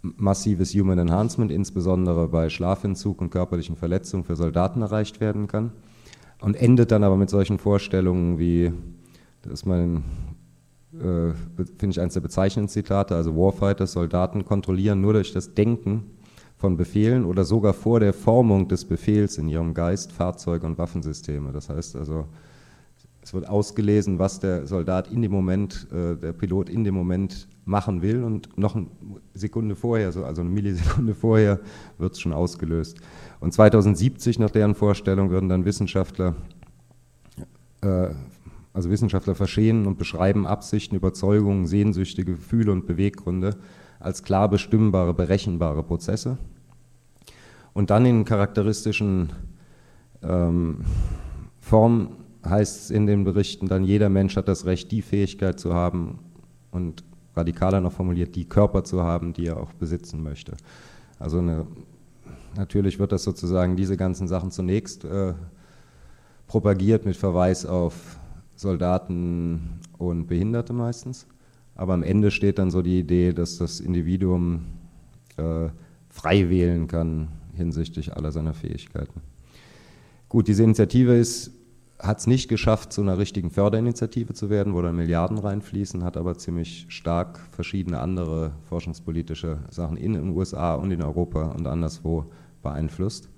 massives 0.03 0.75
Human 0.75 0.98
Enhancement, 0.98 1.53
insbesondere 1.53 2.27
bei 2.27 2.48
Schlafentzug 2.48 3.20
und 3.20 3.31
körperlichen 3.31 3.77
Verletzungen 3.77 4.25
für 4.25 4.35
Soldaten 4.35 4.83
erreicht 4.83 5.20
werden 5.20 5.46
kann. 5.46 5.72
Und 6.40 6.57
endet 6.57 6.90
dann 6.90 7.05
aber 7.05 7.16
mit 7.16 7.31
solchen 7.31 7.59
Vorstellungen 7.59 8.38
wie, 8.38 8.72
dass 9.42 9.64
man 9.64 10.03
äh, 10.94 11.33
finde 11.78 11.90
ich 11.90 12.00
eines 12.00 12.14
der 12.14 12.20
bezeichnenden 12.20 12.68
Zitate, 12.68 13.16
also 13.16 13.35
Warfighters, 13.37 13.92
Soldaten 13.92 14.44
kontrollieren 14.44 15.00
nur 15.00 15.14
durch 15.14 15.33
das 15.33 15.55
Denken 15.55 16.05
von 16.57 16.76
Befehlen 16.76 17.24
oder 17.24 17.44
sogar 17.44 17.72
vor 17.72 17.98
der 17.98 18.12
Formung 18.12 18.68
des 18.68 18.85
Befehls 18.85 19.38
in 19.38 19.48
ihrem 19.48 19.74
Geist 19.74 20.12
Fahrzeuge 20.12 20.66
und 20.66 20.78
Waffensysteme. 20.78 21.50
Das 21.52 21.68
heißt 21.68 21.96
also, 21.96 22.26
es 23.22 23.33
wird 23.33 23.48
ausgelesen, 23.48 24.18
was 24.18 24.40
der 24.40 24.66
Soldat 24.66 25.11
in 25.11 25.22
dem 25.22 25.33
Moment, 25.33 25.87
äh, 25.92 26.16
der 26.16 26.33
Pilot 26.33 26.68
in 26.68 26.85
dem 26.85 26.94
Moment 26.94 27.48
machen 27.64 28.02
will 28.02 28.22
und 28.24 28.59
noch 28.59 28.74
eine 28.74 28.87
Sekunde 29.33 29.76
vorher, 29.76 30.07
also 30.07 30.40
eine 30.40 30.50
Millisekunde 30.50 31.14
vorher, 31.20 31.61
wird 31.98 32.12
es 32.12 32.20
schon 32.20 32.33
ausgelöst. 32.33 32.98
Und 33.40 33.52
2070, 33.52 34.38
nach 34.38 34.50
deren 34.50 34.74
Vorstellung, 34.74 35.31
würden 35.31 35.48
dann 35.48 35.64
Wissenschaftler 35.64 36.35
äh, 37.81 38.11
also 38.72 38.90
Wissenschaftler 38.90 39.35
verstehen 39.35 39.87
und 39.87 39.98
beschreiben 39.98 40.46
Absichten, 40.46 40.96
Überzeugungen, 40.96 41.66
Sehnsüchte, 41.66 42.24
Gefühle 42.24 42.72
und 42.72 42.87
Beweggründe 42.87 43.56
als 44.00 44.22
klar 44.22 44.48
bestimmbare, 44.48 45.14
berechenbare 45.14 45.82
Prozesse. 45.82 46.38
Und 47.72 47.90
dann 47.90 48.04
in 48.04 48.24
charakteristischen 48.24 49.30
ähm, 50.22 50.78
Formen 51.61 52.16
heißt 52.44 52.85
es 52.85 52.90
in 52.90 53.06
den 53.06 53.24
Berichten 53.24 53.68
dann, 53.68 53.85
jeder 53.85 54.08
Mensch 54.08 54.37
hat 54.37 54.48
das 54.48 54.66
Recht, 54.66 54.90
die 54.90 55.02
Fähigkeit 55.02 55.61
zu 55.61 55.74
haben 55.74 56.18
und 56.70 57.04
radikaler 57.35 57.80
noch 57.80 57.92
formuliert, 57.92 58.35
die 58.35 58.44
Körper 58.44 58.85
zu 58.85 59.02
haben, 59.02 59.32
die 59.32 59.46
er 59.46 59.58
auch 59.58 59.72
besitzen 59.74 60.22
möchte. 60.22 60.56
Also 61.18 61.38
eine, 61.38 61.66
natürlich 62.56 62.98
wird 62.98 63.12
das 63.12 63.22
sozusagen 63.22 63.76
diese 63.76 63.96
ganzen 63.96 64.26
Sachen 64.26 64.50
zunächst 64.50 65.04
äh, 65.04 65.35
propagiert 66.46 67.06
mit 67.06 67.16
Verweis 67.16 67.64
auf 67.64 68.18
Soldaten 68.54 69.80
und 69.98 70.26
Behinderte 70.26 70.72
meistens. 70.72 71.26
Aber 71.74 71.94
am 71.94 72.02
Ende 72.02 72.30
steht 72.30 72.58
dann 72.58 72.70
so 72.70 72.82
die 72.82 72.98
Idee, 72.98 73.32
dass 73.32 73.58
das 73.58 73.80
Individuum 73.80 74.64
äh, 75.36 75.68
frei 76.08 76.50
wählen 76.50 76.86
kann 76.86 77.28
hinsichtlich 77.54 78.16
aller 78.16 78.32
seiner 78.32 78.54
Fähigkeiten. 78.54 79.20
Gut, 80.28 80.48
diese 80.48 80.62
Initiative 80.62 81.22
hat 81.98 82.18
es 82.18 82.26
nicht 82.26 82.48
geschafft, 82.48 82.92
zu 82.92 83.00
einer 83.00 83.18
richtigen 83.18 83.50
Förderinitiative 83.50 84.34
zu 84.34 84.50
werden, 84.50 84.74
wo 84.74 84.82
dann 84.82 84.96
Milliarden 84.96 85.38
reinfließen, 85.38 86.02
hat 86.02 86.16
aber 86.16 86.36
ziemlich 86.36 86.86
stark 86.88 87.38
verschiedene 87.52 88.00
andere 88.00 88.52
forschungspolitische 88.68 89.58
Sachen 89.70 89.96
in 89.96 90.14
den 90.14 90.30
USA 90.30 90.74
und 90.74 90.90
in 90.90 91.02
Europa 91.02 91.52
und 91.52 91.66
anderswo 91.66 92.26
beeinflusst. 92.62 93.28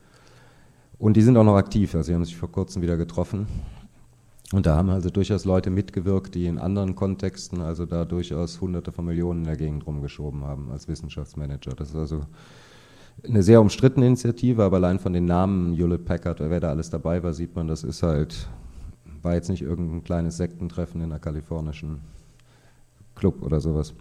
Und 0.99 1.17
die 1.17 1.23
sind 1.23 1.37
auch 1.37 1.45
noch 1.45 1.57
aktiv, 1.57 1.95
also 1.95 2.07
sie 2.07 2.15
haben 2.15 2.25
sich 2.25 2.37
vor 2.37 2.51
kurzem 2.51 2.81
wieder 2.81 2.97
getroffen 2.97 3.47
und 4.55 4.67
da 4.67 4.77
haben 4.77 4.89
also 4.89 5.11
durchaus 5.11 5.45
Leute 5.45 5.69
mitgewirkt, 5.69 6.37
die 6.37 6.47
in 6.47 6.59
anderen 6.59 6.95
Kontexten 6.95 7.61
also 7.61 7.87
da 7.87 8.05
durchaus 8.05 8.61
Hunderte 8.61 8.93
von 8.93 9.05
Millionen 9.05 9.41
in 9.41 9.47
der 9.47 9.57
Gegend 9.57 9.85
rumgeschoben 9.85 10.45
haben 10.45 10.71
als 10.71 10.87
Wissenschaftsmanager. 10.87 11.73
Das 11.73 11.89
ist 11.89 11.97
also 11.97 12.21
eine 13.27 13.43
sehr 13.43 13.61
umstrittene 13.61 14.07
Initiative, 14.07 14.63
aber 14.63 14.77
allein 14.77 15.01
von 15.01 15.13
den 15.13 15.25
Namen 15.25 15.75
Hewlett 15.75 16.05
Packard, 16.05 16.39
wer 16.39 16.61
da 16.61 16.71
alles 16.71 16.89
dabei 16.89 17.21
war, 17.25 17.35
sieht 17.35 17.57
man, 17.57 17.67
das 17.67 17.83
ist 17.83 18.05
halt, 18.05 18.49
war 19.23 19.35
jetzt 19.35 19.49
nicht 19.49 19.63
irgendein 19.63 20.05
kleines 20.05 20.37
Sektentreffen 20.37 21.01
in 21.01 21.11
einer 21.11 21.19
kalifornischen 21.19 21.99
Club 23.17 23.43
oder 23.43 23.61
sowas. 23.61 23.93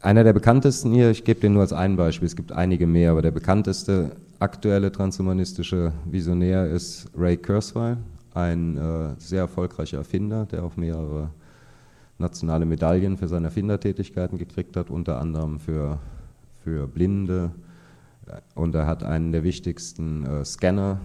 Einer 0.00 0.24
der 0.24 0.32
bekanntesten 0.32 0.92
hier, 0.92 1.12
ich 1.12 1.22
gebe 1.22 1.38
den 1.38 1.52
nur 1.52 1.62
als 1.62 1.72
ein 1.72 1.94
Beispiel, 1.94 2.26
es 2.26 2.34
gibt 2.34 2.50
einige 2.50 2.88
mehr, 2.88 3.12
aber 3.12 3.22
der 3.22 3.30
bekannteste 3.30 4.16
aktuelle 4.40 4.90
transhumanistische 4.90 5.92
Visionär 6.04 6.68
ist 6.68 7.08
Ray 7.16 7.36
Kurzweil, 7.36 7.98
ein 8.36 8.76
äh, 8.76 9.14
sehr 9.18 9.40
erfolgreicher 9.40 9.98
Erfinder, 9.98 10.44
der 10.46 10.62
auch 10.62 10.76
mehrere 10.76 11.30
nationale 12.18 12.66
Medaillen 12.66 13.16
für 13.16 13.28
seine 13.28 13.46
Erfindertätigkeiten 13.46 14.38
gekriegt 14.38 14.76
hat, 14.76 14.90
unter 14.90 15.20
anderem 15.20 15.58
für, 15.58 15.98
für 16.62 16.86
Blinde. 16.86 17.50
Und 18.54 18.74
er 18.74 18.86
hat 18.86 19.02
einen 19.02 19.32
der 19.32 19.42
wichtigsten 19.42 20.26
äh, 20.26 20.44
Scanner, 20.44 21.00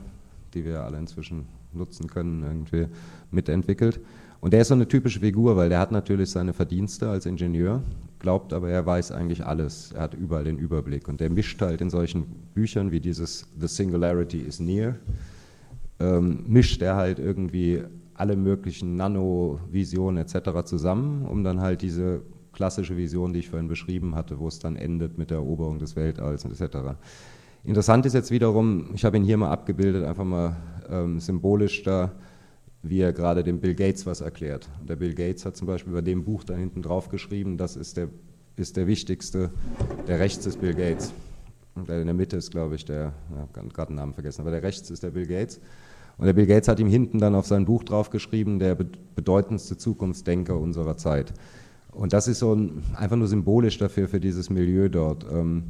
die 0.54 0.66
wir 0.66 0.84
alle 0.84 0.98
inzwischen 0.98 1.46
nutzen 1.74 2.08
können, 2.08 2.44
irgendwie 2.44 2.88
mitentwickelt. 3.32 4.02
Und 4.42 4.54
der 4.54 4.62
ist 4.62 4.70
so 4.70 4.74
eine 4.74 4.88
typische 4.88 5.20
Figur, 5.20 5.56
weil 5.56 5.70
der 5.70 5.80
hat 5.80 5.92
natürlich 5.92 6.32
seine 6.32 6.52
Verdienste 6.52 7.10
als 7.10 7.26
Ingenieur, 7.26 7.82
glaubt 8.20 8.54
aber, 8.54 8.70
er 8.70 8.86
weiß 8.86 9.12
eigentlich 9.12 9.46
alles. 9.46 9.94
Er 9.94 10.02
hat 10.02 10.16
überall 10.16 10.44
den 10.44 10.58
Überblick. 10.58 11.08
Und 11.08 11.22
der 11.22 11.30
mischt 11.30 11.62
halt 11.62 11.80
in 11.80 11.90
solchen 11.90 12.26
Büchern 12.54 12.92
wie 12.92 13.00
dieses 13.00 13.48
The 13.60 13.68
Singularity 13.68 14.40
is 14.40 14.60
Near, 14.60 14.96
ähm, 16.02 16.44
mischt 16.48 16.82
er 16.82 16.96
halt 16.96 17.20
irgendwie 17.20 17.84
alle 18.16 18.36
möglichen 18.36 18.96
Nano-Visionen 18.96 20.18
etc. 20.18 20.66
zusammen, 20.66 21.26
um 21.26 21.44
dann 21.44 21.62
halt 21.62 21.82
diese 21.82 22.22
klassische 22.54 22.98
Vision, 22.98 23.34
die 23.34 23.40
ich 23.40 23.50
vorhin 23.50 23.68
beschrieben 23.68 24.16
hatte, 24.16 24.40
wo 24.40 24.48
es 24.48 24.60
dann 24.60 24.76
endet 24.76 25.18
mit 25.18 25.30
der 25.30 25.38
Eroberung 25.38 25.80
des 25.80 25.96
Weltalls 25.96 26.46
etc. 26.46 26.78
Interessant 27.64 28.06
ist 28.06 28.14
jetzt 28.14 28.32
wiederum, 28.32 28.90
ich 28.94 29.06
habe 29.06 29.18
ihn 29.18 29.24
hier 29.24 29.38
mal 29.38 29.52
abgebildet, 29.52 30.04
einfach 30.04 30.26
mal 30.26 30.58
ähm, 30.90 31.20
symbolisch 31.20 31.84
da, 31.84 32.12
wie 32.84 33.00
er 33.00 33.14
gerade 33.14 33.44
dem 33.44 33.60
Bill 33.60 33.76
Gates 33.76 34.06
was 34.06 34.22
erklärt. 34.22 34.68
Und 34.80 34.90
der 34.90 34.96
Bill 34.96 35.14
Gates 35.14 35.46
hat 35.46 35.56
zum 35.56 35.68
Beispiel 35.68 35.94
bei 35.94 36.02
dem 36.02 36.24
Buch 36.24 36.44
da 36.44 36.56
hinten 36.56 36.82
drauf 36.82 37.10
geschrieben, 37.10 37.58
das 37.58 37.76
ist 37.76 37.98
der, 37.98 38.10
ist 38.56 38.76
der 38.76 38.88
wichtigste, 38.88 39.52
der 40.08 40.20
rechts 40.20 40.46
ist 40.46 40.60
Bill 40.60 40.74
Gates. 40.74 41.14
Und 41.76 41.90
in 41.90 42.06
der 42.06 42.14
Mitte 42.14 42.36
ist, 42.36 42.52
glaube 42.52 42.76
ich, 42.76 42.84
der, 42.84 43.14
ja, 43.34 43.62
gerade 43.74 43.92
den 43.92 43.96
Namen 43.96 44.14
vergessen, 44.14 44.42
aber 44.42 44.52
der 44.52 44.64
rechts 44.64 44.90
ist 44.90 45.04
der 45.04 45.12
Bill 45.12 45.26
Gates. 45.26 45.62
Und 46.22 46.28
der 46.28 46.34
Bill 46.34 46.46
Gates 46.46 46.68
hat 46.68 46.80
ihm 46.80 46.88
hinten 46.88 47.18
dann 47.18 47.34
auf 47.34 47.48
sein 47.48 47.66
Buch 47.66 47.84
draufgeschrieben, 47.84 48.60
der 48.60 48.76
bedeutendste 48.76 49.76
Zukunftsdenker 49.76 50.56
unserer 50.56 50.96
Zeit. 50.96 51.34
Und 51.92 52.14
das 52.14 52.28
ist 52.28 52.38
so 52.38 52.54
ein, 52.54 52.84
einfach 52.96 53.16
nur 53.16 53.28
symbolisch 53.28 53.80
dafür, 53.80 54.08
für 54.08 54.20
dieses 54.20 54.52
Milieu 54.52 54.88
dort. 54.88 55.26
Ähm, 55.34 55.64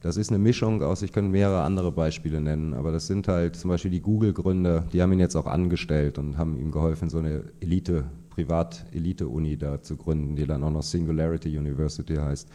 das 0.00 0.16
ist 0.16 0.30
eine 0.30 0.38
Mischung 0.38 0.82
aus, 0.82 1.02
ich 1.02 1.12
könnte 1.12 1.30
mehrere 1.30 1.60
andere 1.60 1.92
Beispiele 1.92 2.40
nennen, 2.40 2.72
aber 2.72 2.90
das 2.90 3.06
sind 3.06 3.28
halt 3.28 3.56
zum 3.56 3.68
Beispiel 3.68 3.90
die 3.90 4.00
Google-Gründer, 4.00 4.86
die 4.90 5.02
haben 5.02 5.12
ihn 5.12 5.20
jetzt 5.20 5.36
auch 5.36 5.46
angestellt 5.46 6.16
und 6.16 6.38
haben 6.38 6.56
ihm 6.56 6.70
geholfen, 6.70 7.10
so 7.10 7.18
eine 7.18 7.42
Elite, 7.60 8.04
Privat-Elite-Uni 8.30 9.58
da 9.58 9.82
zu 9.82 9.98
gründen, 9.98 10.36
die 10.36 10.46
dann 10.46 10.64
auch 10.64 10.70
noch 10.70 10.84
Singularity 10.84 11.58
University 11.58 12.14
heißt. 12.14 12.48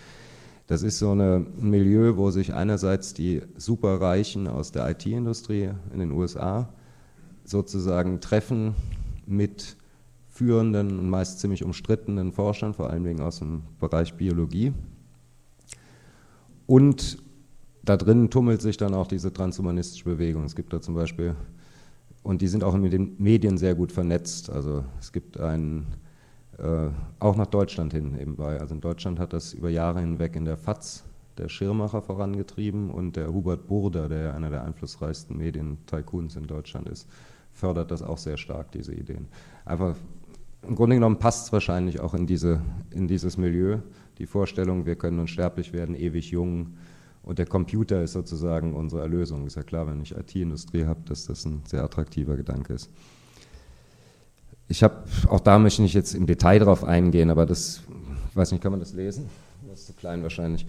Das 0.66 0.82
ist 0.82 0.98
so 0.98 1.12
ein 1.12 1.46
Milieu, 1.60 2.18
wo 2.18 2.32
sich 2.32 2.56
einerseits 2.56 3.14
die 3.14 3.44
Superreichen 3.58 4.48
aus 4.48 4.72
der 4.72 4.90
IT-Industrie 4.90 5.70
in 5.94 6.00
den 6.00 6.14
USA 6.14 6.74
sozusagen 7.44 8.22
Treffen 8.22 8.76
mit 9.26 9.78
führenden 10.30 11.00
und 11.00 11.10
meist 11.10 11.40
ziemlich 11.40 11.64
umstrittenen 11.64 12.32
Forschern, 12.32 12.74
vor 12.74 12.90
allem 12.90 13.20
aus 13.20 13.40
dem 13.40 13.64
Bereich 13.80 14.16
Biologie. 14.16 14.74
Und 16.66 17.20
da 17.84 17.98
drin 17.98 18.30
tummelt 18.30 18.62
sich 18.62 18.78
dann 18.78 18.94
auch 18.94 19.08
diese 19.08 19.32
transhumanistische 19.32 20.06
Bewegung. 20.06 20.44
Es 20.46 20.56
gibt 20.56 20.74
da 20.74 20.82
zum 20.82 20.96
Beispiel, 20.96 21.36
und 22.24 22.42
die 22.42 22.48
sind 22.48 22.64
auch 22.64 22.76
mit 22.78 22.94
den 22.94 23.16
Medien 23.20 23.58
sehr 23.58 23.76
gut 23.76 23.92
vernetzt. 23.92 24.50
Also 24.50 24.86
es 25.00 25.12
gibt 25.12 25.40
einen, 25.40 25.86
äh, 26.58 26.88
auch 27.20 27.36
nach 27.36 27.48
Deutschland 27.48 27.94
hin 27.94 28.14
nebenbei. 28.14 28.60
Also 28.60 28.74
in 28.74 28.82
Deutschland 28.82 29.20
hat 29.20 29.34
das 29.34 29.54
über 29.54 29.70
Jahre 29.70 30.00
hinweg 30.00 30.36
in 30.36 30.46
der 30.46 30.58
FAZ 30.58 31.04
der 31.38 31.50
Schirmacher 31.50 32.02
vorangetrieben 32.02 32.90
und 32.90 33.16
der 33.16 33.34
Hubert 33.34 33.68
Burda, 33.68 34.08
der 34.08 34.36
einer 34.36 34.50
der 34.50 34.64
einflussreichsten 34.64 35.38
Medien-Tycoons 35.38 36.36
in 36.36 36.48
Deutschland 36.48 36.88
ist, 36.88 37.08
fördert 37.54 37.92
das 37.92 38.02
auch 38.02 38.18
sehr 38.18 38.38
stark, 38.38 38.72
diese 38.72 38.94
Ideen. 38.94 39.28
Einfach, 39.66 39.96
im 40.68 40.76
Grunde 40.76 40.96
genommen 40.96 41.20
passt 41.20 41.48
es 41.48 41.54
wahrscheinlich 41.54 42.00
auch 42.00 42.14
in, 42.14 42.28
diese, 42.28 42.62
in 42.92 43.08
dieses 43.08 43.38
Milieu, 43.38 43.80
die 44.18 44.26
Vorstellung, 44.26 44.86
wir 44.86 44.96
können 44.96 45.20
unsterblich 45.20 45.74
werden, 45.74 45.96
ewig 45.96 46.32
jung 46.32 46.74
und 47.24 47.40
der 47.40 47.46
Computer 47.46 48.04
ist 48.04 48.14
sozusagen 48.14 48.74
unsere 48.74 49.02
Erlösung. 49.02 49.48
Ist 49.48 49.56
ja 49.56 49.64
klar, 49.64 49.88
wenn 49.88 50.02
ich 50.02 50.16
IT-Industrie 50.16 50.86
habe, 50.86 51.00
dass 51.06 51.26
das 51.26 51.46
ein 51.46 51.62
sehr 51.66 51.84
attraktiver 51.84 52.36
Gedanke 52.36 52.74
ist. 52.74 52.90
Ich 54.68 54.84
habe, 54.84 55.04
auch 55.30 55.40
da 55.40 55.58
möchte 55.58 55.82
ich 55.82 55.86
nicht 55.86 55.94
jetzt 55.94 56.16
im 56.16 56.26
Detail 56.26 56.60
drauf 56.60 56.84
eingehen, 56.84 57.30
aber 57.30 57.46
das, 57.46 57.82
ich 58.30 58.36
weiß 58.36 58.52
nicht, 58.52 58.62
kann 58.62 58.72
man 58.72 58.80
das 58.80 58.94
lesen? 58.94 59.30
Das 59.70 59.80
ist 59.80 59.88
zu 59.88 59.94
klein 59.94 60.22
wahrscheinlich. 60.22 60.66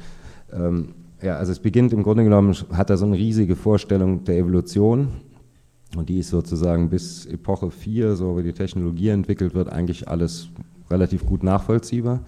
Ähm, 0.53 0.95
ja, 1.23 1.37
also 1.37 1.53
es 1.53 1.59
beginnt 1.59 1.93
im 1.93 2.03
Grunde 2.03 2.23
genommen, 2.23 2.55
hat 2.73 2.91
er 2.91 2.97
so 2.97 3.07
eine 3.07 3.17
riesige 3.17 3.57
Vorstellung 3.57 4.25
der 4.25 4.39
Evolution 4.39 5.09
Und 5.97 6.09
die 6.09 6.19
ist 6.19 6.31
sozusagen 6.31 6.91
bis 6.91 7.27
Epoche 7.27 7.71
4, 7.71 8.17
so 8.17 8.37
wie 8.37 8.43
die 8.43 8.53
Technologie 8.53 9.09
entwickelt 9.09 9.55
wird, 9.55 9.71
eigentlich 9.71 10.09
alles 10.09 10.49
relativ 10.91 11.25
gut 11.25 11.43
nachvollziehbar. 11.43 12.21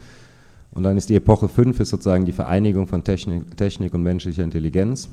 Und 0.70 0.82
dann 0.82 0.96
ist 0.96 1.08
die 1.08 1.14
Epoche 1.14 1.48
5 1.48 1.80
ist 1.80 1.90
sozusagen 1.90 2.26
die 2.26 2.32
Vereinigung 2.32 2.86
von 2.86 3.02
Technik, 3.02 3.56
Technik 3.56 3.94
und 3.94 4.02
menschlicher 4.02 4.44
Intelligenz. 4.44 5.08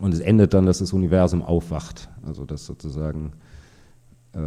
Und 0.00 0.12
es 0.12 0.20
endet 0.20 0.52
dann, 0.52 0.66
dass 0.66 0.78
das 0.78 0.92
Universum 0.92 1.42
aufwacht. 1.42 2.08
Also 2.24 2.44
dass 2.44 2.66
sozusagen, 2.66 3.32
äh, 4.32 4.38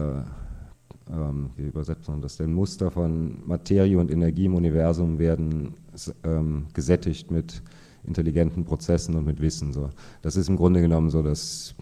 ähm, 1.11 1.51
wie 1.55 1.67
übersetzt 1.67 2.09
man 2.09 2.21
das 2.21 2.37
denn, 2.37 2.53
Muster 2.53 2.91
von 2.91 3.37
Materie 3.47 3.97
und 3.97 4.11
Energie 4.11 4.45
im 4.45 4.55
Universum 4.55 5.17
werden 5.17 5.75
ähm, 6.23 6.65
gesättigt 6.73 7.31
mit 7.31 7.61
intelligenten 8.03 8.65
Prozessen 8.65 9.15
und 9.15 9.25
mit 9.25 9.41
Wissen. 9.41 9.73
So. 9.73 9.89
Das 10.21 10.35
ist 10.35 10.49
im 10.49 10.57
Grunde 10.57 10.81
genommen 10.81 11.09
so, 11.09 11.23
dass 11.23 11.75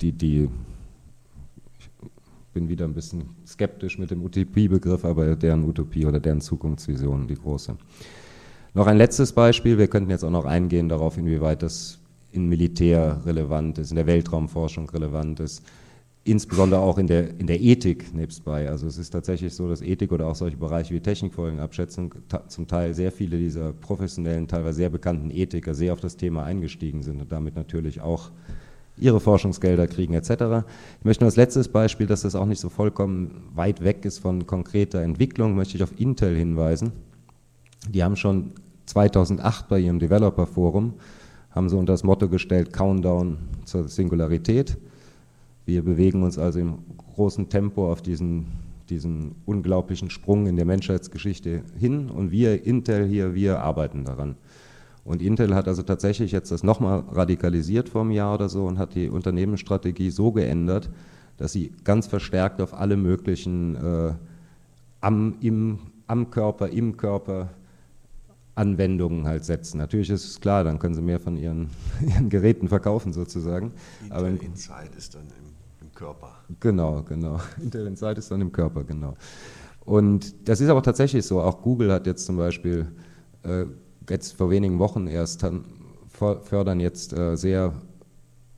die, 0.00 0.12
die 0.12 0.48
bin 2.52 2.68
wieder 2.68 2.84
ein 2.84 2.94
bisschen 2.94 3.24
skeptisch 3.46 3.98
mit 3.98 4.10
dem 4.10 4.22
Utopiebegriff, 4.22 5.04
aber 5.04 5.36
deren 5.36 5.64
Utopie 5.64 6.06
oder 6.06 6.20
deren 6.20 6.40
Zukunftsvision, 6.40 7.26
die 7.26 7.34
große. 7.34 7.76
Noch 8.74 8.86
ein 8.86 8.96
letztes 8.96 9.32
Beispiel, 9.32 9.78
wir 9.78 9.88
könnten 9.88 10.10
jetzt 10.10 10.24
auch 10.24 10.30
noch 10.30 10.44
eingehen 10.44 10.88
darauf, 10.88 11.18
inwieweit 11.18 11.62
das 11.62 11.98
in 12.30 12.48
Militär 12.48 13.20
relevant 13.26 13.78
ist, 13.78 13.90
in 13.90 13.96
der 13.96 14.06
Weltraumforschung 14.06 14.88
relevant 14.88 15.40
ist, 15.40 15.62
insbesondere 16.24 16.80
auch 16.80 16.98
in 16.98 17.06
der, 17.06 17.38
in 17.38 17.46
der 17.46 17.60
Ethik 17.60 18.14
nebstbei. 18.14 18.68
Also 18.70 18.86
es 18.86 18.96
ist 18.96 19.10
tatsächlich 19.10 19.54
so, 19.54 19.68
dass 19.68 19.82
Ethik 19.82 20.12
oder 20.12 20.26
auch 20.26 20.36
solche 20.36 20.56
Bereiche 20.56 20.94
wie 20.94 21.00
Technikfolgenabschätzung 21.00 22.14
zum 22.48 22.66
Teil 22.66 22.94
sehr 22.94 23.12
viele 23.12 23.36
dieser 23.38 23.72
professionellen, 23.72 24.48
teilweise 24.48 24.76
sehr 24.76 24.90
bekannten 24.90 25.30
Ethiker 25.30 25.74
sehr 25.74 25.92
auf 25.92 26.00
das 26.00 26.16
Thema 26.16 26.44
eingestiegen 26.44 27.02
sind 27.02 27.20
und 27.20 27.32
damit 27.32 27.56
natürlich 27.56 28.00
auch 28.00 28.30
ihre 28.96 29.20
Forschungsgelder 29.20 29.86
kriegen 29.86 30.14
etc. 30.14 30.30
Ich 30.98 31.04
möchte 31.04 31.24
nur 31.24 31.28
als 31.28 31.36
letztes 31.36 31.68
Beispiel, 31.68 32.06
dass 32.06 32.22
das 32.22 32.34
auch 32.34 32.46
nicht 32.46 32.60
so 32.60 32.68
vollkommen 32.68 33.50
weit 33.54 33.82
weg 33.82 34.04
ist 34.04 34.18
von 34.18 34.46
konkreter 34.46 35.00
Entwicklung, 35.02 35.54
möchte 35.54 35.76
ich 35.76 35.82
auf 35.82 35.98
Intel 35.98 36.36
hinweisen. 36.36 36.92
Die 37.88 38.04
haben 38.04 38.16
schon 38.16 38.52
2008 38.86 39.68
bei 39.68 39.78
ihrem 39.78 39.98
Developer 39.98 40.46
Forum 40.46 40.94
haben 41.52 41.68
sie 41.68 41.76
unter 41.76 41.92
das 41.92 42.02
Motto 42.02 42.28
gestellt 42.28 42.72
Countdown 42.72 43.38
zur 43.64 43.88
Singularität. 43.88 44.78
Wir 45.64 45.82
bewegen 45.82 46.22
uns 46.22 46.38
also 46.38 46.58
im 46.58 46.78
großen 46.96 47.48
Tempo 47.48 47.90
auf 47.90 48.02
diesen, 48.02 48.46
diesen 48.88 49.36
unglaublichen 49.44 50.10
Sprung 50.10 50.46
in 50.46 50.56
der 50.56 50.64
Menschheitsgeschichte 50.64 51.62
hin 51.78 52.10
und 52.10 52.30
wir 52.30 52.64
Intel 52.64 53.06
hier, 53.06 53.34
wir 53.34 53.60
arbeiten 53.60 54.04
daran. 54.04 54.36
Und 55.04 55.20
Intel 55.20 55.54
hat 55.54 55.66
also 55.66 55.82
tatsächlich 55.82 56.30
jetzt 56.32 56.52
das 56.52 56.62
nochmal 56.62 57.00
radikalisiert 57.10 57.88
vor 57.88 58.02
einem 58.02 58.12
Jahr 58.12 58.34
oder 58.34 58.48
so 58.48 58.66
und 58.66 58.78
hat 58.78 58.94
die 58.94 59.08
Unternehmensstrategie 59.08 60.10
so 60.10 60.30
geändert, 60.30 60.90
dass 61.38 61.52
sie 61.52 61.72
ganz 61.82 62.06
verstärkt 62.06 62.60
auf 62.60 62.72
alle 62.72 62.96
möglichen 62.96 63.74
äh, 63.74 64.12
am, 65.00 65.36
im, 65.40 65.78
am 66.06 66.30
Körper, 66.30 66.68
im 66.68 66.96
Körper 66.96 67.50
Anwendungen 68.54 69.26
halt 69.26 69.44
setzen. 69.44 69.78
Natürlich 69.78 70.10
ist 70.10 70.24
es 70.24 70.40
klar, 70.40 70.62
dann 70.62 70.78
können 70.78 70.94
sie 70.94 71.02
mehr 71.02 71.18
von 71.18 71.36
ihren, 71.36 71.70
ihren 72.06 72.28
Geräten 72.28 72.68
verkaufen 72.68 73.12
sozusagen. 73.12 73.72
Intel 74.02 74.16
Aber 74.16 74.28
Insight 74.28 74.94
ist 74.94 75.14
dann 75.14 75.22
im, 75.22 75.86
im, 75.86 75.94
Körper. 75.94 76.36
Genau, 76.60 77.02
genau. 77.02 77.40
Intel 77.62 77.86
Insight 77.86 78.18
ist 78.18 78.30
dann 78.30 78.40
im 78.40 78.52
Körper, 78.52 78.84
genau. 78.84 79.16
Und 79.84 80.48
das 80.48 80.60
ist 80.60 80.68
aber 80.68 80.82
tatsächlich 80.82 81.26
so. 81.26 81.40
Auch 81.40 81.62
Google 81.62 81.92
hat 81.92 82.06
jetzt 82.06 82.24
zum 82.26 82.36
Beispiel 82.36 82.86
äh, 83.42 83.64
jetzt 84.08 84.32
vor 84.36 84.50
wenigen 84.50 84.78
Wochen 84.78 85.06
erst 85.06 85.44
fördern 86.08 86.80
jetzt 86.80 87.12
äh, 87.12 87.36
sehr, 87.36 87.74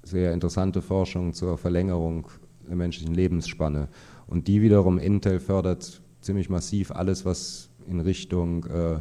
sehr 0.03 0.33
interessante 0.33 0.83
Forschung 0.83 1.33
zur 1.33 1.57
Verlängerung 1.57 2.29
der 2.69 2.77
menschlichen 2.77 3.15
Lebensspanne. 3.15 3.89
Und 4.27 4.49
die 4.49 4.63
wiederum, 4.63 4.99
Intel 4.99 5.41
fördert 5.41 6.03
ziemlich 6.21 6.49
massiv 6.49 6.91
alles, 6.91 7.25
was 7.25 7.69
in 7.87 8.01
Richtung 8.01 8.65
äh, 8.67 8.99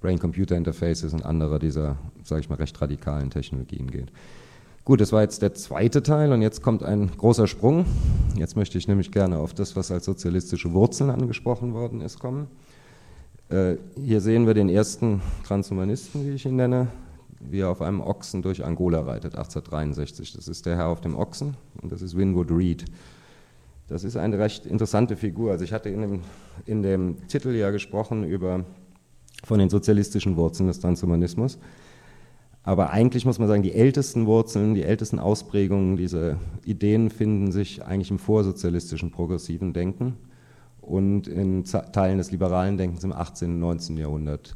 Brain-Computer-Interfaces 0.00 1.12
und 1.12 1.24
anderer 1.24 1.58
dieser, 1.58 1.98
sage 2.22 2.40
ich 2.40 2.48
mal, 2.48 2.56
recht 2.56 2.80
radikalen 2.80 3.30
Technologien 3.30 3.90
geht. 3.90 4.12
Gut, 4.84 5.00
das 5.00 5.12
war 5.12 5.22
jetzt 5.22 5.42
der 5.42 5.52
zweite 5.54 6.02
Teil 6.02 6.32
und 6.32 6.42
jetzt 6.42 6.62
kommt 6.62 6.82
ein 6.84 7.10
großer 7.16 7.48
Sprung. 7.48 7.86
Jetzt 8.36 8.56
möchte 8.56 8.78
ich 8.78 8.86
nämlich 8.86 9.10
gerne 9.10 9.38
auf 9.38 9.52
das, 9.52 9.74
was 9.74 9.90
als 9.90 10.04
sozialistische 10.04 10.72
Wurzeln 10.72 11.10
angesprochen 11.10 11.74
worden 11.74 12.00
ist, 12.00 12.20
kommen. 12.20 12.46
Äh, 13.48 13.76
hier 14.02 14.20
sehen 14.20 14.46
wir 14.46 14.54
den 14.54 14.68
ersten 14.68 15.22
Transhumanisten, 15.44 16.26
wie 16.26 16.30
ich 16.30 16.46
ihn 16.46 16.56
nenne, 16.56 16.88
wie 17.38 17.60
er 17.60 17.70
auf 17.70 17.80
einem 17.80 18.00
Ochsen 18.00 18.42
durch 18.42 18.64
Angola 18.64 19.02
reitet, 19.02 19.36
1863. 19.36 20.32
Das 20.32 20.48
ist 20.48 20.66
der 20.66 20.76
Herr 20.76 20.88
auf 20.88 21.00
dem 21.00 21.14
Ochsen 21.14 21.56
und 21.80 21.92
das 21.92 22.02
ist 22.02 22.16
Winwood 22.16 22.50
Reed. 22.50 22.84
Das 23.88 24.02
ist 24.02 24.16
eine 24.16 24.38
recht 24.38 24.66
interessante 24.66 25.16
Figur. 25.16 25.52
Also 25.52 25.64
ich 25.64 25.72
hatte 25.72 25.90
in 25.90 26.00
dem, 26.00 26.20
in 26.64 26.82
dem 26.82 27.28
Titel 27.28 27.50
ja 27.50 27.70
gesprochen 27.70 28.24
über 28.24 28.64
von 29.44 29.60
den 29.60 29.70
sozialistischen 29.70 30.36
Wurzeln 30.36 30.66
des 30.66 30.80
Transhumanismus. 30.80 31.58
Aber 32.64 32.90
eigentlich 32.90 33.24
muss 33.24 33.38
man 33.38 33.46
sagen, 33.46 33.62
die 33.62 33.74
ältesten 33.74 34.26
Wurzeln, 34.26 34.74
die 34.74 34.82
ältesten 34.82 35.20
Ausprägungen 35.20 35.96
dieser 35.96 36.38
Ideen 36.64 37.10
finden 37.10 37.52
sich 37.52 37.84
eigentlich 37.84 38.10
im 38.10 38.18
vorsozialistischen 38.18 39.12
progressiven 39.12 39.72
Denken 39.72 40.16
und 40.86 41.26
in 41.26 41.64
Teilen 41.64 42.18
des 42.18 42.30
liberalen 42.30 42.78
Denkens 42.78 43.04
im 43.04 43.12
18. 43.12 43.52
und 43.54 43.60
19. 43.60 43.96
Jahrhundert. 43.96 44.54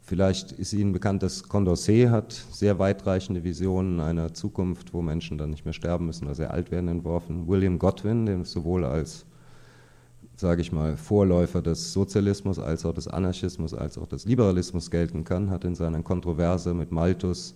Vielleicht 0.00 0.52
ist 0.52 0.72
Ihnen 0.72 0.92
bekannt, 0.92 1.22
dass 1.22 1.44
Condorcet 1.44 2.10
hat 2.10 2.32
sehr 2.32 2.78
weitreichende 2.78 3.44
Visionen 3.44 4.00
einer 4.00 4.34
Zukunft, 4.34 4.92
wo 4.92 5.02
Menschen 5.02 5.38
dann 5.38 5.50
nicht 5.50 5.64
mehr 5.64 5.74
sterben 5.74 6.06
müssen 6.06 6.24
oder 6.24 6.34
sehr 6.34 6.52
alt 6.52 6.72
werden, 6.72 6.88
entworfen. 6.88 7.46
William 7.46 7.78
Godwin, 7.78 8.26
der 8.26 8.44
sowohl 8.44 8.84
als, 8.84 9.24
sage 10.34 10.62
ich 10.62 10.72
mal, 10.72 10.96
Vorläufer 10.96 11.62
des 11.62 11.92
Sozialismus 11.92 12.58
als 12.58 12.84
auch 12.84 12.94
des 12.94 13.06
Anarchismus 13.06 13.72
als 13.72 13.98
auch 13.98 14.08
des 14.08 14.24
Liberalismus 14.24 14.90
gelten 14.90 15.22
kann, 15.22 15.50
hat 15.50 15.64
in 15.64 15.76
seiner 15.76 16.02
Kontroverse 16.02 16.74
mit 16.74 16.90
Malthus 16.90 17.54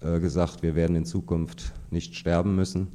äh, 0.00 0.18
gesagt, 0.18 0.62
wir 0.62 0.74
werden 0.74 0.96
in 0.96 1.04
Zukunft 1.04 1.72
nicht 1.90 2.16
sterben 2.16 2.56
müssen. 2.56 2.88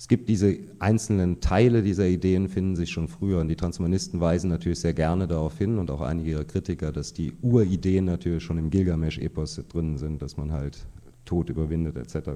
Es 0.00 0.08
gibt 0.08 0.30
diese 0.30 0.56
einzelnen 0.78 1.40
Teile 1.40 1.82
dieser 1.82 2.06
Ideen, 2.06 2.48
finden 2.48 2.74
sich 2.74 2.88
schon 2.88 3.06
früher. 3.06 3.38
Und 3.38 3.48
die 3.48 3.54
Transhumanisten 3.54 4.18
weisen 4.18 4.48
natürlich 4.48 4.80
sehr 4.80 4.94
gerne 4.94 5.28
darauf 5.28 5.58
hin 5.58 5.76
und 5.76 5.90
auch 5.90 6.00
einige 6.00 6.30
ihrer 6.30 6.44
Kritiker, 6.44 6.90
dass 6.90 7.12
die 7.12 7.34
Urideen 7.42 8.06
natürlich 8.06 8.42
schon 8.42 8.56
im 8.56 8.70
Gilgamesch-Epos 8.70 9.60
drin 9.68 9.98
sind, 9.98 10.22
dass 10.22 10.38
man 10.38 10.52
halt 10.52 10.86
Tod 11.26 11.50
überwindet 11.50 11.98
etc. 11.98 12.30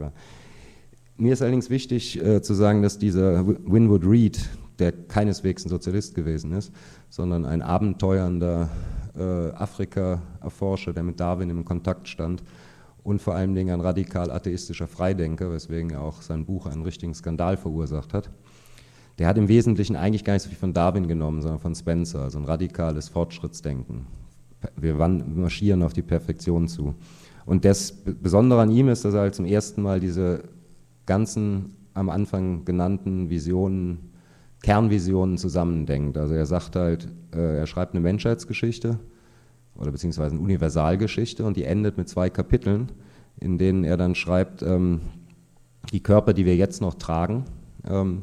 Mir 1.17 1.33
ist 1.33 1.41
allerdings 1.41 1.71
wichtig 1.71 2.23
äh, 2.23 2.43
zu 2.43 2.53
sagen, 2.53 2.83
dass 2.83 2.99
dieser 2.99 3.47
Winwood 3.47 4.05
Reed, 4.05 4.47
der 4.79 4.93
keineswegs 4.93 5.65
ein 5.65 5.71
Sozialist 5.71 6.15
gewesen 6.15 6.53
ist, 6.53 6.71
sondern 7.09 7.47
ein 7.47 7.63
abenteuernder 7.63 8.69
äh, 9.17 9.23
Afrika-Erforscher, 9.23 10.93
der 10.93 11.03
mit 11.03 11.19
Darwin 11.19 11.49
im 11.49 11.65
Kontakt 11.65 12.09
stand, 12.09 12.43
und 13.05 13.21
vor 13.23 13.35
allen 13.35 13.55
Dingen 13.55 13.75
ein 13.75 13.81
radikal 13.81 14.31
atheistischer 14.31 14.89
Freidenker, 14.89 15.53
weswegen 15.53 15.91
er 15.91 16.01
auch 16.01 16.23
sein 16.23 16.47
Buch 16.47 16.67
einen 16.67 16.83
richtigen 16.83 17.15
Skandal 17.15 17.57
verursacht 17.57 18.15
hat. 18.15 18.31
Der 19.19 19.29
hat 19.29 19.39
im 19.39 19.47
Wesentlichen 19.47 19.95
eigentlich 19.95 20.25
gar 20.25 20.33
nicht 20.33 20.43
so 20.43 20.49
viel 20.49 20.59
von 20.59 20.73
Darwin 20.73 21.07
genommen, 21.07 21.41
sondern 21.41 21.61
von 21.61 21.75
Spencer, 21.75 22.23
also 22.23 22.39
ein 22.39 22.47
radikales 22.47 23.09
Fortschrittsdenken. 23.09 24.07
Wir 24.77 24.95
marschieren 24.95 25.83
auf 25.83 25.93
die 25.93 26.03
Perfektion 26.03 26.67
zu. 26.67 26.95
Und 27.45 27.67
das 27.67 27.93
Besondere 27.93 28.63
an 28.63 28.71
ihm 28.71 28.89
ist, 28.89 29.05
dass 29.05 29.15
er 29.15 29.21
halt 29.21 29.35
zum 29.35 29.45
ersten 29.45 29.83
Mal 29.83 30.01
diese 30.01 30.45
ganzen 31.07 31.77
am 31.93 32.09
Anfang 32.09 32.65
genannten 32.65 33.31
Visionen, 33.31 34.11
Kernvisionen 34.63 35.37
zusammendenkt. 35.37 36.17
Also 36.17 36.35
er 36.35 36.47
sagt 36.47 36.75
halt, 36.75 37.07
äh, 37.33 37.59
er 37.59 37.67
schreibt 37.67 37.93
eine 37.93 38.01
Menschheitsgeschichte, 38.01 38.99
oder 39.77 39.91
beziehungsweise 39.91 40.35
eine 40.35 40.41
Universalgeschichte 40.41 41.45
und 41.45 41.57
die 41.57 41.65
endet 41.65 41.97
mit 41.97 42.09
zwei 42.09 42.31
Kapiteln, 42.31 42.93
in 43.41 43.59
denen 43.59 43.85
er 43.85 43.97
dann 43.97 44.15
schreibt, 44.15 44.63
ähm, 44.63 45.01
die 45.93 46.03
Körper, 46.03 46.33
die 46.33 46.47
wir 46.47 46.57
jetzt 46.57 46.81
noch 46.81 46.95
tragen, 46.95 47.45
ähm, 47.87 48.23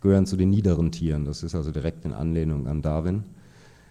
gehören 0.00 0.26
zu 0.26 0.36
den 0.36 0.50
niederen 0.50 0.92
Tieren. 0.92 1.24
Das 1.24 1.42
ist 1.42 1.54
also 1.54 1.70
direkt 1.70 2.04
in 2.04 2.12
Anlehnung 2.12 2.66
an 2.66 2.82
Darwin. 2.82 3.24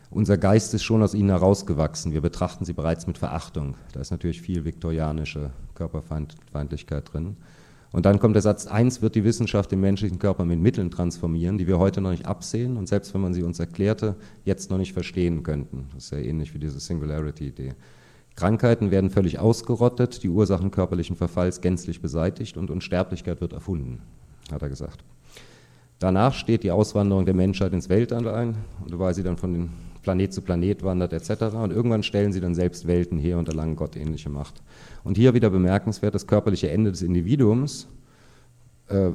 Unser 0.09 0.37
Geist 0.37 0.73
ist 0.75 0.83
schon 0.83 1.01
aus 1.01 1.15
ihnen 1.15 1.29
herausgewachsen. 1.29 2.13
Wir 2.13 2.21
betrachten 2.21 2.65
sie 2.65 2.73
bereits 2.73 3.07
mit 3.07 3.17
Verachtung. 3.17 3.75
Da 3.93 3.99
ist 3.99 4.11
natürlich 4.11 4.41
viel 4.41 4.63
viktorianische 4.63 5.49
Körperfeindlichkeit 5.73 7.11
drin. 7.11 7.35
Und 7.93 8.07
dann 8.07 8.17
kommt 8.17 8.35
der 8.35 8.41
Satz, 8.41 8.65
eins 8.65 9.03
wird 9.03 9.13
die 9.13 9.23
Wissenschaft 9.23 9.71
den 9.71 9.79
menschlichen 9.79 10.17
Körper 10.17 10.45
mit 10.45 10.59
Mitteln 10.59 10.89
transformieren, 10.89 11.59
die 11.59 11.67
wir 11.67 11.77
heute 11.77 12.01
noch 12.01 12.09
nicht 12.09 12.25
absehen 12.25 12.75
und 12.75 12.87
selbst 12.87 13.13
wenn 13.13 13.21
man 13.21 13.35
sie 13.35 13.43
uns 13.43 13.59
erklärte, 13.59 14.15
jetzt 14.43 14.71
noch 14.71 14.79
nicht 14.79 14.93
verstehen 14.93 15.43
könnten. 15.43 15.85
Das 15.93 16.05
ist 16.05 16.11
ja 16.11 16.17
ähnlich 16.17 16.55
wie 16.55 16.59
diese 16.59 16.79
Singularity-Idee. 16.79 17.75
Krankheiten 18.35 18.89
werden 18.89 19.11
völlig 19.11 19.37
ausgerottet, 19.37 20.23
die 20.23 20.29
Ursachen 20.29 20.71
körperlichen 20.71 21.15
Verfalls 21.15 21.61
gänzlich 21.61 22.01
beseitigt 22.01 22.57
und 22.57 22.71
Unsterblichkeit 22.71 23.41
wird 23.41 23.53
erfunden, 23.53 24.01
hat 24.51 24.63
er 24.63 24.69
gesagt. 24.69 25.03
Danach 25.99 26.33
steht 26.33 26.63
die 26.63 26.71
Auswanderung 26.71 27.25
der 27.25 27.35
Menschheit 27.35 27.73
ins 27.73 27.89
Weltall 27.89 28.27
ein, 28.27 28.57
weil 28.87 29.13
sie 29.13 29.21
dann 29.21 29.37
von 29.37 29.69
Planet 30.03 30.33
zu 30.33 30.41
Planet 30.41 30.83
wandert 30.83 31.13
etc. 31.13 31.55
Und 31.55 31.71
irgendwann 31.71 32.03
stellen 32.03 32.31
sie 32.31 32.41
dann 32.41 32.53
selbst 32.53 32.85
Welten 32.85 33.17
her 33.17 33.39
und 33.39 33.47
erlangen 33.47 33.75
gottähnliche 33.75 34.29
Macht. 34.29 34.61
Und 35.03 35.17
hier 35.17 35.33
wieder 35.33 35.49
bemerkenswert, 35.49 36.13
das 36.13 36.27
körperliche 36.27 36.69
Ende 36.69 36.91
des 36.91 37.01
Individuums 37.01 37.87
äh, 38.89 39.11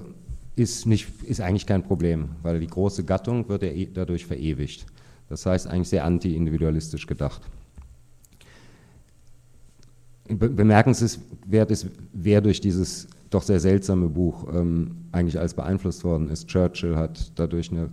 ist, 0.56 0.86
nicht, 0.86 1.22
ist 1.22 1.40
eigentlich 1.40 1.66
kein 1.66 1.84
Problem, 1.84 2.30
weil 2.42 2.58
die 2.58 2.66
große 2.66 3.04
Gattung 3.04 3.48
wird 3.48 3.62
ja 3.62 3.68
eh 3.68 3.88
dadurch 3.92 4.26
verewigt. 4.26 4.86
Das 5.28 5.46
heißt 5.46 5.68
eigentlich 5.68 5.90
sehr 5.90 6.04
anti-individualistisch 6.04 7.06
gedacht. 7.06 7.42
Bemerkenswert 10.28 11.70
ist, 11.70 11.88
wer 12.12 12.40
durch 12.40 12.60
dieses 12.60 13.08
doch 13.30 13.42
sehr 13.42 13.60
seltsame 13.60 14.08
Buch 14.08 14.46
ähm, 14.52 14.96
eigentlich 15.12 15.38
als 15.38 15.54
beeinflusst 15.54 16.04
worden 16.04 16.28
ist. 16.28 16.48
Churchill 16.48 16.96
hat 16.96 17.32
dadurch 17.38 17.70
eine, 17.70 17.90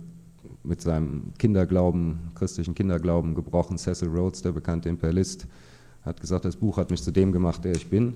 mit 0.66 0.80
seinem 0.80 1.32
Kinderglauben, 1.38 2.32
christlichen 2.34 2.74
Kinderglauben 2.74 3.34
gebrochen. 3.34 3.78
Cecil 3.78 4.08
Rhodes, 4.08 4.42
der 4.42 4.52
bekannte 4.52 4.88
Imperialist, 4.88 5.46
hat 6.02 6.20
gesagt, 6.20 6.44
das 6.44 6.56
Buch 6.56 6.76
hat 6.76 6.90
mich 6.90 7.02
zu 7.02 7.10
dem 7.10 7.32
gemacht, 7.32 7.64
der 7.64 7.74
ich 7.74 7.88
bin. 7.88 8.14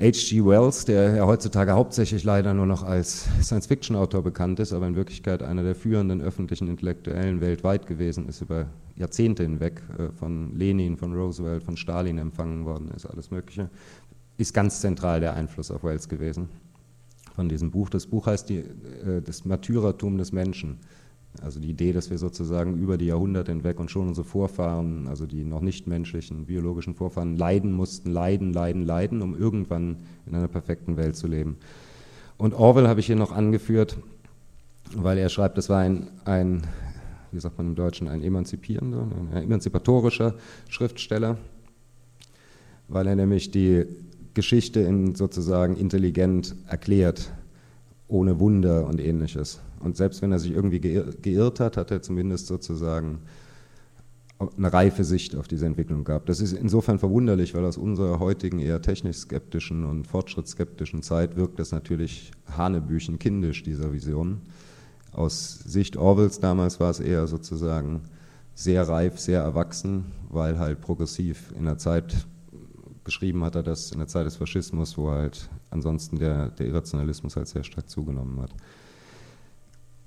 H.G. 0.00 0.44
Wells, 0.44 0.84
der 0.84 1.14
ja 1.14 1.26
heutzutage 1.26 1.72
hauptsächlich 1.72 2.24
leider 2.24 2.52
nur 2.52 2.66
noch 2.66 2.82
als 2.82 3.28
Science-Fiction-Autor 3.42 4.22
bekannt 4.22 4.58
ist, 4.58 4.72
aber 4.72 4.88
in 4.88 4.96
Wirklichkeit 4.96 5.42
einer 5.42 5.62
der 5.62 5.76
führenden 5.76 6.20
öffentlichen 6.20 6.66
Intellektuellen 6.66 7.40
weltweit 7.40 7.86
gewesen 7.86 8.28
ist, 8.28 8.40
über 8.40 8.66
Jahrzehnte 8.96 9.44
hinweg 9.44 9.82
äh, 9.96 10.10
von 10.12 10.56
Lenin, 10.56 10.96
von 10.96 11.14
Roosevelt, 11.14 11.62
von 11.62 11.76
Stalin 11.76 12.18
empfangen 12.18 12.64
worden 12.64 12.90
ist, 12.96 13.06
alles 13.06 13.30
Mögliche, 13.30 13.70
ist 14.36 14.52
ganz 14.52 14.80
zentral 14.80 15.20
der 15.20 15.34
Einfluss 15.34 15.70
auf 15.70 15.84
Wells 15.84 16.08
gewesen 16.08 16.48
von 17.34 17.48
diesem 17.48 17.70
Buch. 17.70 17.90
Das 17.90 18.06
Buch 18.06 18.26
heißt 18.26 18.48
die, 18.48 18.58
äh, 18.58 19.20
Das 19.22 19.44
Martyrertum 19.44 20.18
des 20.18 20.32
Menschen. 20.32 20.78
Also 21.42 21.60
die 21.60 21.70
Idee, 21.70 21.92
dass 21.92 22.10
wir 22.10 22.18
sozusagen 22.18 22.78
über 22.78 22.96
die 22.96 23.06
Jahrhunderte 23.06 23.52
hinweg 23.52 23.80
und 23.80 23.90
schon 23.90 24.08
unsere 24.08 24.26
Vorfahren, 24.26 25.08
also 25.08 25.26
die 25.26 25.44
noch 25.44 25.60
nicht 25.60 25.86
menschlichen, 25.86 26.46
biologischen 26.46 26.94
Vorfahren, 26.94 27.36
leiden 27.36 27.72
mussten, 27.72 28.10
leiden, 28.10 28.52
leiden, 28.52 28.82
leiden, 28.82 29.20
um 29.20 29.36
irgendwann 29.36 29.96
in 30.26 30.34
einer 30.34 30.48
perfekten 30.48 30.96
Welt 30.96 31.16
zu 31.16 31.26
leben. 31.26 31.56
Und 32.38 32.54
Orwell 32.54 32.88
habe 32.88 33.00
ich 33.00 33.06
hier 33.06 33.16
noch 33.16 33.32
angeführt, 33.32 33.98
weil 34.94 35.18
er 35.18 35.28
schreibt, 35.28 35.58
das 35.58 35.68
war 35.68 35.78
ein, 35.78 36.08
ein 36.24 36.62
wie 37.32 37.40
sagt 37.40 37.58
man 37.58 37.68
im 37.68 37.74
Deutschen, 37.74 38.08
ein 38.08 38.22
emanzipierender, 38.22 39.08
ein 39.34 39.42
emanzipatorischer 39.42 40.34
Schriftsteller, 40.68 41.38
weil 42.88 43.06
er 43.06 43.16
nämlich 43.16 43.50
die 43.50 43.86
Geschichte 44.34 44.80
in 44.80 45.14
sozusagen 45.14 45.76
intelligent 45.76 46.54
erklärt, 46.68 47.30
ohne 48.08 48.38
Wunder 48.38 48.86
und 48.86 49.00
ähnliches. 49.00 49.60
Und 49.84 49.96
selbst 49.96 50.22
wenn 50.22 50.32
er 50.32 50.38
sich 50.38 50.52
irgendwie 50.52 50.80
geirrt 50.80 51.60
hat, 51.60 51.76
hat 51.76 51.90
er 51.90 52.02
zumindest 52.02 52.46
sozusagen 52.46 53.20
eine 54.56 54.72
reife 54.72 55.04
Sicht 55.04 55.36
auf 55.36 55.46
diese 55.46 55.66
Entwicklung 55.66 56.04
gehabt. 56.04 56.28
Das 56.28 56.40
ist 56.40 56.52
insofern 56.52 56.98
verwunderlich, 56.98 57.54
weil 57.54 57.64
aus 57.64 57.76
unserer 57.76 58.18
heutigen 58.18 58.58
eher 58.58 58.82
technisch-skeptischen 58.82 59.84
und 59.84 60.06
fortschrittsskeptischen 60.06 61.02
Zeit 61.02 61.36
wirkt 61.36 61.58
das 61.58 61.70
natürlich 61.70 62.32
hanebüchen 62.56 63.18
kindisch, 63.18 63.62
dieser 63.62 63.92
Vision. 63.92 64.40
Aus 65.12 65.60
Sicht 65.60 65.96
Orwells 65.96 66.40
damals 66.40 66.80
war 66.80 66.90
es 66.90 66.98
eher 66.98 67.26
sozusagen 67.26 68.02
sehr 68.54 68.88
reif, 68.88 69.18
sehr 69.18 69.42
erwachsen, 69.42 70.06
weil 70.30 70.58
halt 70.58 70.80
progressiv 70.80 71.52
in 71.56 71.64
der 71.64 71.78
Zeit 71.78 72.26
geschrieben 73.04 73.44
hat 73.44 73.54
er 73.54 73.62
das 73.62 73.92
in 73.92 73.98
der 73.98 74.08
Zeit 74.08 74.26
des 74.26 74.36
Faschismus, 74.36 74.96
wo 74.96 75.10
halt 75.10 75.48
ansonsten 75.70 76.18
der, 76.18 76.48
der 76.50 76.66
Irrationalismus 76.66 77.36
halt 77.36 77.48
sehr 77.48 77.62
stark 77.62 77.88
zugenommen 77.88 78.40
hat. 78.40 78.54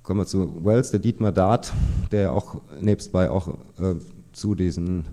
Kommen 0.07 0.21
wir 0.21 0.25
zu 0.25 0.63
Wells, 0.63 0.91
der 0.91 1.01
Dietmar 1.01 1.33
Dart, 1.33 1.73
der 2.13 2.31
auch 2.31 2.61
nebstbei 2.79 3.29
auch 3.29 3.49
äh, 3.77 3.95
zu 4.31 4.55
diesen 4.55 5.03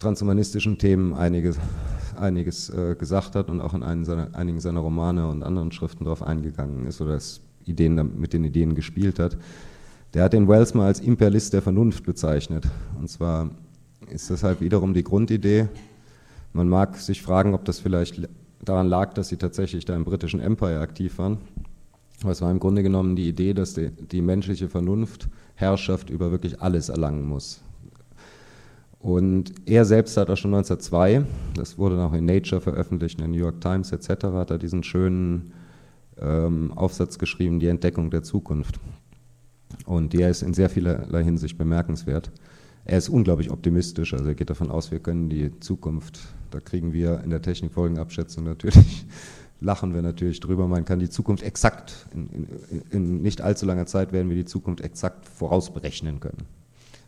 transhumanistischen 0.00 0.78
Themen 0.78 1.14
einiges, 1.14 1.60
einiges 2.16 2.70
äh, 2.70 2.96
gesagt 2.96 3.36
hat 3.36 3.48
und 3.50 3.60
auch 3.60 3.72
in 3.72 4.04
seiner, 4.04 4.34
einigen 4.34 4.58
seiner 4.58 4.80
Romane 4.80 5.28
und 5.28 5.44
anderen 5.44 5.70
Schriften 5.70 6.02
darauf 6.02 6.24
eingegangen 6.24 6.88
ist 6.88 7.00
oder 7.00 7.20
Ideen, 7.66 8.18
mit 8.18 8.32
den 8.32 8.42
Ideen 8.42 8.74
gespielt 8.74 9.20
hat. 9.20 9.36
Der 10.12 10.24
hat 10.24 10.32
den 10.32 10.48
Wells 10.48 10.74
mal 10.74 10.86
als 10.86 10.98
Imperialist 10.98 11.52
der 11.52 11.62
Vernunft 11.62 12.02
bezeichnet. 12.04 12.66
Und 12.98 13.08
zwar 13.08 13.50
ist 14.10 14.28
das 14.28 14.42
halt 14.42 14.60
wiederum 14.60 14.92
die 14.92 15.04
Grundidee. 15.04 15.68
Man 16.52 16.68
mag 16.68 16.96
sich 16.96 17.22
fragen, 17.22 17.54
ob 17.54 17.64
das 17.64 17.78
vielleicht 17.78 18.28
daran 18.60 18.88
lag, 18.88 19.14
dass 19.14 19.28
sie 19.28 19.36
tatsächlich 19.36 19.84
da 19.84 19.94
im 19.94 20.02
britischen 20.02 20.40
Empire 20.40 20.80
aktiv 20.80 21.16
waren. 21.18 21.38
Es 22.30 22.40
war 22.40 22.50
im 22.50 22.60
Grunde 22.60 22.82
genommen 22.82 23.16
die 23.16 23.28
Idee, 23.28 23.54
dass 23.54 23.74
die, 23.74 23.90
die 23.90 24.22
menschliche 24.22 24.68
Vernunft 24.68 25.28
Herrschaft 25.54 26.10
über 26.10 26.30
wirklich 26.30 26.60
alles 26.60 26.88
erlangen 26.88 27.26
muss. 27.26 27.62
Und 28.98 29.52
er 29.66 29.84
selbst 29.84 30.16
hat 30.16 30.30
auch 30.30 30.36
schon 30.36 30.54
1902, 30.54 31.26
das 31.54 31.76
wurde 31.76 32.02
auch 32.02 32.14
in 32.14 32.24
Nature 32.24 32.60
veröffentlicht, 32.60 33.18
in 33.18 33.24
der 33.24 33.28
New 33.28 33.44
York 33.44 33.60
Times 33.60 33.92
etc., 33.92 34.24
hat 34.32 34.50
er 34.50 34.58
diesen 34.58 34.82
schönen 34.82 35.52
ähm, 36.18 36.72
Aufsatz 36.72 37.18
geschrieben, 37.18 37.60
die 37.60 37.66
Entdeckung 37.66 38.10
der 38.10 38.22
Zukunft. 38.22 38.80
Und 39.84 40.14
der 40.14 40.30
ist 40.30 40.42
in 40.42 40.54
sehr 40.54 40.70
vielerlei 40.70 41.22
Hinsicht 41.22 41.58
bemerkenswert. 41.58 42.30
Er 42.86 42.96
ist 42.98 43.10
unglaublich 43.10 43.50
optimistisch, 43.50 44.14
also 44.14 44.26
er 44.26 44.34
geht 44.34 44.50
davon 44.50 44.70
aus, 44.70 44.90
wir 44.90 45.00
können 45.00 45.28
die 45.28 45.58
Zukunft, 45.60 46.20
da 46.50 46.60
kriegen 46.60 46.92
wir 46.92 47.20
in 47.24 47.30
der 47.30 47.42
Technikfolgenabschätzung 47.42 48.44
natürlich 48.44 49.06
lachen 49.60 49.94
wir 49.94 50.02
natürlich 50.02 50.40
drüber. 50.40 50.68
Man 50.68 50.84
kann 50.84 50.98
die 50.98 51.10
Zukunft 51.10 51.42
exakt, 51.42 52.06
in, 52.12 52.28
in, 52.70 52.82
in, 52.90 53.22
nicht 53.22 53.40
allzu 53.40 53.66
langer 53.66 53.86
Zeit 53.86 54.12
werden 54.12 54.28
wir 54.28 54.36
die 54.36 54.44
Zukunft 54.44 54.82
exakt 54.82 55.26
vorausberechnen 55.26 56.20
können. 56.20 56.46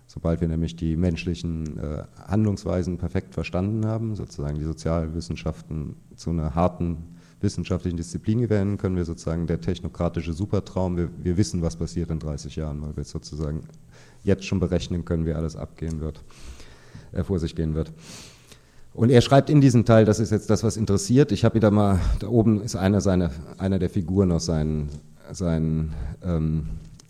Sobald 0.06 0.40
wir 0.40 0.48
nämlich 0.48 0.76
die 0.76 0.96
menschlichen 0.96 1.78
äh, 1.78 2.04
Handlungsweisen 2.26 2.96
perfekt 2.96 3.34
verstanden 3.34 3.84
haben, 3.86 4.14
sozusagen 4.14 4.56
die 4.56 4.64
Sozialwissenschaften 4.64 5.96
zu 6.14 6.30
einer 6.30 6.54
harten 6.54 7.16
wissenschaftlichen 7.40 7.96
Disziplin 7.96 8.40
gewähren, 8.40 8.78
können 8.78 8.96
wir 8.96 9.04
sozusagen 9.04 9.46
der 9.46 9.60
technokratische 9.60 10.32
Supertraum, 10.32 10.96
wir, 10.96 11.10
wir 11.22 11.36
wissen, 11.36 11.60
was 11.60 11.76
passiert 11.76 12.10
in 12.10 12.18
30 12.18 12.56
Jahren, 12.56 12.80
weil 12.82 12.96
wir 12.96 13.04
sozusagen 13.04 13.64
jetzt 14.22 14.44
schon 14.44 14.60
berechnen 14.60 15.04
können, 15.04 15.26
wie 15.26 15.34
alles 15.34 15.56
abgehen 15.56 16.00
wird, 16.00 16.22
äh, 17.12 17.22
vor 17.22 17.38
sich 17.38 17.54
gehen 17.54 17.74
wird. 17.74 17.92
Und 18.96 19.10
er 19.10 19.20
schreibt 19.20 19.50
in 19.50 19.60
diesem 19.60 19.84
Teil, 19.84 20.06
das 20.06 20.20
ist 20.20 20.30
jetzt 20.30 20.48
das, 20.48 20.64
was 20.64 20.78
interessiert. 20.78 21.30
Ich 21.30 21.44
habe 21.44 21.56
wieder 21.56 21.70
mal, 21.70 22.00
da 22.18 22.28
oben 22.28 22.62
ist 22.62 22.76
einer, 22.76 23.02
seine, 23.02 23.30
einer 23.58 23.78
der 23.78 23.90
Figuren 23.90 24.32
aus 24.32 24.46
seinen, 24.46 24.88
seinen 25.30 25.92
ähm, 26.24 26.66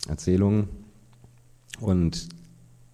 Erzählungen. 0.09 0.67
Und 1.79 2.27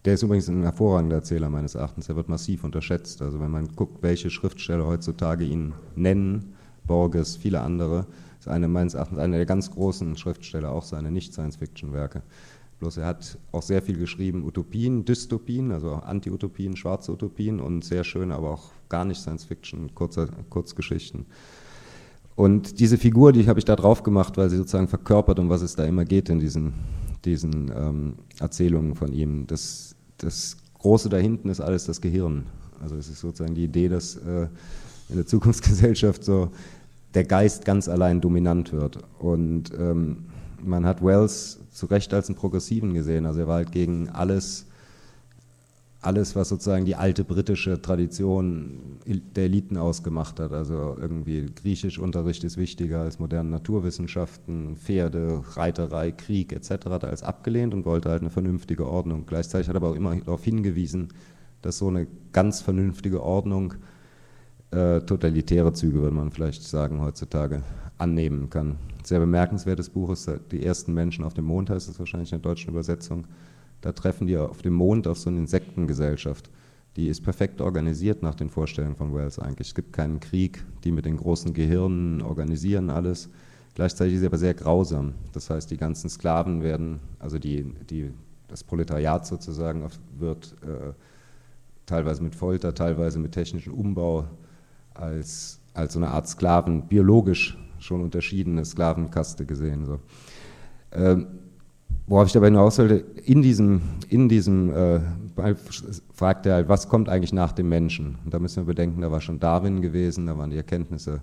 der 0.06 0.14
ist 0.14 0.22
übrigens 0.22 0.48
ein 0.48 0.62
hervorragender 0.62 1.16
Erzähler 1.16 1.50
meines 1.50 1.74
Erachtens. 1.74 2.08
Er 2.08 2.16
wird 2.16 2.30
massiv 2.30 2.64
unterschätzt. 2.64 3.24
Also 3.24 3.40
wenn 3.40 3.50
man 3.50 3.76
guckt, 3.76 4.04
welche 4.04 4.30
Schriftsteller 4.30 4.86
heutzutage 4.86 5.44
ihn 5.44 5.74
nennen, 5.96 6.54
Borges, 6.86 7.36
viele 7.36 7.62
andere, 7.62 8.06
ist 8.40 8.48
einer 8.48 8.68
meines 8.68 8.94
Erachtens 8.94 9.18
einer 9.18 9.38
der 9.38 9.48
ganz 9.48 9.72
großen 9.72 10.18
Schriftsteller, 10.18 10.72
auch 10.72 10.84
seine 10.84 11.10
Nicht-Science-Fiction-Werke. 11.10 12.22
Bloß 12.80 12.98
er 12.98 13.06
hat 13.06 13.38
auch 13.52 13.62
sehr 13.62 13.82
viel 13.82 13.98
geschrieben, 13.98 14.44
Utopien, 14.46 15.06
Dystopien, 15.06 15.72
also 15.72 15.94
Anti-Utopien, 15.94 16.76
schwarze 16.76 17.12
Utopien 17.12 17.60
und 17.60 17.86
sehr 17.86 18.04
schöne, 18.04 18.36
aber 18.36 18.52
auch 18.52 18.72
gar 18.90 19.06
nicht 19.06 19.22
Science-Fiction, 19.22 19.92
Kurzgeschichten. 19.96 21.26
Und 22.36 22.80
diese 22.80 22.98
Figur, 22.98 23.32
die 23.32 23.48
habe 23.48 23.60
ich 23.60 23.66
da 23.66 23.76
drauf 23.76 24.04
gemacht, 24.04 24.38
weil 24.38 24.50
sie 24.50 24.58
sozusagen 24.58 24.88
verkörpert, 24.88 25.40
um 25.40 25.50
was 25.50 25.62
es 25.62 25.76
da 25.76 25.86
immer 25.86 26.04
geht 26.04 26.30
in 26.30 26.40
diesen, 26.40 26.74
diesen 27.26 27.72
ähm, 27.76 28.14
Erzählungen 28.40 28.96
von 28.96 29.14
ihm. 29.14 29.46
Das, 29.48 29.96
das 30.18 30.58
Große 30.80 31.10
da 31.10 31.18
hinten 31.18 31.50
ist 31.50 31.62
alles 31.62 31.86
das 31.86 32.02
Gehirn. 32.02 32.48
Also 32.82 32.96
es 32.96 33.08
ist 33.08 33.20
sozusagen 33.20 33.56
die 33.56 33.64
Idee, 33.64 33.88
dass 33.88 34.16
äh, 34.18 34.48
in 35.10 35.16
der 35.16 35.26
Zukunftsgesellschaft 35.26 36.24
so 36.24 36.50
der 37.14 37.24
Geist 37.24 37.66
ganz 37.66 37.88
allein 37.88 38.20
dominant 38.20 38.74
wird. 38.74 38.98
Und 39.20 39.72
ähm, 39.78 40.26
man 40.64 40.86
hat 40.86 41.04
Wells 41.04 41.60
zu 41.74 41.88
Recht 41.88 42.14
als 42.14 42.30
einen 42.30 42.38
Progressiven 42.38 42.94
gesehen. 42.94 43.26
Also 43.26 43.42
er 43.42 43.48
war 43.48 43.56
halt 43.56 43.72
gegen 43.72 44.10
alles, 44.10 44.68
alles, 46.02 46.36
was 46.36 46.50
sozusagen 46.50 46.86
die 46.86 46.96
alte 46.96 47.24
britische 47.24 47.82
Tradition 47.82 49.00
der 49.06 49.46
Eliten 49.46 49.78
ausgemacht 49.78 50.40
hat. 50.40 50.52
Also 50.52 50.96
irgendwie 51.00 51.48
Griechischunterricht 51.48 52.44
ist 52.44 52.58
wichtiger 52.58 53.02
als 53.02 53.20
moderne 53.20 53.50
Naturwissenschaften, 53.50 54.76
Pferde, 54.78 55.42
Reiterei, 55.56 56.12
Krieg 56.12 56.54
etc. 56.54 56.86
hat 56.86 57.04
er 57.04 57.10
als 57.10 57.24
abgelehnt 57.24 57.74
und 57.74 57.86
wollte 57.86 58.10
halt 58.10 58.22
eine 58.22 58.30
vernünftige 58.30 58.88
Ordnung. 58.88 59.26
Gleichzeitig 59.26 59.68
hat 59.68 59.76
er 59.76 59.82
aber 59.82 59.90
auch 59.90 59.96
immer 59.96 60.16
darauf 60.16 60.44
hingewiesen, 60.44 61.10
dass 61.62 61.80
so 61.80 61.88
eine 61.88 62.08
ganz 62.34 62.62
vernünftige 62.62 63.24
Ordnung 63.24 63.74
äh, 64.72 65.02
totalitäre 65.02 65.74
Züge, 65.74 66.02
würde 66.02 66.16
man 66.16 66.32
vielleicht 66.32 66.64
sagen, 66.64 67.02
heutzutage 67.02 67.64
annehmen 67.98 68.50
kann 68.50 68.78
sehr 69.08 69.20
bemerkenswertes 69.20 69.90
Buch 69.90 70.12
ist 70.12 70.30
Die 70.52 70.66
ersten 70.66 70.94
Menschen 70.94 71.24
auf 71.24 71.34
dem 71.34 71.46
Mond, 71.46 71.70
heißt 71.70 71.90
es 71.90 72.00
wahrscheinlich 72.00 72.32
in 72.32 72.42
der 72.42 72.52
deutschen 72.52 72.72
Übersetzung. 72.72 73.26
Da 73.82 73.92
treffen 73.92 74.28
die 74.28 74.38
auf 74.38 74.62
dem 74.62 74.74
Mond 74.74 75.08
auf 75.08 75.18
so 75.18 75.30
eine 75.30 75.40
Insektengesellschaft. 75.40 76.50
Die 76.96 77.08
ist 77.08 77.22
perfekt 77.22 77.60
organisiert 77.60 78.22
nach 78.22 78.36
den 78.36 78.50
Vorstellungen 78.50 78.96
von 78.96 79.14
Wells 79.14 79.40
eigentlich. 79.40 79.70
Es 79.70 79.76
gibt 79.76 79.94
keinen 79.94 80.20
Krieg, 80.20 80.64
die 80.84 80.92
mit 80.92 81.06
den 81.06 81.18
großen 81.18 81.54
Gehirnen 81.54 82.22
organisieren 82.22 82.90
alles. 82.90 83.30
Gleichzeitig 83.76 84.14
ist 84.14 84.20
sie 84.20 84.28
aber 84.28 84.38
sehr 84.38 84.54
grausam. 84.54 85.14
Das 85.34 85.50
heißt, 85.50 85.72
die 85.72 85.78
ganzen 85.78 86.10
Sklaven 86.10 86.62
werden, 86.62 87.00
also 87.20 87.40
die, 87.40 87.64
die, 87.90 88.12
das 88.48 88.64
Proletariat 88.64 89.26
sozusagen 89.26 89.84
wird 90.20 90.56
äh, 90.62 90.94
teilweise 91.88 92.22
mit 92.22 92.36
Folter, 92.36 92.76
teilweise 92.76 93.18
mit 93.18 93.32
technischem 93.32 93.74
Umbau 93.74 94.28
als, 94.94 95.60
als 95.74 95.94
so 95.94 96.00
eine 96.00 96.10
Art 96.10 96.28
Sklaven 96.28 96.88
biologisch 96.88 97.58
schon 97.84 98.02
unterschiedene 98.02 98.66
Sklavenkaste 98.66 99.46
gesehen. 99.46 99.86
So. 99.86 100.00
Ähm, 100.92 101.28
worauf 102.08 102.28
ich 102.28 102.34
dabei 102.34 102.48
hinaus 102.48 102.80
wollte, 102.80 102.96
in 103.26 103.42
diesem, 103.42 103.82
in 104.10 104.30
diesem 104.30 104.74
äh, 104.74 105.00
fragt 106.14 106.46
er 106.46 106.56
halt, 106.56 106.70
was 106.70 106.88
kommt 106.90 107.10
eigentlich 107.10 107.34
nach 107.34 107.52
dem 107.52 107.70
Menschen? 107.70 108.18
Und 108.24 108.34
da 108.34 108.40
müssen 108.40 108.58
wir 108.58 108.66
bedenken, 108.66 109.02
da 109.02 109.12
war 109.12 109.22
schon 109.22 109.40
Darwin 109.40 109.82
gewesen, 109.82 110.28
da 110.28 110.38
waren 110.38 110.50
die 110.50 110.58
Erkenntnisse 110.58 111.22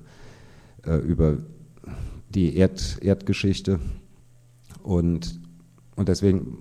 äh, 0.84 0.96
über 0.96 1.38
die 2.28 2.56
Erd, 2.56 2.98
Erdgeschichte 3.02 3.80
und, 4.82 5.40
und 5.96 6.08
deswegen 6.08 6.58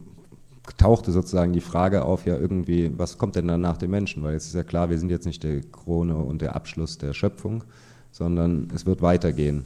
tauchte 0.78 1.12
sozusagen 1.12 1.54
die 1.54 1.62
Frage 1.62 2.04
auf, 2.04 2.26
ja 2.26 2.38
irgendwie, 2.38 2.92
was 2.98 3.18
kommt 3.18 3.36
denn 3.36 3.48
dann 3.48 3.62
nach 3.62 3.78
dem 3.78 3.92
Menschen? 3.92 4.24
Weil 4.24 4.34
jetzt 4.34 4.48
ist 4.48 4.56
ja 4.56 4.64
klar, 4.64 4.90
wir 4.90 5.00
sind 5.00 5.10
jetzt 5.10 5.26
nicht 5.26 5.44
der 5.44 5.62
Krone 5.62 6.16
und 6.16 6.42
der 6.42 6.56
Abschluss 6.56 6.98
der 6.98 7.14
Schöpfung, 7.14 7.64
sondern 8.12 8.68
es 8.74 8.86
wird 8.86 9.02
weitergehen. 9.02 9.66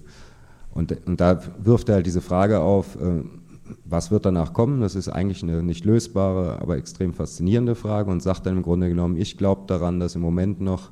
Und, 0.71 0.95
und 1.05 1.21
da 1.21 1.39
wirft 1.59 1.89
er 1.89 1.95
halt 1.95 2.05
diese 2.05 2.21
Frage 2.21 2.59
auf, 2.59 2.95
äh, 2.95 3.23
was 3.85 4.11
wird 4.11 4.25
danach 4.25 4.53
kommen? 4.53 4.81
Das 4.81 4.95
ist 4.95 5.07
eigentlich 5.07 5.43
eine 5.43 5.63
nicht 5.63 5.85
lösbare, 5.85 6.61
aber 6.61 6.77
extrem 6.77 7.13
faszinierende 7.13 7.75
Frage 7.75 8.11
und 8.11 8.21
sagt 8.21 8.45
dann 8.45 8.57
im 8.57 8.63
Grunde 8.63 8.89
genommen, 8.89 9.17
ich 9.17 9.37
glaube 9.37 9.63
daran, 9.67 9.99
dass 9.99 10.15
im 10.15 10.21
Moment 10.21 10.61
noch 10.61 10.91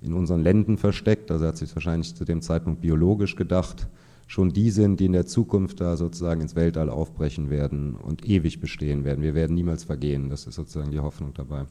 in 0.00 0.12
unseren 0.12 0.42
Länden 0.42 0.78
versteckt, 0.78 1.30
also 1.30 1.44
er 1.44 1.48
hat 1.48 1.56
sich 1.56 1.74
wahrscheinlich 1.74 2.14
zu 2.14 2.24
dem 2.24 2.40
Zeitpunkt 2.42 2.80
biologisch 2.80 3.36
gedacht, 3.36 3.88
schon 4.26 4.52
die 4.52 4.70
sind, 4.70 5.00
die 5.00 5.06
in 5.06 5.12
der 5.12 5.26
Zukunft 5.26 5.80
da 5.80 5.96
sozusagen 5.96 6.42
ins 6.42 6.54
Weltall 6.54 6.90
aufbrechen 6.90 7.50
werden 7.50 7.96
und 7.96 8.28
ewig 8.28 8.60
bestehen 8.60 9.04
werden. 9.04 9.22
Wir 9.22 9.34
werden 9.34 9.54
niemals 9.54 9.84
vergehen, 9.84 10.28
das 10.28 10.46
ist 10.46 10.54
sozusagen 10.54 10.90
die 10.90 11.00
Hoffnung 11.00 11.32
dabei. 11.34 11.64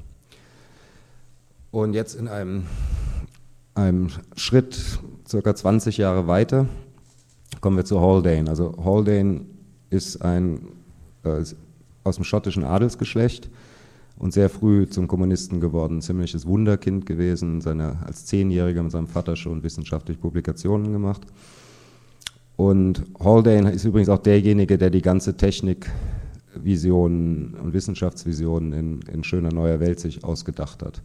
Und 1.72 1.94
jetzt 1.94 2.16
in 2.16 2.28
einem, 2.28 2.64
einem 3.78 4.10
Schritt 4.36 5.00
circa 5.28 5.56
20 5.56 5.98
Jahre 5.98 6.28
weiter 6.28 6.68
kommen 7.62 7.78
wir 7.78 7.86
zu 7.86 8.02
Haldane. 8.02 8.50
Also 8.50 8.76
Haldane 8.84 9.46
ist 9.90 10.22
ein 10.22 10.68
äh, 11.24 11.44
aus 12.04 12.16
dem 12.16 12.24
schottischen 12.24 12.64
Adelsgeschlecht 12.64 13.50
und 14.18 14.34
sehr 14.34 14.50
früh 14.50 14.90
zum 14.90 15.08
Kommunisten 15.08 15.62
geworden, 15.62 15.98
ein 15.98 16.02
ziemliches 16.02 16.48
Wunderkind 16.48 17.06
gewesen, 17.06 17.62
seine, 17.62 18.00
als 18.06 18.26
Zehnjähriger 18.26 18.82
mit 18.82 18.92
seinem 18.92 19.06
Vater 19.08 19.36
schon 19.36 19.62
wissenschaftliche 19.64 20.20
Publikationen 20.20 20.92
gemacht. 20.92 21.22
Und 22.56 23.04
Haldane 23.20 23.72
ist 23.72 23.86
übrigens 23.86 24.10
auch 24.10 24.18
derjenige, 24.18 24.80
der 24.80 24.90
die 24.90 25.04
ganze 25.04 25.38
Technikvision 25.38 27.54
und 27.62 27.74
Wissenschaftsvision 27.74 28.74
in, 28.74 29.02
in 29.02 29.24
Schöner 29.24 29.54
Neuer 29.54 29.80
Welt 29.80 30.00
sich 30.00 30.24
ausgedacht 30.24 30.82
hat. 30.82 31.04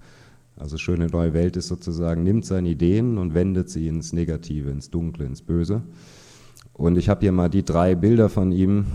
Also 0.57 0.77
Schöne 0.77 1.07
Neue 1.07 1.33
Welt 1.33 1.57
ist 1.57 1.69
sozusagen, 1.69 2.23
nimmt 2.23 2.45
seine 2.45 2.69
Ideen 2.69 3.19
und 3.19 3.35
wendet 3.35 3.71
sie 3.71 3.89
ins 3.89 4.13
Negative, 4.13 4.71
ins 4.71 4.91
Dunkle, 4.91 5.25
ins 5.25 5.43
Böse. 5.43 5.83
Und 6.73 6.97
ich 6.99 7.09
habe 7.09 7.21
hier 7.21 7.33
mal 7.33 7.49
die 7.49 7.65
drei 7.65 7.95
Bilder 7.95 8.29
von 8.29 8.53
ihm, 8.53 8.87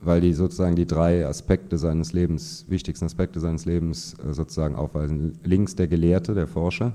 weil 0.00 0.20
die 0.20 0.32
sozusagen 0.32 0.76
die 0.76 0.86
drei 0.86 1.26
Aspekte 1.26 1.78
seines 1.78 2.12
Lebens, 2.12 2.64
wichtigsten 2.68 3.06
Aspekte 3.06 3.40
seines 3.40 3.64
Lebens 3.64 4.14
äh, 4.24 4.32
sozusagen 4.32 4.76
aufweisen. 4.76 5.38
Links 5.42 5.74
der 5.74 5.88
Gelehrte, 5.88 6.34
der 6.34 6.46
Forscher, 6.46 6.92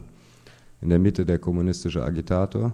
in 0.81 0.89
der 0.89 0.99
Mitte 0.99 1.25
der 1.25 1.39
kommunistische 1.39 2.03
Agitator 2.03 2.73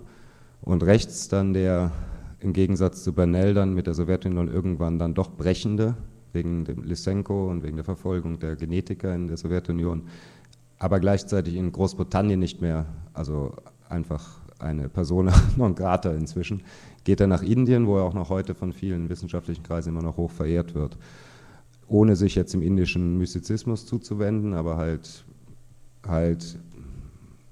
und 0.61 0.83
rechts 0.83 1.27
dann 1.27 1.53
der 1.53 1.91
im 2.39 2.53
Gegensatz 2.53 3.03
zu 3.03 3.13
Bernal 3.13 3.53
dann 3.53 3.73
mit 3.73 3.87
der 3.87 3.95
Sowjetunion 3.95 4.47
irgendwann 4.47 4.99
dann 4.99 5.13
doch 5.13 5.31
brechende, 5.31 5.95
wegen 6.33 6.65
dem 6.65 6.83
Lysenko 6.83 7.49
und 7.49 7.63
wegen 7.63 7.77
der 7.77 7.85
Verfolgung 7.85 8.37
der 8.37 8.55
Genetiker 8.55 9.15
in 9.15 9.27
der 9.27 9.37
Sowjetunion, 9.37 10.03
aber 10.79 10.99
gleichzeitig 10.99 11.55
in 11.55 11.71
Großbritannien 11.71 12.39
nicht 12.39 12.61
mehr, 12.61 12.85
also 13.13 13.53
einfach 13.89 14.39
eine 14.59 14.89
Persona 14.89 15.33
non 15.57 15.75
grata 15.75 16.11
inzwischen, 16.13 16.61
geht 17.03 17.19
er 17.19 17.27
nach 17.27 17.41
Indien, 17.43 17.87
wo 17.87 17.97
er 17.97 18.03
auch 18.03 18.13
noch 18.13 18.29
heute 18.29 18.53
von 18.53 18.73
vielen 18.73 19.09
wissenschaftlichen 19.09 19.63
Kreisen 19.63 19.89
immer 19.89 20.01
noch 20.01 20.17
hoch 20.17 20.31
verehrt 20.31 20.75
wird, 20.75 20.97
ohne 21.87 22.15
sich 22.15 22.35
jetzt 22.35 22.53
im 22.53 22.61
indischen 22.61 23.17
Mystizismus 23.17 23.85
zuzuwenden, 23.85 24.53
aber 24.53 24.77
halt, 24.77 25.25
halt 26.05 26.59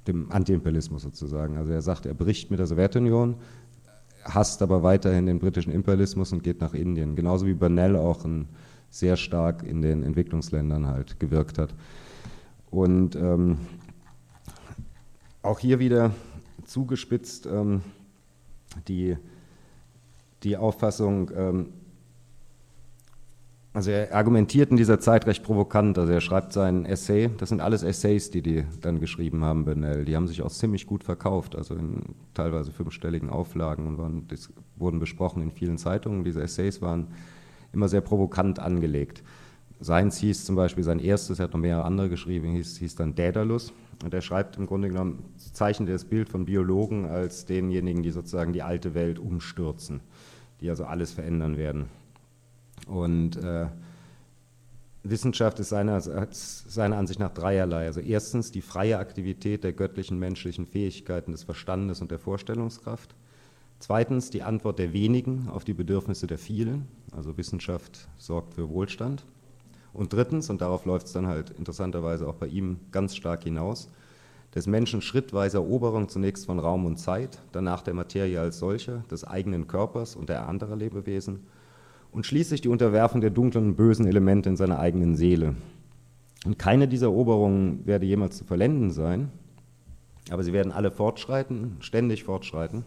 dem 0.07 0.32
Antiimperialismus 0.32 1.03
sozusagen. 1.03 1.57
Also 1.57 1.71
er 1.71 1.82
sagt, 1.82 2.05
er 2.05 2.13
bricht 2.13 2.51
mit 2.51 2.59
der 2.59 2.67
Sowjetunion, 2.67 3.36
hasst 4.23 4.61
aber 4.61 4.84
weiterhin 4.84 5.26
den 5.26 5.39
britischen 5.39 5.71
Imperialismus 5.71 6.34
und 6.34 6.43
geht 6.43 6.61
nach 6.61 6.73
Indien. 6.73 7.15
Genauso 7.15 7.45
wie 7.45 7.53
Bernal 7.53 7.95
auch 7.95 8.26
ein, 8.26 8.47
sehr 8.95 9.17
stark 9.17 9.63
in 9.63 9.82
den 9.82 10.03
Entwicklungsländern 10.03 10.88
halt 10.88 11.19
gewirkt 11.19 11.57
hat. 11.57 11.73
Und 12.76 13.15
ähm, 13.15 13.57
auch 15.41 15.59
hier 15.59 15.80
wieder 15.80 16.11
zugespitzt 16.65 17.45
ähm, 17.45 17.82
die, 18.89 19.15
die 20.43 20.57
Auffassung, 20.57 21.32
ähm, 21.38 21.67
also 23.71 23.91
er 23.91 24.13
argumentiert 24.13 24.71
in 24.71 24.78
dieser 24.78 24.99
Zeit 24.99 25.26
recht 25.26 25.41
provokant, 25.41 25.97
also 25.97 26.11
er 26.11 26.19
schreibt 26.19 26.51
seinen 26.51 26.86
Essay, 26.86 27.30
das 27.38 27.47
sind 27.47 27.61
alles 27.61 27.82
Essays, 27.82 28.30
die 28.30 28.41
die 28.41 28.65
dann 28.82 28.99
geschrieben 28.99 29.45
haben, 29.45 29.63
Benell, 29.63 30.03
die 30.03 30.17
haben 30.17 30.28
sich 30.28 30.41
auch 30.41 30.51
ziemlich 30.51 30.86
gut 30.86 31.05
verkauft, 31.05 31.55
also 31.55 31.76
in 31.76 32.01
teilweise 32.34 32.73
fünfstelligen 32.73 33.30
Auflagen 33.30 33.88
und 33.88 33.97
waren, 33.97 34.28
wurden 34.76 34.99
besprochen 34.99 35.41
in 35.41 35.51
vielen 35.51 35.78
Zeitungen. 35.78 36.26
Diese 36.26 36.43
Essays 36.43 36.82
waren 36.82 37.07
immer 37.71 37.88
sehr 37.88 38.01
provokant 38.01 38.59
angelegt. 38.59 39.23
Seins 39.80 40.17
hieß 40.17 40.45
zum 40.45 40.55
Beispiel, 40.55 40.84
sein 40.84 40.99
erstes, 40.99 41.39
er 41.39 41.45
hat 41.45 41.53
noch 41.53 41.59
mehrere 41.59 41.84
andere 41.84 42.09
geschrieben, 42.09 42.51
hieß, 42.51 42.78
hieß 42.78 42.95
dann 42.95 43.15
Daedalus. 43.15 43.73
Und 44.03 44.13
er 44.13 44.21
schreibt 44.21 44.57
im 44.57 44.65
Grunde 44.65 44.89
genommen, 44.89 45.23
zeichnet 45.53 45.89
das 45.89 46.05
Bild 46.05 46.30
von 46.30 46.45
Biologen 46.45 47.05
als 47.05 47.45
denjenigen, 47.45 48.03
die 48.03 48.11
sozusagen 48.11 48.53
die 48.53 48.61
alte 48.61 48.93
Welt 48.93 49.19
umstürzen, 49.19 50.01
die 50.61 50.69
also 50.69 50.86
alles 50.86 51.11
verändern 51.11 51.57
werden. 51.57 51.86
Und 52.88 53.38
äh, 53.38 53.67
Wissenschaft 55.03 55.59
ist 55.59 55.69
seiner, 55.69 56.01
seiner 56.01 56.97
Ansicht 56.97 57.19
nach 57.19 57.34
dreierlei. 57.34 57.86
Also 57.86 57.99
erstens 57.99 58.51
die 58.51 58.61
freie 58.61 58.97
Aktivität 58.97 59.63
der 59.63 59.73
göttlichen 59.73 60.17
menschlichen 60.19 60.65
Fähigkeiten 60.65 61.32
des 61.32 61.43
Verstandes 61.43 62.01
und 62.01 62.11
der 62.11 62.19
Vorstellungskraft. 62.19 63.15
Zweitens 63.80 64.30
die 64.30 64.41
Antwort 64.41 64.80
der 64.80 64.93
wenigen 64.93 65.49
auf 65.49 65.63
die 65.63 65.73
Bedürfnisse 65.73 66.28
der 66.28 66.38
vielen. 66.38 66.88
Also 67.11 67.38
Wissenschaft 67.38 68.07
sorgt 68.17 68.55
für 68.55 68.69
Wohlstand. 68.69 69.26
Und 69.95 70.11
drittens, 70.11 70.49
und 70.49 70.61
darauf 70.61 70.85
läuft 70.85 71.07
es 71.07 71.13
dann 71.13 71.27
halt 71.27 71.51
interessanterweise 71.51 72.27
auch 72.27 72.35
bei 72.35 72.47
ihm 72.47 72.81
ganz 72.91 73.15
stark 73.15 73.43
hinaus, 73.43 73.89
des 74.53 74.67
Menschen 74.67 75.01
schrittweise 75.01 75.57
Eroberung 75.57 76.09
zunächst 76.09 76.45
von 76.45 76.59
Raum 76.59 76.85
und 76.85 76.97
Zeit, 76.97 77.39
danach 77.53 77.81
der 77.81 77.93
Materie 77.93 78.39
als 78.39 78.59
solche, 78.59 79.03
des 79.09 79.25
eigenen 79.25 79.67
Körpers 79.67 80.15
und 80.15 80.27
der 80.27 80.47
anderer 80.47 80.75
Lebewesen 80.75 81.47
und 82.11 82.25
schließlich 82.25 82.61
die 82.61 82.67
Unterwerfung 82.69 83.21
der 83.21 83.29
dunklen 83.29 83.67
und 83.67 83.75
bösen 83.75 84.05
Elemente 84.05 84.49
in 84.49 84.57
seiner 84.57 84.79
eigenen 84.79 85.15
Seele. 85.15 85.55
Und 86.45 86.59
keine 86.59 86.87
dieser 86.87 87.07
Eroberungen 87.07 87.85
werde 87.85 88.05
jemals 88.05 88.37
zu 88.37 88.43
vollenden 88.43 88.91
sein, 88.91 89.31
aber 90.29 90.43
sie 90.43 90.53
werden 90.53 90.71
alle 90.71 90.91
fortschreiten, 90.91 91.77
ständig 91.79 92.25
fortschreiten. 92.25 92.83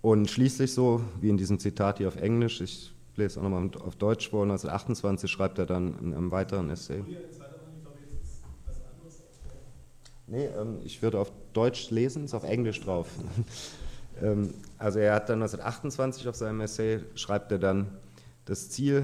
Und 0.00 0.30
schließlich 0.30 0.72
so, 0.72 1.00
wie 1.20 1.28
in 1.28 1.36
diesem 1.36 1.58
Zitat 1.58 1.98
hier 1.98 2.08
auf 2.08 2.16
Englisch, 2.16 2.60
ich 2.60 2.91
lese 3.16 3.38
auch 3.38 3.44
nochmal 3.44 3.70
auf 3.84 3.96
Deutsch 3.96 4.30
vor, 4.30 4.42
1928 4.42 5.30
schreibt 5.30 5.58
er 5.58 5.66
dann 5.66 5.98
in 6.00 6.14
einem 6.14 6.30
weiteren 6.30 6.70
Essay. 6.70 7.04
Nee, 10.26 10.46
ähm, 10.46 10.78
ich 10.84 11.02
würde 11.02 11.18
auf 11.18 11.30
Deutsch 11.52 11.90
lesen, 11.90 12.24
ist 12.24 12.34
auf 12.34 12.44
Englisch 12.44 12.80
drauf. 12.80 13.08
Ähm, 14.20 14.52
also 14.76 14.98
er 14.98 15.14
hat 15.14 15.30
dann 15.30 15.42
1928 15.42 16.28
auf 16.28 16.36
seinem 16.36 16.60
Essay, 16.60 17.00
schreibt 17.14 17.50
er 17.50 17.58
dann, 17.58 17.88
das 18.44 18.68
Ziel, 18.68 19.02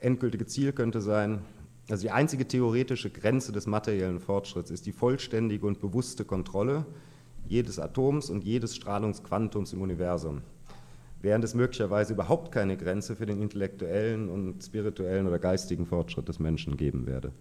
endgültige 0.00 0.44
Ziel 0.44 0.72
könnte 0.72 1.00
sein, 1.00 1.40
also 1.88 2.02
die 2.02 2.10
einzige 2.10 2.46
theoretische 2.46 3.08
Grenze 3.08 3.52
des 3.52 3.66
materiellen 3.66 4.20
Fortschritts 4.20 4.70
ist 4.70 4.84
die 4.84 4.92
vollständige 4.92 5.66
und 5.66 5.80
bewusste 5.80 6.24
Kontrolle 6.24 6.84
jedes 7.46 7.78
Atoms 7.78 8.28
und 8.28 8.44
jedes 8.44 8.76
Strahlungsquantums 8.76 9.72
im 9.72 9.80
Universum, 9.80 10.42
während 11.20 11.44
es 11.44 11.54
möglicherweise 11.54 12.12
überhaupt 12.12 12.52
keine 12.52 12.76
Grenze 12.76 13.16
für 13.16 13.26
den 13.26 13.42
intellektuellen 13.42 14.28
und 14.28 14.62
spirituellen 14.62 15.26
oder 15.26 15.38
geistigen 15.38 15.86
Fortschritt 15.86 16.28
des 16.28 16.38
Menschen 16.38 16.76
geben 16.76 17.06
werde. 17.06 17.32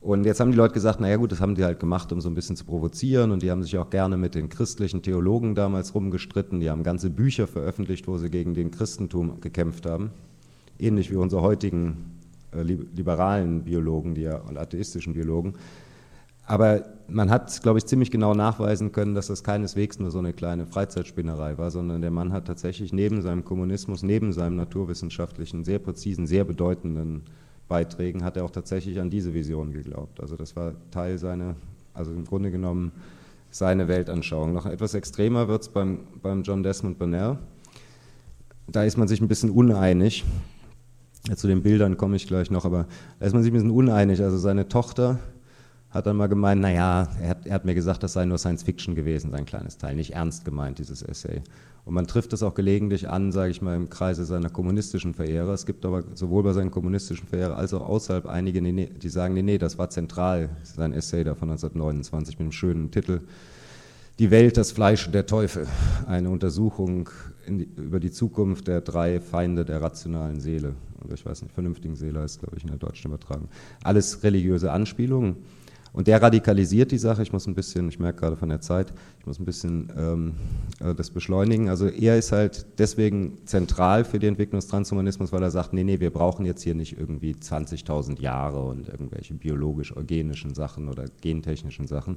Und 0.00 0.24
jetzt 0.24 0.38
haben 0.38 0.52
die 0.52 0.56
Leute 0.56 0.74
gesagt, 0.74 1.00
naja 1.00 1.16
gut, 1.16 1.32
das 1.32 1.40
haben 1.40 1.56
die 1.56 1.64
halt 1.64 1.80
gemacht, 1.80 2.12
um 2.12 2.20
so 2.20 2.28
ein 2.28 2.34
bisschen 2.34 2.54
zu 2.54 2.64
provozieren 2.64 3.32
und 3.32 3.42
die 3.42 3.50
haben 3.50 3.64
sich 3.64 3.76
auch 3.78 3.90
gerne 3.90 4.16
mit 4.16 4.36
den 4.36 4.48
christlichen 4.48 5.02
Theologen 5.02 5.56
damals 5.56 5.92
rumgestritten, 5.94 6.60
die 6.60 6.70
haben 6.70 6.84
ganze 6.84 7.10
Bücher 7.10 7.48
veröffentlicht, 7.48 8.06
wo 8.06 8.16
sie 8.16 8.30
gegen 8.30 8.54
den 8.54 8.70
Christentum 8.70 9.40
gekämpft 9.40 9.86
haben, 9.86 10.12
ähnlich 10.78 11.10
wie 11.10 11.16
unsere 11.16 11.42
heutigen 11.42 12.16
äh, 12.52 12.62
liberalen 12.62 13.64
Biologen 13.64 14.14
die 14.14 14.22
ja, 14.22 14.36
und 14.36 14.56
atheistischen 14.56 15.14
Biologen. 15.14 15.54
Aber 16.48 16.82
man 17.08 17.30
hat, 17.30 17.62
glaube 17.62 17.78
ich, 17.78 17.84
ziemlich 17.84 18.10
genau 18.10 18.32
nachweisen 18.32 18.90
können, 18.90 19.14
dass 19.14 19.26
das 19.26 19.44
keineswegs 19.44 19.98
nur 19.98 20.10
so 20.10 20.18
eine 20.18 20.32
kleine 20.32 20.66
Freizeitspinnerei 20.66 21.58
war, 21.58 21.70
sondern 21.70 22.00
der 22.00 22.10
Mann 22.10 22.32
hat 22.32 22.46
tatsächlich 22.46 22.90
neben 22.90 23.20
seinem 23.20 23.44
Kommunismus, 23.44 24.02
neben 24.02 24.32
seinem 24.32 24.56
naturwissenschaftlichen, 24.56 25.64
sehr 25.64 25.78
präzisen, 25.78 26.26
sehr 26.26 26.44
bedeutenden 26.44 27.22
Beiträgen 27.68 28.24
hat 28.24 28.38
er 28.38 28.44
auch 28.46 28.50
tatsächlich 28.50 28.98
an 28.98 29.10
diese 29.10 29.34
Vision 29.34 29.72
geglaubt. 29.72 30.20
Also 30.22 30.36
das 30.36 30.56
war 30.56 30.72
Teil 30.90 31.18
seiner, 31.18 31.54
also 31.92 32.12
im 32.12 32.24
Grunde 32.24 32.50
genommen 32.50 32.92
seine 33.50 33.86
Weltanschauung. 33.86 34.54
Noch 34.54 34.64
etwas 34.64 34.94
extremer 34.94 35.48
wird 35.48 35.62
es 35.62 35.68
beim, 35.68 35.98
beim 36.22 36.42
John 36.44 36.62
Desmond 36.62 36.98
Bernal. 36.98 37.38
Da 38.68 38.84
ist 38.84 38.96
man 38.96 39.06
sich 39.06 39.20
ein 39.20 39.28
bisschen 39.28 39.50
uneinig. 39.50 40.24
Zu 41.36 41.46
den 41.46 41.62
Bildern 41.62 41.98
komme 41.98 42.16
ich 42.16 42.26
gleich 42.26 42.50
noch, 42.50 42.64
aber 42.64 42.86
da 43.20 43.26
ist 43.26 43.34
man 43.34 43.42
sich 43.42 43.52
ein 43.52 43.54
bisschen 43.54 43.70
uneinig. 43.70 44.22
Also 44.22 44.38
seine 44.38 44.68
Tochter 44.68 45.18
hat 45.90 46.06
dann 46.06 46.16
mal 46.16 46.28
gemeint, 46.28 46.60
naja, 46.60 47.08
er 47.20 47.28
hat, 47.30 47.46
er 47.46 47.54
hat 47.54 47.64
mir 47.64 47.74
gesagt, 47.74 48.02
das 48.02 48.12
sei 48.12 48.26
nur 48.26 48.38
Science 48.38 48.62
Fiction 48.62 48.94
gewesen, 48.94 49.30
sein 49.30 49.46
kleines 49.46 49.78
Teil, 49.78 49.96
nicht 49.96 50.14
ernst 50.14 50.44
gemeint, 50.44 50.78
dieses 50.78 51.02
Essay. 51.02 51.42
Und 51.88 51.94
man 51.94 52.06
trifft 52.06 52.34
das 52.34 52.42
auch 52.42 52.52
gelegentlich 52.52 53.08
an, 53.08 53.32
sage 53.32 53.50
ich 53.50 53.62
mal, 53.62 53.74
im 53.74 53.88
Kreise 53.88 54.26
seiner 54.26 54.50
kommunistischen 54.50 55.14
Verehrer. 55.14 55.54
Es 55.54 55.64
gibt 55.64 55.86
aber 55.86 56.04
sowohl 56.14 56.42
bei 56.42 56.52
seinen 56.52 56.70
kommunistischen 56.70 57.26
Verehrern 57.26 57.56
als 57.56 57.72
auch 57.72 57.88
außerhalb 57.88 58.26
einige, 58.26 58.60
die 58.60 59.08
sagen, 59.08 59.32
nee, 59.32 59.40
nee, 59.40 59.56
das 59.56 59.78
war 59.78 59.88
zentral, 59.88 60.50
sein 60.62 60.92
Essay 60.92 61.24
da 61.24 61.34
von 61.34 61.48
1929 61.48 62.38
mit 62.38 62.48
dem 62.48 62.52
schönen 62.52 62.90
Titel 62.90 63.22
Die 64.18 64.30
Welt, 64.30 64.58
das 64.58 64.72
Fleisch 64.72 65.10
der 65.10 65.24
Teufel. 65.24 65.66
Eine 66.06 66.28
Untersuchung 66.28 67.08
die, 67.48 67.70
über 67.76 68.00
die 68.00 68.10
Zukunft 68.10 68.68
der 68.68 68.82
drei 68.82 69.18
Feinde 69.18 69.64
der 69.64 69.80
rationalen 69.80 70.40
Seele. 70.40 70.74
Oder 71.02 71.14
ich 71.14 71.24
weiß 71.24 71.40
nicht, 71.40 71.54
vernünftigen 71.54 71.96
Seele 71.96 72.20
heißt, 72.20 72.40
glaube 72.40 72.58
ich, 72.58 72.64
in 72.64 72.68
der 72.68 72.78
deutschen 72.78 73.08
Übertragung. 73.08 73.48
Alles 73.82 74.22
religiöse 74.22 74.72
Anspielungen. 74.72 75.36
Und 75.92 76.06
der 76.06 76.22
radikalisiert 76.22 76.92
die 76.92 76.98
Sache. 76.98 77.22
Ich 77.22 77.32
muss 77.32 77.46
ein 77.46 77.54
bisschen, 77.54 77.88
ich 77.88 77.98
merke 77.98 78.20
gerade 78.20 78.36
von 78.36 78.48
der 78.48 78.60
Zeit, 78.60 78.92
ich 79.20 79.26
muss 79.26 79.38
ein 79.38 79.44
bisschen 79.44 79.92
ähm, 79.96 80.34
äh, 80.80 80.94
das 80.94 81.10
beschleunigen. 81.10 81.68
Also 81.68 81.86
er 81.86 82.18
ist 82.18 82.32
halt 82.32 82.66
deswegen 82.78 83.38
zentral 83.46 84.04
für 84.04 84.18
die 84.18 84.26
Entwicklung 84.26 84.60
des 84.60 84.68
Transhumanismus, 84.68 85.32
weil 85.32 85.42
er 85.42 85.50
sagt, 85.50 85.72
nee, 85.72 85.84
nee, 85.84 86.00
wir 86.00 86.10
brauchen 86.10 86.44
jetzt 86.44 86.62
hier 86.62 86.74
nicht 86.74 86.98
irgendwie 86.98 87.34
20.000 87.34 88.20
Jahre 88.20 88.62
und 88.62 88.88
irgendwelche 88.88 89.34
biologisch-eugenischen 89.34 90.54
Sachen 90.54 90.88
oder 90.88 91.06
gentechnischen 91.20 91.86
Sachen. 91.86 92.16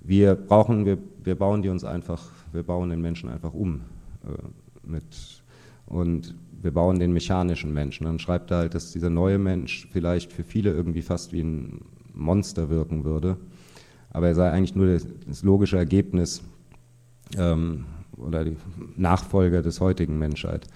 Wir 0.00 0.34
brauchen, 0.34 0.84
wir, 0.84 0.98
wir 1.22 1.34
bauen 1.34 1.62
die 1.62 1.70
uns 1.70 1.84
einfach, 1.84 2.30
wir 2.52 2.62
bauen 2.62 2.90
den 2.90 3.00
Menschen 3.00 3.30
einfach 3.30 3.54
um 3.54 3.82
äh, 4.24 4.88
mit 4.88 5.42
und 5.86 6.34
wir 6.60 6.72
bauen 6.72 6.98
den 6.98 7.12
mechanischen 7.12 7.72
Menschen. 7.72 8.04
Dann 8.04 8.18
schreibt 8.18 8.50
er 8.50 8.58
halt, 8.58 8.74
dass 8.74 8.92
dieser 8.92 9.10
neue 9.10 9.38
Mensch 9.38 9.86
vielleicht 9.92 10.32
für 10.32 10.44
viele 10.44 10.72
irgendwie 10.72 11.02
fast 11.02 11.32
wie 11.32 11.42
ein 11.42 11.80
Monster 12.14 12.70
wirken 12.70 13.04
würde. 13.04 13.36
Aber 14.10 14.28
er 14.28 14.34
sei 14.34 14.50
eigentlich 14.50 14.74
nur 14.74 14.86
das, 14.86 15.42
logische 15.42 15.76
Ergebnis 15.76 16.42
ähm, 17.36 17.86
oder 18.16 18.44
die 18.44 18.56
Nachfolger 18.96 19.62
des 19.62 19.80
heutigen 19.80 20.18
Menschheit. 20.18 20.66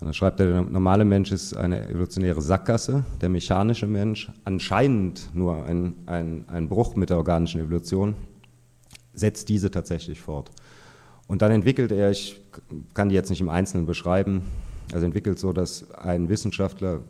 Und 0.00 0.06
dann 0.06 0.14
schreibt 0.14 0.40
er, 0.40 0.46
der 0.46 0.62
normale 0.62 1.04
Mensch 1.04 1.30
ist 1.30 1.54
eine 1.56 1.88
evolutionäre 1.88 2.42
Sackgasse, 2.42 3.04
der 3.20 3.28
mechanische 3.28 3.86
Mensch 3.86 4.32
anscheinend 4.44 5.30
nur 5.32 5.64
ein, 5.64 5.94
ein, 6.06 6.44
ein 6.48 6.68
Bruch 6.68 6.96
mit 6.96 7.10
der 7.10 7.18
organischen 7.18 7.60
Evolution, 7.60 8.16
setzt 9.14 9.48
diese 9.48 9.70
tatsächlich 9.70 10.20
fort. 10.20 10.50
Und 11.28 11.42
dann 11.42 11.52
entwickelt 11.52 11.92
er, 11.92 12.10
ich 12.10 12.40
kann 12.94 13.10
die 13.10 13.14
jetzt 13.14 13.30
nicht 13.30 13.40
im 13.40 13.48
Einzelnen 13.48 13.86
beschreiben, 13.86 14.42
also 14.92 15.06
entwickelt 15.06 15.38
so, 15.38 15.52
dass 15.52 15.90
ein 15.92 16.28
Wissenschaftler 16.28 17.00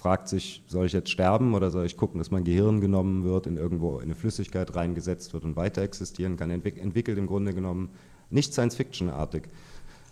fragt 0.00 0.28
sich, 0.28 0.62
soll 0.66 0.86
ich 0.86 0.94
jetzt 0.94 1.10
sterben 1.10 1.52
oder 1.52 1.70
soll 1.70 1.84
ich 1.84 1.98
gucken, 1.98 2.18
dass 2.18 2.30
mein 2.30 2.44
Gehirn 2.44 2.80
genommen 2.80 3.22
wird, 3.22 3.46
in 3.46 3.58
irgendwo 3.58 3.98
in 3.98 4.04
eine 4.04 4.14
Flüssigkeit 4.14 4.74
reingesetzt 4.74 5.34
wird 5.34 5.44
und 5.44 5.56
weiter 5.56 5.82
existieren 5.82 6.38
kann, 6.38 6.48
entwickelt 6.48 7.18
im 7.18 7.26
Grunde 7.26 7.52
genommen 7.52 7.90
nicht 8.30 8.54
Science-Fiction-artig, 8.54 9.42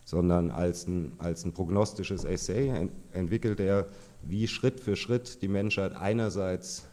sondern 0.05 0.51
als 0.51 0.87
ein, 0.87 1.13
als 1.17 1.47
ein 1.47 1.55
prognostisches 1.55 2.25
Essay 2.25 2.91
entwickelt 3.15 3.61
er, 3.61 3.87
wie 4.23 4.47
Schritt 4.47 4.79
für 4.79 4.95
Schritt 4.95 5.41
die 5.41 5.49
Menschheit 5.49 5.97
einerseits, 5.97 6.85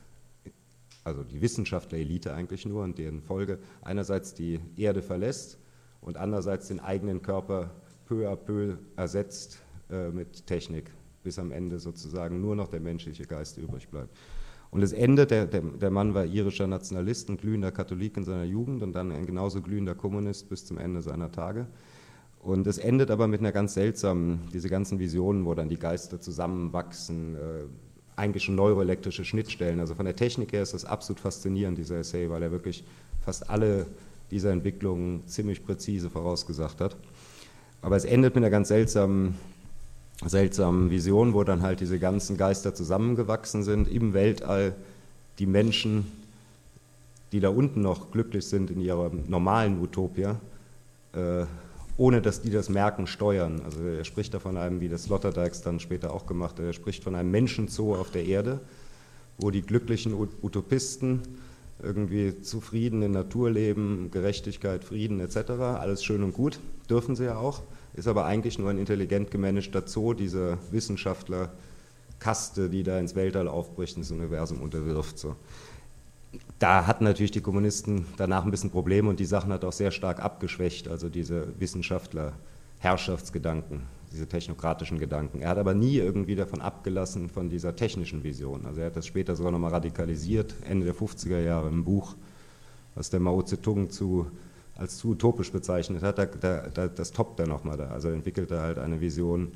also 1.03 1.21
die 1.23 1.41
Wissenschaftler-Elite 1.41 2.33
eigentlich 2.33 2.65
nur 2.65 2.85
und 2.85 2.97
deren 2.97 3.21
Folge, 3.21 3.59
einerseits 3.81 4.33
die 4.35 4.61
Erde 4.77 5.01
verlässt 5.01 5.57
und 5.99 6.15
andererseits 6.15 6.69
den 6.69 6.79
eigenen 6.79 7.21
Körper 7.21 7.71
peu 8.05 8.31
à 8.31 8.37
peu 8.37 8.77
ersetzt 8.95 9.59
äh, 9.91 10.11
mit 10.11 10.47
Technik 10.47 10.91
bis 11.25 11.37
am 11.37 11.51
Ende 11.51 11.79
sozusagen 11.79 12.39
nur 12.39 12.55
noch 12.55 12.69
der 12.69 12.79
menschliche 12.79 13.25
Geist 13.25 13.57
übrig 13.57 13.89
bleibt. 13.89 14.15
Und 14.71 14.81
es 14.81 14.93
endet, 14.93 15.31
der, 15.31 15.45
der, 15.45 15.61
der, 15.61 15.91
Mann 15.91 16.13
war 16.13 16.25
irischer 16.25 16.67
Nationalist 16.67 17.29
und 17.29 17.41
glühender 17.41 17.71
Katholik 17.71 18.17
in 18.17 18.23
seiner 18.23 18.43
Jugend 18.43 18.81
und 18.83 18.93
dann 18.93 19.11
ein 19.11 19.25
genauso 19.25 19.61
glühender 19.61 19.95
Kommunist 19.95 20.49
bis 20.49 20.65
zum 20.65 20.77
Ende 20.77 21.01
seiner 21.01 21.31
Tage. 21.31 21.67
Und 22.39 22.67
es 22.67 22.77
endet 22.77 23.09
aber 23.09 23.27
mit 23.27 23.39
einer 23.39 23.51
ganz 23.51 23.73
seltsamen, 23.73 24.41
diese 24.53 24.69
ganzen 24.69 24.99
Visionen, 24.99 25.45
wo 25.45 25.53
dann 25.55 25.69
die 25.69 25.79
Geister 25.79 26.21
zusammenwachsen, 26.21 27.35
äh, 27.35 27.39
eigentlich 28.15 28.43
schon 28.43 28.55
neuroelektrische 28.55 29.25
Schnittstellen. 29.25 29.79
Also 29.79 29.95
von 29.95 30.05
der 30.05 30.15
Technik 30.15 30.53
her 30.53 30.61
ist 30.63 30.73
das 30.73 30.85
absolut 30.85 31.19
faszinierend, 31.19 31.77
dieser 31.77 31.97
Essay, 31.97 32.29
weil 32.29 32.43
er 32.43 32.51
wirklich 32.51 32.83
fast 33.21 33.49
alle 33.49 33.87
dieser 34.31 34.51
Entwicklungen 34.51 35.25
ziemlich 35.27 35.63
präzise 35.63 36.09
vorausgesagt 36.09 36.81
hat. 36.81 36.95
Aber 37.81 37.95
es 37.95 38.05
endet 38.05 38.35
mit 38.35 38.43
einer 38.43 38.51
ganz 38.51 38.69
seltsamen 38.69 39.35
seltsamen 40.23 40.89
Vision, 40.89 41.33
wo 41.33 41.43
dann 41.43 41.61
halt 41.61 41.81
diese 41.81 41.99
ganzen 41.99 42.37
Geister 42.37 42.73
zusammengewachsen 42.73 43.63
sind 43.63 43.87
im 43.87 44.13
Weltall, 44.13 44.75
die 45.39 45.45
Menschen, 45.45 46.05
die 47.31 47.39
da 47.39 47.49
unten 47.49 47.81
noch 47.81 48.11
glücklich 48.11 48.45
sind 48.45 48.71
in 48.71 48.79
ihrer 48.79 49.11
normalen 49.27 49.81
Utopia, 49.81 50.39
äh, 51.13 51.45
ohne 51.97 52.21
dass 52.21 52.41
die 52.41 52.49
das 52.49 52.69
merken, 52.69 53.07
steuern. 53.07 53.61
Also 53.63 53.81
er 53.81 54.03
spricht 54.05 54.33
da 54.33 54.39
von 54.39 54.57
einem, 54.57 54.79
wie 54.81 54.89
das 54.89 55.07
Lotterdijks 55.07 55.61
dann 55.61 55.79
später 55.79 56.13
auch 56.13 56.25
gemacht 56.25 56.59
hat, 56.59 56.65
er 56.65 56.73
spricht 56.73 57.03
von 57.03 57.15
einem 57.15 57.31
Menschenzoo 57.31 57.95
auf 57.95 58.11
der 58.11 58.25
Erde, 58.25 58.59
wo 59.37 59.51
die 59.51 59.61
glücklichen 59.61 60.13
Utopisten 60.13 61.21
irgendwie 61.83 62.41
zufrieden 62.41 63.01
in 63.01 63.11
Natur 63.11 63.51
leben, 63.51 64.09
Gerechtigkeit, 64.11 64.83
Frieden 64.83 65.19
etc., 65.19 65.51
alles 65.51 66.03
schön 66.03 66.23
und 66.23 66.33
gut, 66.33 66.59
dürfen 66.89 67.15
sie 67.15 67.25
ja 67.25 67.37
auch 67.37 67.63
ist 67.95 68.07
aber 68.07 68.25
eigentlich 68.25 68.59
nur 68.59 68.69
ein 68.69 68.77
intelligent 68.77 69.31
gemanagter 69.31 69.87
Zoo 69.87 70.13
dieser 70.13 70.59
Wissenschaftler-Kaste, 70.71 72.69
die 72.69 72.83
da 72.83 72.99
ins 72.99 73.15
Weltall 73.15 73.47
aufbricht, 73.47 73.97
ins 73.97 74.11
Universum 74.11 74.61
unterwirft. 74.61 75.17
So. 75.17 75.35
Da 76.59 76.85
hatten 76.87 77.05
natürlich 77.05 77.31
die 77.31 77.41
Kommunisten 77.41 78.05
danach 78.17 78.43
ein 78.43 78.51
bisschen 78.51 78.69
Probleme 78.69 79.09
und 79.09 79.17
die 79.19 79.25
Sachen 79.25 79.51
hat 79.53 79.63
auch 79.63 79.71
sehr 79.71 79.91
stark 79.91 80.19
abgeschwächt, 80.19 80.89
also 80.89 81.07
diese 81.07 81.47
Wissenschaftler-Herrschaftsgedanken, 81.59 83.83
diese 84.11 84.27
technokratischen 84.27 84.99
Gedanken. 84.99 85.39
Er 85.41 85.47
hat 85.49 85.57
aber 85.57 85.73
nie 85.73 85.97
irgendwie 85.97 86.35
davon 86.35 86.59
abgelassen, 86.59 87.29
von 87.29 87.49
dieser 87.49 87.77
technischen 87.77 88.25
Vision. 88.25 88.65
Also 88.65 88.81
er 88.81 88.87
hat 88.87 88.97
das 88.97 89.07
später 89.07 89.37
sogar 89.37 89.53
nochmal 89.53 89.71
radikalisiert, 89.71 90.53
Ende 90.67 90.85
der 90.85 90.95
50er 90.95 91.39
Jahre 91.39 91.69
im 91.69 91.85
Buch, 91.85 92.17
was 92.93 93.09
der 93.09 93.21
Mao 93.21 93.41
Zedong 93.41 93.89
zu 93.89 94.27
als 94.75 94.97
zu 94.97 95.09
utopisch 95.09 95.51
bezeichnet 95.51 96.03
hat, 96.03 96.17
da, 96.17 96.25
da, 96.25 96.87
das 96.87 97.11
toppt 97.11 97.39
er 97.39 97.47
nochmal 97.47 97.77
da. 97.77 97.87
Also 97.87 98.09
entwickelt 98.09 98.51
er 98.51 98.61
halt 98.61 98.77
eine 98.77 98.99
Vision 98.99 99.51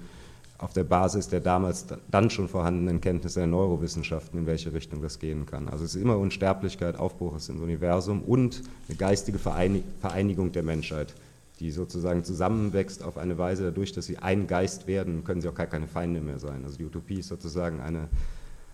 auf 0.58 0.74
der 0.74 0.84
Basis 0.84 1.30
der 1.30 1.40
damals 1.40 1.86
dann 2.12 2.30
schon 2.30 2.50
vorhandenen 2.50 3.00
Kenntnisse 3.00 3.40
der 3.40 3.48
Neurowissenschaften, 3.48 4.40
in 4.40 4.46
welche 4.46 4.74
Richtung 4.74 5.02
das 5.02 5.20
gehen 5.20 5.46
kann. 5.46 5.70
Also 5.70 5.86
es 5.86 5.96
ist 5.96 6.02
immer 6.02 6.18
Unsterblichkeit, 6.18 6.98
Aufbruch 7.00 7.34
ins 7.34 7.50
Universum 7.50 8.22
und 8.22 8.62
eine 8.88 8.98
geistige 8.98 9.40
Vereinigung 9.40 10.52
der 10.52 10.64
Menschheit, 10.64 11.16
die 11.62 11.72
sozusagen 11.72 12.26
zusammenwächst 12.26 13.04
auf 13.04 13.18
eine 13.18 13.38
Weise, 13.38 13.64
dadurch, 13.64 13.94
dass 13.94 14.06
sie 14.06 14.18
ein 14.18 14.48
Geist 14.48 14.86
werden, 14.86 15.24
können 15.24 15.42
sie 15.42 15.48
auch 15.48 15.56
gar 15.56 15.68
keine 15.68 15.88
Feinde 15.88 16.20
mehr 16.20 16.40
sein. 16.40 16.66
Also 16.66 16.78
die 16.78 16.86
Utopie 16.86 17.20
ist 17.20 17.30
sozusagen 17.30 17.80
eine, 17.80 18.10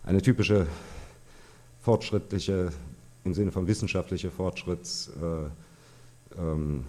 eine 0.03 0.23
typische 0.23 0.65
fortschrittliche, 1.81 2.69
im 3.23 3.35
Sinne 3.35 3.51
von 3.51 3.67
wissenschaftlicher 3.67 4.29
Fortschritts- 4.29 5.09
äh, 5.09 5.49
ähm, 6.39 6.83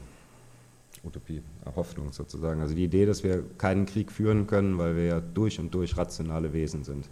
Utopie, 1.06 1.42
Hoffnung 1.74 2.12
sozusagen. 2.12 2.60
Also 2.60 2.74
die 2.74 2.84
Idee, 2.84 3.06
dass 3.06 3.22
wir 3.22 3.44
keinen 3.58 3.86
Krieg 3.86 4.10
führen 4.10 4.46
können, 4.46 4.78
weil 4.78 4.96
wir 4.96 5.04
ja 5.04 5.20
durch 5.20 5.58
und 5.60 5.72
durch 5.74 5.96
rationale 5.96 6.52
Wesen 6.52 6.84
sind. 6.84 7.08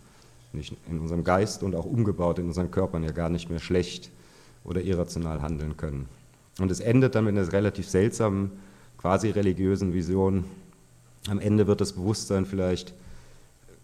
Nicht 0.53 0.76
in 0.89 1.01
unserem 1.01 1.24
Geist 1.24 1.62
und 1.62 1.74
auch 1.74 1.85
umgebaut 1.85 2.39
in 2.39 2.47
unseren 2.47 2.70
Körpern 2.70 3.03
ja 3.03 3.12
gar 3.12 3.28
nicht 3.28 3.51
mehr 3.51 3.59
schlecht 3.59 4.11
oder 4.64 4.82
irrational 4.82 5.43
handeln 5.43 5.76
können. 5.76 6.09
Und 6.61 6.70
es 6.70 6.80
endet 6.80 7.14
dann 7.14 7.24
mit 7.24 7.37
einer 7.37 7.53
relativ 7.53 7.89
seltsamen, 7.89 8.53
quasi 8.99 9.30
religiösen 9.30 9.93
Vision. 9.93 10.45
Am 11.28 11.41
Ende 11.41 11.66
wird 11.66 11.80
das 11.80 11.93
Bewusstsein 11.93 12.47
vielleicht 12.47 12.95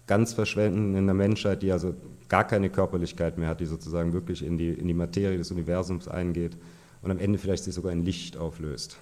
ganz 0.07 0.33
verschwenden 0.33 0.95
in 0.95 1.05
der 1.05 1.13
Menschheit, 1.13 1.61
die 1.61 1.71
also 1.71 1.93
gar 2.29 2.45
keine 2.45 2.69
Körperlichkeit 2.69 3.37
mehr 3.37 3.49
hat, 3.49 3.59
die 3.59 3.65
sozusagen 3.65 4.13
wirklich 4.13 4.43
in 4.43 4.57
die, 4.57 4.69
in 4.69 4.87
die 4.87 4.93
Materie 4.93 5.37
des 5.37 5.51
Universums 5.51 6.07
eingeht 6.07 6.57
und 7.01 7.11
am 7.11 7.19
Ende 7.19 7.39
vielleicht 7.39 7.63
sich 7.63 7.73
sogar 7.73 7.91
in 7.91 8.05
Licht 8.05 8.37
auflöst. 8.37 8.97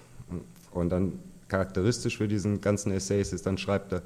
Und 0.70 0.90
dann 0.90 1.12
charakteristisch 1.48 2.18
für 2.18 2.28
diesen 2.28 2.60
ganzen 2.60 2.92
Essays 2.92 3.32
ist, 3.32 3.46
dann 3.46 3.58
schreibt 3.58 3.92
er, 3.92 4.02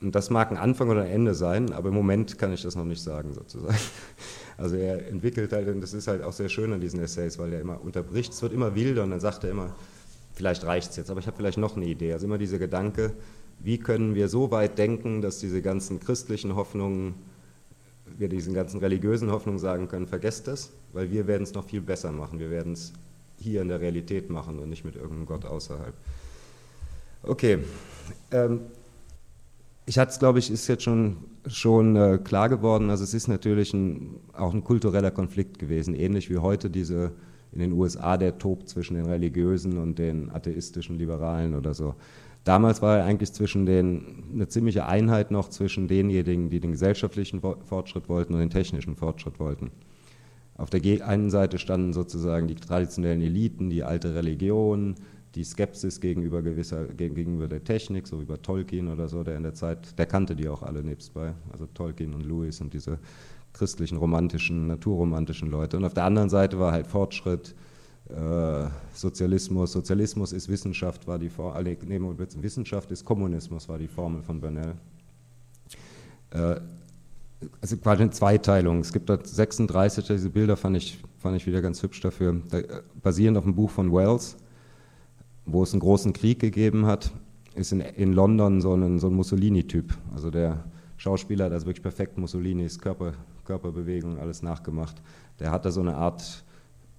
und 0.00 0.14
das 0.14 0.28
mag 0.28 0.50
ein 0.50 0.58
Anfang 0.58 0.90
oder 0.90 1.02
ein 1.02 1.10
Ende 1.10 1.34
sein, 1.34 1.72
aber 1.72 1.88
im 1.88 1.94
Moment 1.94 2.38
kann 2.38 2.52
ich 2.52 2.62
das 2.62 2.76
noch 2.76 2.84
nicht 2.84 3.02
sagen, 3.02 3.32
sozusagen. 3.32 3.76
Also 4.58 4.76
er 4.76 5.06
entwickelt 5.08 5.52
halt, 5.52 5.68
und 5.68 5.82
das 5.82 5.92
ist 5.92 6.08
halt 6.08 6.22
auch 6.22 6.32
sehr 6.32 6.48
schön 6.48 6.72
an 6.72 6.80
diesen 6.80 6.98
Essays, 6.98 7.38
weil 7.38 7.52
er 7.52 7.60
immer 7.60 7.78
unterbricht, 7.78 8.32
es 8.32 8.40
wird 8.40 8.54
immer 8.54 8.74
wilder 8.74 9.02
und 9.02 9.10
dann 9.10 9.20
sagt 9.20 9.44
er 9.44 9.50
immer, 9.50 9.76
vielleicht 10.32 10.64
reicht 10.64 10.92
es 10.92 10.96
jetzt, 10.96 11.10
aber 11.10 11.20
ich 11.20 11.26
habe 11.26 11.36
vielleicht 11.36 11.58
noch 11.58 11.76
eine 11.76 11.84
Idee. 11.84 12.14
Also 12.14 12.24
immer 12.24 12.38
dieser 12.38 12.58
Gedanke, 12.58 13.12
wie 13.58 13.76
können 13.76 14.14
wir 14.14 14.30
so 14.30 14.50
weit 14.50 14.78
denken, 14.78 15.20
dass 15.20 15.40
diese 15.40 15.60
ganzen 15.60 16.00
christlichen 16.00 16.56
Hoffnungen, 16.56 17.16
wir 18.16 18.30
diesen 18.30 18.54
ganzen 18.54 18.80
religiösen 18.80 19.30
Hoffnungen 19.30 19.58
sagen 19.58 19.88
können, 19.88 20.06
vergesst 20.06 20.48
das, 20.48 20.70
weil 20.94 21.10
wir 21.10 21.26
werden 21.26 21.42
es 21.42 21.52
noch 21.52 21.66
viel 21.66 21.82
besser 21.82 22.10
machen. 22.10 22.38
Wir 22.38 22.50
werden 22.50 22.72
es 22.72 22.94
hier 23.38 23.62
in 23.62 23.68
der 23.68 23.80
Realität 23.80 24.30
machen 24.30 24.58
und 24.58 24.68
nicht 24.68 24.84
mit 24.84 24.96
irgendeinem 24.96 25.26
Gott 25.26 25.44
außerhalb. 25.44 25.94
Okay. 27.22 27.58
Ähm, 28.30 28.60
ich 29.84 29.98
hatte 29.98 30.10
es, 30.10 30.18
glaube 30.18 30.40
ich, 30.40 30.50
ist 30.50 30.66
jetzt 30.66 30.82
schon, 30.82 31.16
schon 31.46 31.96
äh, 31.96 32.18
klar 32.18 32.48
geworden. 32.48 32.90
Also 32.90 33.04
es 33.04 33.14
ist 33.14 33.28
natürlich 33.28 33.72
ein, 33.72 34.16
auch 34.32 34.52
ein 34.52 34.64
kultureller 34.64 35.12
Konflikt 35.12 35.58
gewesen, 35.58 35.94
ähnlich 35.94 36.28
wie 36.28 36.38
heute 36.38 36.70
diese 36.70 37.12
in 37.52 37.60
den 37.60 37.72
USA 37.72 38.16
der 38.16 38.38
tobt 38.38 38.68
zwischen 38.68 38.94
den 38.96 39.06
religiösen 39.06 39.78
und 39.78 39.98
den 39.98 40.30
atheistischen 40.30 40.98
Liberalen 40.98 41.54
oder 41.54 41.72
so. 41.72 41.94
Damals 42.44 42.82
war 42.82 43.02
eigentlich 43.02 43.32
zwischen 43.32 43.66
den 43.66 44.24
eine 44.32 44.46
ziemliche 44.46 44.86
Einheit 44.86 45.30
noch 45.30 45.48
zwischen 45.48 45.88
denjenigen, 45.88 46.50
die 46.50 46.60
den 46.60 46.72
gesellschaftlichen 46.72 47.40
Fortschritt 47.40 48.08
wollten 48.08 48.34
und 48.34 48.40
den 48.40 48.50
technischen 48.50 48.94
Fortschritt 48.94 49.40
wollten. 49.40 49.70
Auf 50.56 50.70
der 50.70 51.06
einen 51.06 51.30
Seite 51.30 51.58
standen 51.58 51.92
sozusagen 51.92 52.48
die 52.48 52.54
traditionellen 52.54 53.20
Eliten, 53.20 53.68
die 53.68 53.84
alte 53.84 54.14
Religion, 54.14 54.94
die 55.34 55.44
Skepsis 55.44 56.00
gegenüber, 56.00 56.40
gewisser, 56.40 56.86
gegenüber 56.86 57.46
der 57.46 57.62
Technik, 57.62 58.06
so 58.06 58.20
wie 58.20 58.24
bei 58.24 58.38
Tolkien 58.38 58.88
oder 58.88 59.08
so, 59.08 59.22
der 59.22 59.36
in 59.36 59.42
der 59.42 59.52
Zeit, 59.52 59.98
der 59.98 60.06
kannte 60.06 60.34
die 60.34 60.48
auch 60.48 60.62
alle 60.62 60.82
nebstbei, 60.82 61.34
also 61.52 61.66
Tolkien 61.66 62.14
und 62.14 62.24
Lewis 62.24 62.60
und 62.62 62.72
diese 62.72 62.98
christlichen, 63.52 63.98
romantischen, 63.98 64.66
naturromantischen 64.66 65.50
Leute. 65.50 65.76
Und 65.76 65.84
auf 65.84 65.94
der 65.94 66.04
anderen 66.04 66.30
Seite 66.30 66.58
war 66.58 66.72
halt 66.72 66.86
Fortschritt, 66.86 67.54
äh, 68.08 68.68
Sozialismus. 68.94 69.72
Sozialismus 69.72 70.32
ist 70.32 70.48
Wissenschaft, 70.48 71.06
war 71.06 71.18
die 71.18 71.28
Formel, 71.28 71.76
nee, 71.86 72.00
Wissenschaft 72.40 72.90
ist 72.90 73.04
Kommunismus, 73.04 73.68
war 73.68 73.78
die 73.78 73.88
Formel 73.88 74.22
von 74.22 74.40
Bernal. 74.40 74.74
Äh, 76.30 76.56
also 77.60 77.76
quasi 77.76 78.02
eine 78.02 78.10
Zweiteilung. 78.10 78.80
Es 78.80 78.92
gibt 78.92 79.08
dort 79.08 79.26
36, 79.26 80.06
diese 80.06 80.30
Bilder 80.30 80.56
fand 80.56 80.76
ich, 80.76 80.98
fand 81.18 81.36
ich 81.36 81.46
wieder 81.46 81.62
ganz 81.62 81.82
hübsch 81.82 82.00
dafür, 82.00 82.40
da, 82.48 82.58
äh, 82.58 82.82
basierend 83.02 83.38
auf 83.38 83.44
einem 83.44 83.54
Buch 83.54 83.70
von 83.70 83.92
Wells, 83.92 84.36
wo 85.44 85.62
es 85.62 85.72
einen 85.72 85.80
großen 85.80 86.12
Krieg 86.12 86.38
gegeben 86.40 86.86
hat, 86.86 87.12
ist 87.54 87.72
in, 87.72 87.80
in 87.80 88.12
London 88.12 88.60
so 88.60 88.74
ein, 88.74 88.98
so 88.98 89.08
ein 89.08 89.14
Mussolini-Typ. 89.14 89.94
Also 90.12 90.30
der 90.30 90.64
Schauspieler 90.96 91.46
hat 91.46 91.52
also 91.52 91.66
wirklich 91.66 91.82
perfekt 91.82 92.18
Mussolinis 92.18 92.78
Körper, 92.78 93.12
Körperbewegung 93.44 94.18
alles 94.18 94.42
nachgemacht. 94.42 94.96
Der 95.40 95.50
hat 95.50 95.64
da 95.64 95.70
so 95.70 95.80
eine 95.80 95.96
Art 95.96 96.44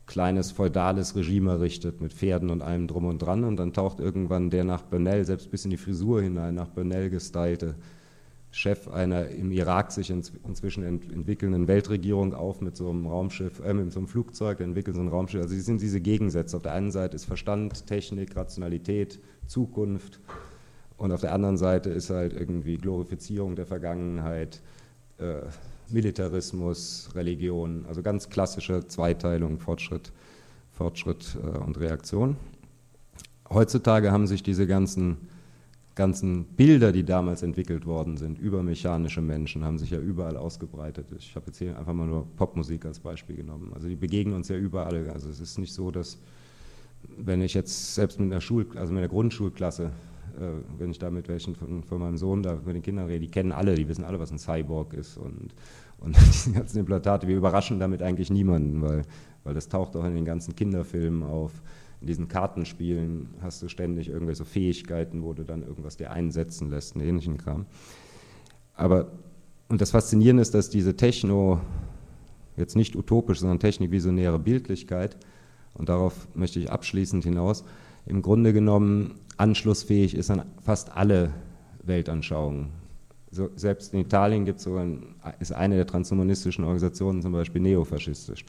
kleines 0.06 0.52
feudales 0.52 1.16
Regime 1.16 1.52
errichtet 1.52 2.00
mit 2.00 2.14
Pferden 2.14 2.50
und 2.50 2.62
allem 2.62 2.88
drum 2.88 3.06
und 3.06 3.22
dran 3.22 3.44
und 3.44 3.58
dann 3.58 3.74
taucht 3.74 4.00
irgendwann 4.00 4.50
der 4.50 4.64
nach 4.64 4.84
Bernal, 4.84 5.26
selbst 5.26 5.52
bis 5.52 5.66
in 5.66 5.72
die 5.72 5.78
Frisur 5.78 6.22
hinein, 6.22 6.56
nach 6.56 6.70
Bernal 6.70 7.10
gestylte 7.10 7.76
Chef 8.52 8.88
einer 8.88 9.28
im 9.28 9.52
Irak 9.52 9.92
sich 9.92 10.10
inzwischen 10.10 10.84
entwickelnden 10.84 11.68
Weltregierung 11.68 12.34
auf 12.34 12.62
mit 12.62 12.76
so 12.76 12.90
einem 12.90 13.06
Raumschiff, 13.06 13.60
äh, 13.60 13.74
mit 13.74 13.92
so 13.92 14.00
einem 14.00 14.08
Flugzeug, 14.08 14.58
der 14.58 14.68
entwickelt 14.68 14.96
so 14.96 15.02
ein 15.02 15.10
Raumschiff. 15.10 15.42
Also 15.42 15.54
sie 15.54 15.62
sind 15.62 15.82
diese 15.82 16.02
Gegensätze. 16.02 16.58
Auf 16.58 16.64
der 16.64 16.72
einen 16.72 16.92
Seite 16.92 17.16
ist 17.16 17.26
Verstand, 17.26 17.86
Technik, 17.88 18.36
Rationalität, 18.36 19.20
Zukunft 19.48 20.20
und 20.98 21.12
auf 21.12 21.22
der 21.22 21.34
anderen 21.34 21.58
Seite 21.58 21.90
ist 21.92 22.10
halt 22.10 22.34
irgendwie 22.34 22.78
Glorifizierung 22.78 23.56
der 23.56 23.68
Vergangenheit, 23.68 24.62
äh, 25.20 25.42
Militarismus, 25.90 27.10
Religion, 27.16 27.86
also 27.88 28.02
ganz 28.02 28.30
klassische 28.30 28.88
Zweiteilung, 28.88 29.60
Fortschritt, 29.60 30.12
Fortschritt 30.72 31.38
äh, 31.42 31.58
und 31.60 31.80
Reaktion. 31.80 32.36
Heutzutage 33.50 34.12
haben 34.12 34.28
sich 34.28 34.44
diese 34.44 34.68
ganzen, 34.68 35.30
ganzen 35.98 36.46
Bilder, 36.46 36.94
die 36.94 37.04
damals 37.04 37.44
entwickelt 37.44 37.86
worden 37.86 38.16
sind, 38.16 38.40
über 38.40 38.64
mechanische 38.64 39.22
Menschen, 39.22 39.66
haben 39.66 39.78
sich 39.78 39.90
ja 39.90 40.00
überall 40.00 40.38
ausgebreitet. 40.38 41.08
Ich 41.18 41.36
habe 41.36 41.48
jetzt 41.48 41.58
hier 41.58 41.78
einfach 41.78 41.94
mal 41.94 42.08
nur 42.08 42.26
Popmusik 42.38 42.86
als 42.86 43.00
Beispiel 43.00 43.36
genommen. 43.36 43.74
Also 43.74 43.90
die 43.90 43.96
begegnen 43.96 44.36
uns 44.36 44.48
ja 44.48 44.56
überall. 44.56 45.10
Also 45.10 45.30
es 45.30 45.42
ist 45.42 45.58
nicht 45.58 45.74
so, 45.74 45.92
dass 45.92 46.20
wenn 47.18 47.42
ich 47.42 47.54
jetzt 47.54 47.96
selbst 47.96 48.20
mit 48.20 48.32
einer 48.32 48.42
Schul, 48.42 48.68
also 48.76 48.94
mit 48.94 49.00
einer 49.00 49.10
Grundschulklasse 49.10 49.92
äh, 50.40 50.80
wenn 50.80 50.92
ich 50.92 51.00
da 51.00 51.10
mit 51.10 51.28
welchen 51.30 51.56
von, 51.56 51.84
von, 51.84 52.00
meinem 52.00 52.18
Sohn, 52.18 52.44
da 52.44 52.60
mit 52.64 52.76
den 52.76 52.84
Kindern 52.84 53.08
rede, 53.08 53.22
die 53.22 53.32
kennen 53.32 53.52
alle, 53.52 53.74
die 53.74 53.88
wissen 53.88 54.04
alle, 54.04 54.20
was 54.20 54.32
ein 54.32 54.38
Cyborg 54.38 54.94
ist 54.94 55.18
und, 55.18 55.56
und 55.98 56.16
diese 56.28 56.52
ganzen 56.52 56.80
Implantate, 56.80 57.28
wir 57.28 57.36
überraschen 57.36 57.80
damit 57.80 58.04
eigentlich 58.04 58.30
niemanden, 58.30 58.82
weil, 58.84 59.02
weil 59.44 59.56
das 59.56 59.68
taucht 59.68 59.96
auch 59.96 60.06
in 60.06 60.14
den 60.14 60.26
ganzen 60.26 60.56
Kinderfilmen 60.56 61.24
auf. 61.24 61.54
In 62.00 62.08
diesen 62.08 62.28
Kartenspielen 62.28 63.30
hast 63.42 63.62
du 63.62 63.68
ständig 63.68 64.10
irgendwelche 64.10 64.46
Fähigkeiten, 64.46 65.24
wo 65.24 65.34
du 65.34 65.44
dann 65.44 65.64
irgendwas 65.64 65.98
dir 65.98 66.12
einsetzen 66.12 66.70
lässt, 66.70 66.96
einen 66.96 67.08
ähnlichen 67.08 67.38
Kram. 67.38 67.66
Aber, 68.76 69.12
und 69.68 69.82
das 69.82 69.92
Faszinierende 69.92 70.42
ist, 70.42 70.54
dass 70.54 70.70
diese 70.70 70.96
Techno, 70.96 71.60
jetzt 72.56 72.76
nicht 72.76 72.96
utopisch, 72.96 73.40
sondern 73.40 73.60
technikvisionäre 73.60 74.40
Bildlichkeit, 74.40 75.18
und 75.74 75.90
darauf 75.90 76.28
möchte 76.36 76.60
ich 76.60 76.72
abschließend 76.72 77.24
hinaus, 77.24 77.64
im 78.06 78.22
Grunde 78.22 78.54
genommen 78.54 79.16
anschlussfähig 79.38 80.16
ist 80.16 80.32
an 80.32 80.44
fast 80.64 80.96
alle 80.96 81.34
Weltanschauungen. 81.84 82.70
So, 83.30 83.50
selbst 83.56 83.94
in 83.94 84.00
Italien 84.00 84.46
gibt 84.46 84.60
so 84.60 84.78
ein, 84.78 85.16
ist 85.40 85.52
eine 85.52 85.76
der 85.76 85.86
transhumanistischen 85.86 86.64
Organisationen 86.64 87.22
zum 87.22 87.34
Beispiel 87.34 87.62
neofaschistisch. 87.62 88.46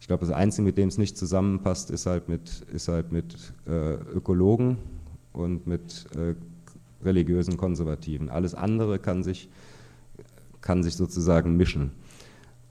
Ich 0.00 0.06
glaube, 0.06 0.24
das 0.24 0.34
Einzige, 0.34 0.64
mit 0.64 0.78
dem 0.78 0.88
es 0.88 0.98
nicht 0.98 1.16
zusammenpasst, 1.16 1.90
ist 1.90 2.06
halt 2.06 2.28
mit, 2.28 2.64
ist 2.72 2.88
halt 2.88 3.12
mit 3.12 3.52
äh, 3.66 3.94
Ökologen 3.94 4.78
und 5.32 5.66
mit 5.66 6.06
äh, 6.16 6.34
religiösen 7.04 7.56
Konservativen. 7.56 8.28
Alles 8.28 8.54
andere 8.54 8.98
kann 8.98 9.22
sich, 9.22 9.48
kann 10.60 10.82
sich 10.82 10.96
sozusagen 10.96 11.56
mischen. 11.56 11.92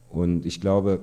Und 0.08 0.46
ich 0.46 0.60
glaube, 0.60 1.00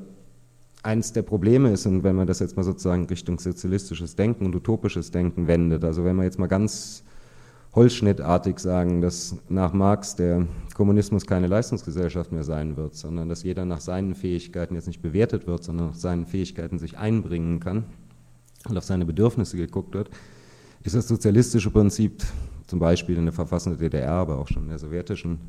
eines 0.83 1.13
der 1.13 1.23
Probleme 1.23 1.71
ist, 1.71 1.85
und 1.85 2.03
wenn 2.03 2.15
man 2.15 2.27
das 2.27 2.39
jetzt 2.39 2.57
mal 2.57 2.63
sozusagen 2.63 3.05
Richtung 3.05 3.39
sozialistisches 3.39 4.15
Denken 4.15 4.45
und 4.45 4.55
utopisches 4.55 5.11
Denken 5.11 5.47
wendet, 5.47 5.83
also 5.83 6.05
wenn 6.05 6.15
man 6.15 6.25
jetzt 6.25 6.39
mal 6.39 6.47
ganz 6.47 7.03
holzschnittartig 7.75 8.57
sagen, 8.59 9.01
dass 9.01 9.35
nach 9.49 9.73
Marx 9.73 10.15
der 10.15 10.47
Kommunismus 10.73 11.25
keine 11.25 11.47
Leistungsgesellschaft 11.47 12.31
mehr 12.31 12.43
sein 12.43 12.77
wird, 12.77 12.95
sondern 12.95 13.29
dass 13.29 13.43
jeder 13.43 13.65
nach 13.65 13.81
seinen 13.81 14.15
Fähigkeiten 14.15 14.75
jetzt 14.75 14.87
nicht 14.87 15.01
bewertet 15.01 15.45
wird, 15.45 15.63
sondern 15.63 15.87
nach 15.87 15.95
seinen 15.95 16.25
Fähigkeiten 16.25 16.79
sich 16.79 16.97
einbringen 16.97 17.59
kann 17.59 17.83
und 18.69 18.77
auf 18.77 18.85
seine 18.85 19.05
Bedürfnisse 19.05 19.57
geguckt 19.57 19.93
wird, 19.93 20.09
ist 20.83 20.95
das 20.95 21.07
sozialistische 21.07 21.69
Prinzip, 21.69 22.23
zum 22.67 22.79
Beispiel 22.79 23.17
in 23.17 23.25
der 23.25 23.33
Verfassung 23.33 23.77
der 23.77 23.89
DDR, 23.89 24.11
aber 24.11 24.39
auch 24.39 24.47
schon 24.47 24.63
in 24.63 24.69
der 24.69 24.79
sowjetischen, 24.79 25.39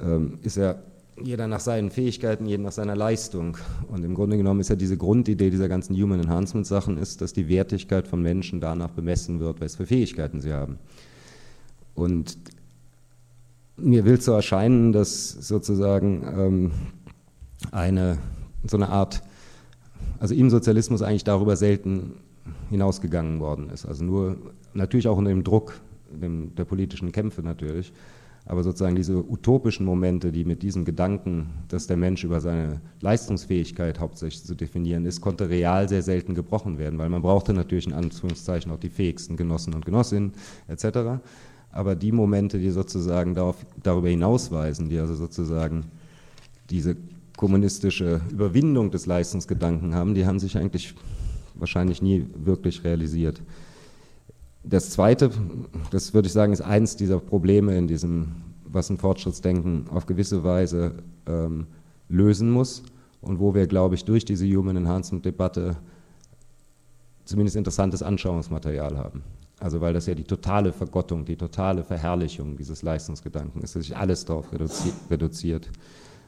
ähm, 0.00 0.38
ist 0.42 0.56
ja 0.56 0.76
jeder 1.22 1.48
nach 1.48 1.60
seinen 1.60 1.90
Fähigkeiten, 1.90 2.46
jeder 2.46 2.62
nach 2.62 2.72
seiner 2.72 2.94
Leistung. 2.94 3.56
Und 3.88 4.04
im 4.04 4.14
Grunde 4.14 4.36
genommen 4.36 4.60
ist 4.60 4.70
ja 4.70 4.76
diese 4.76 4.96
Grundidee 4.96 5.50
dieser 5.50 5.68
ganzen 5.68 5.96
Human 5.96 6.20
Enhancement 6.20 6.66
Sachen 6.66 6.96
ist, 6.96 7.20
dass 7.20 7.32
die 7.32 7.48
Wertigkeit 7.48 8.06
von 8.06 8.22
Menschen 8.22 8.60
danach 8.60 8.90
bemessen 8.90 9.40
wird, 9.40 9.60
was 9.60 9.76
für 9.76 9.86
Fähigkeiten 9.86 10.40
sie 10.40 10.52
haben. 10.52 10.78
Und 11.98 12.38
mir 13.76 14.04
will 14.04 14.20
so 14.20 14.32
erscheinen, 14.32 14.92
dass 14.92 15.30
sozusagen 15.30 16.22
ähm, 16.24 16.70
eine 17.70 18.18
so 18.64 18.76
eine 18.76 18.88
Art, 18.88 19.22
also 20.18 20.34
im 20.34 20.50
Sozialismus 20.50 21.02
eigentlich 21.02 21.24
darüber 21.24 21.56
selten 21.56 22.14
hinausgegangen 22.70 23.40
worden 23.40 23.70
ist. 23.70 23.86
Also 23.86 24.04
nur 24.04 24.36
natürlich 24.74 25.08
auch 25.08 25.16
unter 25.16 25.30
dem 25.30 25.44
Druck 25.44 25.80
dem, 26.10 26.54
der 26.54 26.64
politischen 26.64 27.12
Kämpfe 27.12 27.42
natürlich, 27.42 27.92
aber 28.46 28.62
sozusagen 28.62 28.96
diese 28.96 29.30
utopischen 29.30 29.84
Momente, 29.84 30.32
die 30.32 30.46
mit 30.46 30.62
diesem 30.62 30.86
Gedanken, 30.86 31.50
dass 31.68 31.86
der 31.86 31.98
Mensch 31.98 32.24
über 32.24 32.40
seine 32.40 32.80
Leistungsfähigkeit 33.00 34.00
hauptsächlich 34.00 34.44
zu 34.44 34.54
definieren 34.54 35.04
ist, 35.04 35.20
konnte 35.20 35.50
real 35.50 35.86
sehr 35.88 36.02
selten 36.02 36.34
gebrochen 36.34 36.78
werden, 36.78 36.98
weil 36.98 37.10
man 37.10 37.20
brauchte 37.20 37.52
natürlich 37.52 37.86
in 37.86 37.92
Anführungszeichen 37.92 38.72
auch 38.72 38.78
die 38.78 38.88
fähigsten 38.88 39.36
Genossen 39.36 39.74
und 39.74 39.84
Genossinnen 39.84 40.32
etc. 40.66 41.20
Aber 41.70 41.94
die 41.94 42.12
Momente, 42.12 42.58
die 42.58 42.70
sozusagen 42.70 43.34
darauf, 43.34 43.56
darüber 43.82 44.08
hinausweisen, 44.08 44.88
die 44.88 44.98
also 44.98 45.14
sozusagen 45.14 45.84
diese 46.70 46.96
kommunistische 47.36 48.20
Überwindung 48.30 48.90
des 48.90 49.06
Leistungsgedanken 49.06 49.94
haben, 49.94 50.14
die 50.14 50.26
haben 50.26 50.40
sich 50.40 50.56
eigentlich 50.56 50.94
wahrscheinlich 51.54 52.02
nie 52.02 52.26
wirklich 52.34 52.84
realisiert. 52.84 53.40
Das 54.64 54.90
Zweite, 54.90 55.30
das 55.90 56.14
würde 56.14 56.26
ich 56.26 56.32
sagen, 56.32 56.52
ist 56.52 56.60
eins 56.60 56.96
dieser 56.96 57.20
Probleme 57.20 57.76
in 57.76 57.86
diesem, 57.86 58.32
was 58.64 58.90
ein 58.90 58.98
Fortschrittsdenken 58.98 59.88
auf 59.90 60.06
gewisse 60.06 60.44
Weise 60.44 60.94
ähm, 61.26 61.66
lösen 62.08 62.50
muss 62.50 62.82
und 63.20 63.38
wo 63.38 63.54
wir, 63.54 63.66
glaube 63.66 63.94
ich, 63.94 64.04
durch 64.04 64.24
diese 64.24 64.46
Human 64.46 64.76
Enhancement-Debatte 64.76 65.76
zumindest 67.24 67.56
interessantes 67.56 68.02
Anschauungsmaterial 68.02 68.96
haben. 68.96 69.22
Also 69.60 69.80
weil 69.80 69.92
das 69.92 70.06
ja 70.06 70.14
die 70.14 70.24
totale 70.24 70.72
Vergottung, 70.72 71.24
die 71.24 71.36
totale 71.36 71.82
Verherrlichung 71.82 72.56
dieses 72.56 72.82
Leistungsgedanken 72.82 73.62
ist, 73.62 73.74
dass 73.74 73.82
sich 73.82 73.96
alles 73.96 74.24
darauf 74.24 74.52
reduzi 74.52 74.92
reduziert. 75.10 75.68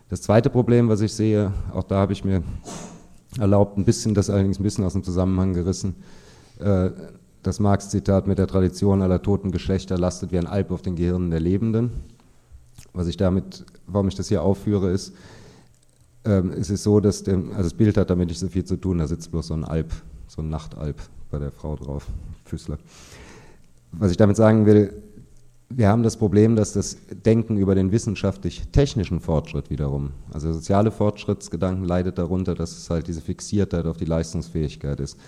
Das 0.09 0.22
zweite 0.22 0.51
Problem, 0.51 0.89
was 0.89 1.01
ich 1.01 1.12
sehe, 1.12 1.53
auch 1.72 1.85
da 1.85 1.97
habe 1.97 2.12
ich 2.12 2.24
mir 2.24 2.43
erlaubt, 3.39 3.78
ein 3.78 3.85
bisschen, 3.85 4.14
das 4.14 4.28
allerdings 4.28 4.59
ein 4.59 4.64
bisschen 4.64 4.85
aus 4.85 4.95
dem 4.95 5.05
Zusammenhang 5.05 5.53
gerissen, 5.55 5.95
äh, 6.59 6.91
das 7.45 7.61
Marx-Zitat 7.61 8.26
mit 8.26 8.39
der 8.39 8.49
Tradition 8.49 9.03
aller 9.03 9.22
toten 9.22 9.53
Geschlechter 9.53 9.97
lastet 9.97 10.33
wie 10.33 10.39
ein 10.39 10.49
Alp 10.49 10.72
auf 10.72 10.83
den 10.83 10.97
Gehirnen 10.97 11.31
der 11.31 11.41
Lebenden. 11.41 11.91
Was 12.93 13.07
ich 13.07 13.16
damit, 13.16 13.64
warum 13.87 14.09
ich 14.09 14.16
das 14.16 14.28
hier 14.28 14.43
aufführe, 14.43 14.91
ist, 14.91 15.14
ähm, 16.24 16.51
es 16.51 16.68
ist 16.68 16.83
so, 16.83 16.99
dass 16.99 17.22
der, 17.22 17.37
also 17.37 17.62
das 17.62 17.74
Bild 17.74 17.97
hat 17.97 18.11
damit 18.11 18.28
nicht 18.28 18.41
so 18.41 18.49
viel 18.49 18.64
zu 18.64 18.76
tun, 18.76 18.99
da 18.99 19.07
sitzt 19.07 19.31
bloß 19.31 19.47
so 19.47 19.55
ein 19.55 19.64
Alp 19.64 19.93
so 20.31 20.43
ein 20.43 20.49
Nachtalb 20.49 20.97
bei 21.28 21.41
der 21.41 21.51
Frau 21.51 21.74
drauf, 21.74 22.07
Füßler. 22.45 22.78
Was 23.91 24.12
ich 24.12 24.16
damit 24.16 24.37
sagen 24.37 24.64
will, 24.64 25.03
wir 25.68 25.89
haben 25.89 26.05
das 26.05 26.16
Problem, 26.16 26.55
dass 26.55 26.72
das 26.72 26.99
Denken 27.26 27.57
über 27.57 27.74
den 27.74 27.91
wissenschaftlich-technischen 27.91 29.18
Fortschritt 29.18 29.70
wiederum, 29.70 30.11
also 30.33 30.47
der 30.47 30.55
soziale 30.55 30.93
Fortschrittsgedanken 30.93 31.85
leidet 31.85 32.18
darunter, 32.18 32.55
dass 32.55 32.78
es 32.78 32.91
halt 32.91 33.09
diese 33.09 33.20
Fixiertheit 33.20 33.87
auf 33.87 33.97
die 33.97 34.05
Leistungsfähigkeit 34.05 35.01
ist. 35.01 35.18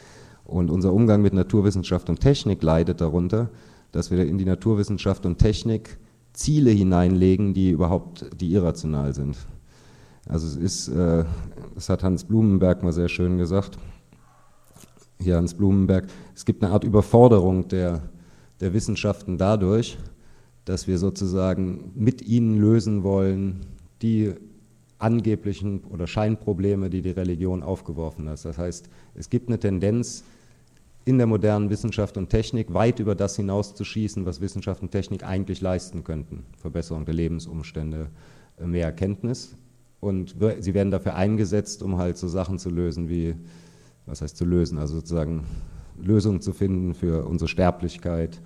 Und 0.45 0.71
unser 0.71 0.93
Umgang 0.93 1.21
mit 1.21 1.33
Naturwissenschaft 1.33 2.09
und 2.09 2.21
Technik 2.21 2.63
leidet 2.63 3.01
darunter, 3.01 3.51
dass 3.91 4.13
wir 4.13 4.25
in 4.25 4.39
die 4.39 4.45
Naturwissenschaft 4.45 5.27
und 5.27 5.39
Technik 5.39 5.99
Ziele 6.33 6.71
hineinlegen, 6.71 7.55
die 7.55 7.71
überhaupt, 7.71 8.27
die 8.41 8.53
irrational 8.53 9.15
sind. 9.15 9.37
Also 10.29 10.47
es 10.47 10.57
ist, 10.57 10.89
äh, 10.89 11.25
das 11.75 11.89
hat 11.89 12.05
Hans 12.05 12.25
Blumenberg 12.25 12.85
mal 12.85 12.93
sehr 12.93 13.09
schön 13.09 13.39
gesagt, 13.39 13.79
hier 15.23 15.37
Hans 15.37 15.55
Blumenberg, 15.55 16.07
es 16.35 16.45
gibt 16.45 16.63
eine 16.63 16.73
Art 16.73 16.85
Überforderung 16.85 17.69
der, 17.69 18.03
der 18.61 18.75
Wissenschaften 18.75 19.39
dadurch, 19.39 19.99
dass 20.65 20.87
wir 20.87 20.99
sozusagen 20.99 21.93
mit 21.95 22.23
ihnen 22.23 22.61
lösen 22.61 23.03
wollen, 23.03 23.67
die 24.03 24.33
angeblichen 24.99 25.83
oder 25.85 26.07
Scheinprobleme, 26.07 26.89
die 26.89 27.03
die 27.03 27.11
Religion 27.11 27.63
aufgeworfen 27.63 28.29
hat. 28.29 28.45
Das 28.45 28.59
heißt, 28.59 28.89
es 29.15 29.31
gibt 29.31 29.49
eine 29.49 29.59
Tendenz 29.59 30.23
in 31.05 31.19
der 31.19 31.27
modernen 31.27 31.71
Wissenschaft 31.71 32.17
und 32.17 32.29
Technik 32.29 32.73
weit 32.73 33.01
über 33.01 33.17
das 33.17 33.35
hinauszuschießen, 33.35 34.25
was 34.25 34.41
Wissenschaft 34.41 34.83
und 34.83 34.93
Technik 34.93 35.25
eigentlich 35.25 35.61
leisten 35.61 36.05
könnten. 36.05 36.45
Verbesserung 36.57 37.05
der 37.05 37.15
Lebensumstände, 37.15 38.09
mehr 38.65 38.87
Erkenntnis. 38.87 39.57
Und 39.99 40.37
sie 40.61 40.75
werden 40.75 40.91
dafür 40.93 41.15
eingesetzt, 41.15 41.83
um 41.83 41.97
halt 41.97 42.17
so 42.17 42.29
Sachen 42.29 42.59
zu 42.59 42.71
lösen 42.71 43.09
wie, 43.09 43.35
was 44.07 44.23
heißt 44.23 44.37
zu 44.37 44.45
lösen, 44.45 44.79
also 44.79 44.97
sozusagen 44.97 45.45
Lösungen 45.97 46.41
zu 46.41 46.53
finden 46.53 46.95
für 46.95 47.27
unsere 47.27 47.49
Sterblichkeit, 47.49 48.41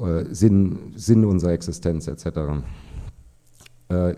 äh, 0.00 0.24
Sinn, 0.30 0.92
Sinn 0.96 1.24
unserer 1.24 1.52
Existenz 1.52 2.08
etc. 2.08 2.62
Äh, 3.88 4.14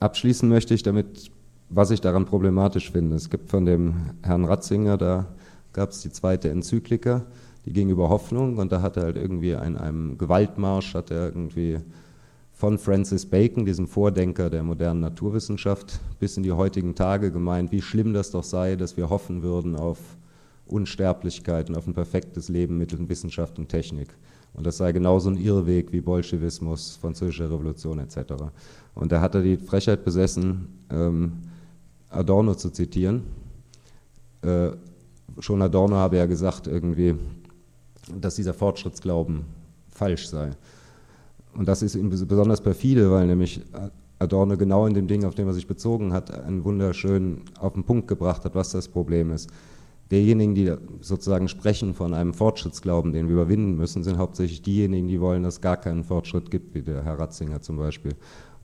abschließen 0.00 0.48
möchte 0.48 0.74
ich 0.74 0.82
damit, 0.82 1.30
was 1.68 1.90
ich 1.90 2.00
daran 2.00 2.24
problematisch 2.24 2.90
finde. 2.90 3.16
Es 3.16 3.30
gibt 3.30 3.50
von 3.50 3.64
dem 3.64 4.10
Herrn 4.22 4.44
Ratzinger, 4.44 4.96
da 4.96 5.26
gab 5.72 5.90
es 5.90 6.00
die 6.00 6.10
zweite 6.10 6.50
Enzyklika, 6.50 7.26
die 7.64 7.72
ging 7.72 7.90
über 7.90 8.08
Hoffnung 8.08 8.58
und 8.58 8.72
da 8.72 8.80
hat 8.80 8.96
er 8.96 9.04
halt 9.04 9.16
irgendwie 9.16 9.50
in 9.50 9.76
einem 9.76 10.16
Gewaltmarsch, 10.16 10.94
hat 10.94 11.10
er 11.10 11.26
irgendwie 11.26 11.78
von 12.58 12.76
Francis 12.76 13.24
Bacon, 13.24 13.64
diesem 13.64 13.86
Vordenker 13.86 14.50
der 14.50 14.64
modernen 14.64 14.98
Naturwissenschaft, 14.98 16.00
bis 16.18 16.36
in 16.36 16.42
die 16.42 16.50
heutigen 16.50 16.96
Tage 16.96 17.30
gemeint, 17.30 17.70
wie 17.70 17.80
schlimm 17.80 18.12
das 18.12 18.32
doch 18.32 18.42
sei, 18.42 18.74
dass 18.74 18.96
wir 18.96 19.10
hoffen 19.10 19.44
würden 19.44 19.76
auf 19.76 19.98
Unsterblichkeit 20.66 21.68
und 21.68 21.76
auf 21.76 21.86
ein 21.86 21.94
perfektes 21.94 22.48
Leben 22.48 22.76
mittels 22.76 23.08
Wissenschaft 23.08 23.60
und 23.60 23.68
Technik. 23.68 24.08
Und 24.54 24.66
das 24.66 24.78
sei 24.78 24.90
genauso 24.90 25.30
ein 25.30 25.36
Irrweg 25.36 25.92
wie 25.92 26.00
Bolschewismus, 26.00 26.98
Französische 27.00 27.48
Revolution 27.48 28.00
etc. 28.00 28.32
Und 28.96 29.12
da 29.12 29.20
hat 29.20 29.36
er 29.36 29.42
die 29.42 29.56
Frechheit 29.56 30.04
besessen, 30.04 30.66
ähm, 30.90 31.34
Adorno 32.10 32.56
zu 32.56 32.70
zitieren. 32.70 33.22
Äh, 34.42 34.70
schon 35.38 35.62
Adorno 35.62 35.94
habe 35.94 36.16
ja 36.16 36.26
gesagt 36.26 36.66
irgendwie, 36.66 37.14
dass 38.20 38.34
dieser 38.34 38.52
Fortschrittsglauben 38.52 39.44
falsch 39.90 40.26
sei. 40.26 40.50
Und 41.54 41.66
das 41.66 41.82
ist 41.82 41.98
besonders 42.28 42.60
perfide, 42.60 43.10
weil 43.10 43.26
nämlich 43.26 43.62
Adorno 44.18 44.56
genau 44.56 44.86
in 44.86 44.94
dem 44.94 45.06
Ding, 45.06 45.24
auf 45.24 45.34
dem 45.34 45.46
er 45.46 45.54
sich 45.54 45.66
bezogen 45.66 46.12
hat, 46.12 46.32
einen 46.32 46.64
wunderschön 46.64 47.42
auf 47.58 47.74
den 47.74 47.84
Punkt 47.84 48.08
gebracht 48.08 48.44
hat, 48.44 48.54
was 48.54 48.70
das 48.70 48.88
Problem 48.88 49.30
ist. 49.30 49.50
Diejenigen, 50.10 50.54
die 50.54 50.72
sozusagen 51.00 51.48
sprechen 51.48 51.94
von 51.94 52.14
einem 52.14 52.32
Fortschrittsglauben, 52.32 53.12
den 53.12 53.26
wir 53.26 53.34
überwinden 53.34 53.76
müssen, 53.76 54.02
sind 54.02 54.16
hauptsächlich 54.16 54.62
diejenigen, 54.62 55.06
die 55.06 55.20
wollen, 55.20 55.42
dass 55.42 55.56
es 55.56 55.60
gar 55.60 55.76
keinen 55.76 56.02
Fortschritt 56.02 56.50
gibt, 56.50 56.74
wie 56.74 56.82
der 56.82 57.04
Herr 57.04 57.18
Ratzinger 57.18 57.60
zum 57.60 57.76
Beispiel. 57.76 58.14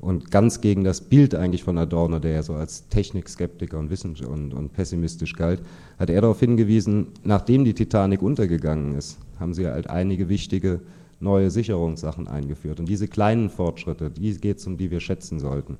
Und 0.00 0.30
ganz 0.30 0.60
gegen 0.60 0.84
das 0.84 1.02
Bild 1.02 1.34
eigentlich 1.34 1.62
von 1.62 1.78
Adorno, 1.78 2.18
der 2.18 2.32
ja 2.32 2.42
so 2.42 2.54
als 2.54 2.88
Technikskeptiker 2.88 3.78
und, 3.78 3.90
und, 4.26 4.54
und 4.54 4.72
pessimistisch 4.72 5.34
galt, 5.34 5.62
hat 5.98 6.10
er 6.10 6.20
darauf 6.22 6.40
hingewiesen, 6.40 7.08
nachdem 7.22 7.64
die 7.64 7.74
Titanic 7.74 8.22
untergegangen 8.22 8.96
ist, 8.96 9.18
haben 9.38 9.54
sie 9.54 9.66
halt 9.66 9.88
einige 9.88 10.28
wichtige 10.28 10.80
neue 11.24 11.50
Sicherungssachen 11.50 12.28
eingeführt. 12.28 12.78
Und 12.78 12.88
diese 12.88 13.08
kleinen 13.08 13.50
Fortschritte, 13.50 14.10
die 14.10 14.32
geht 14.38 14.58
es 14.58 14.66
um 14.66 14.76
die 14.76 14.92
wir 14.92 15.00
schätzen 15.00 15.40
sollten. 15.40 15.78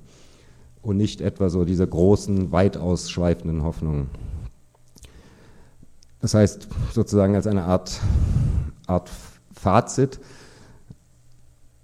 Und 0.81 0.97
nicht 0.97 1.21
etwa 1.21 1.49
so 1.49 1.63
diese 1.63 1.87
großen, 1.87 2.51
weit 2.51 2.75
ausschweifenden 2.75 3.63
Hoffnungen. 3.63 4.09
Das 6.19 6.33
heißt, 6.33 6.67
sozusagen 6.91 7.35
als 7.35 7.47
eine 7.47 7.63
Art, 7.63 8.01
Art 8.87 9.09
Fazit, 9.53 10.19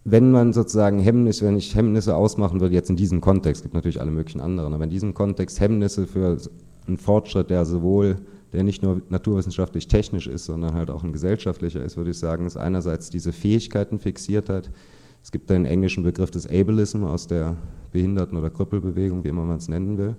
wenn 0.04 0.32
man 0.32 0.52
sozusagen 0.52 1.00
Hemmnisse, 1.00 1.46
wenn 1.46 1.58
ich 1.58 1.76
Hemmnisse 1.76 2.16
ausmachen 2.16 2.60
würde, 2.60 2.74
jetzt 2.74 2.90
in 2.90 2.96
diesem 2.96 3.22
Kontext, 3.22 3.62
gibt 3.62 3.76
natürlich 3.76 4.02
alle 4.02 4.12
möglichen 4.12 4.42
anderen, 4.42 4.74
aber 4.74 4.84
in 4.84 4.90
diesem 4.90 5.14
Kontext 5.14 5.60
Hemmnisse 5.60 6.08
für 6.08 6.38
einen 6.88 6.98
Fortschritt, 6.98 7.52
der 7.52 7.66
sowohl, 7.66 8.18
der 8.54 8.64
nicht 8.64 8.84
nur 8.84 9.02
naturwissenschaftlich 9.10 9.88
technisch 9.88 10.28
ist, 10.28 10.46
sondern 10.46 10.74
halt 10.74 10.90
auch 10.90 11.04
ein 11.04 11.14
gesellschaftlicher 11.14 11.84
ist, 11.84 11.98
würde 11.98 12.12
ich 12.12 12.20
sagen, 12.20 12.46
ist 12.46 12.58
einerseits 12.58 13.10
diese 13.10 13.32
Fähigkeiten 13.32 14.00
fixiert 14.00 14.50
hat. 14.50 14.72
Es 15.24 15.32
gibt 15.32 15.52
einen 15.52 15.66
englischen 15.66 16.04
Begriff 16.04 16.32
des 16.32 16.48
Ableism 16.48 17.04
aus 17.04 17.28
der 17.28 17.56
Behinderten- 17.92 18.38
oder 18.38 18.50
Krüppelbewegung, 18.50 19.24
wie 19.24 19.30
immer 19.30 19.46
man 19.46 19.58
es 19.58 19.68
nennen 19.68 19.98
will. 19.98 20.16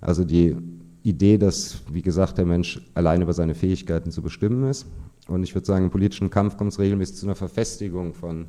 Also 0.00 0.24
die 0.24 0.56
Idee, 1.02 1.38
dass, 1.38 1.82
wie 1.90 2.02
gesagt, 2.02 2.36
der 2.38 2.46
Mensch 2.46 2.80
allein 2.94 3.22
über 3.22 3.32
seine 3.32 3.54
Fähigkeiten 3.54 4.10
zu 4.10 4.22
bestimmen 4.22 4.68
ist. 4.68 4.86
Und 5.28 5.42
ich 5.44 5.54
würde 5.54 5.66
sagen, 5.66 5.84
im 5.84 5.90
politischen 5.90 6.30
Kampf 6.30 6.56
kommt 6.56 6.72
es 6.72 6.78
regelmäßig 6.78 7.16
zu 7.16 7.26
einer 7.26 7.36
Verfestigung 7.36 8.12
von, 8.12 8.46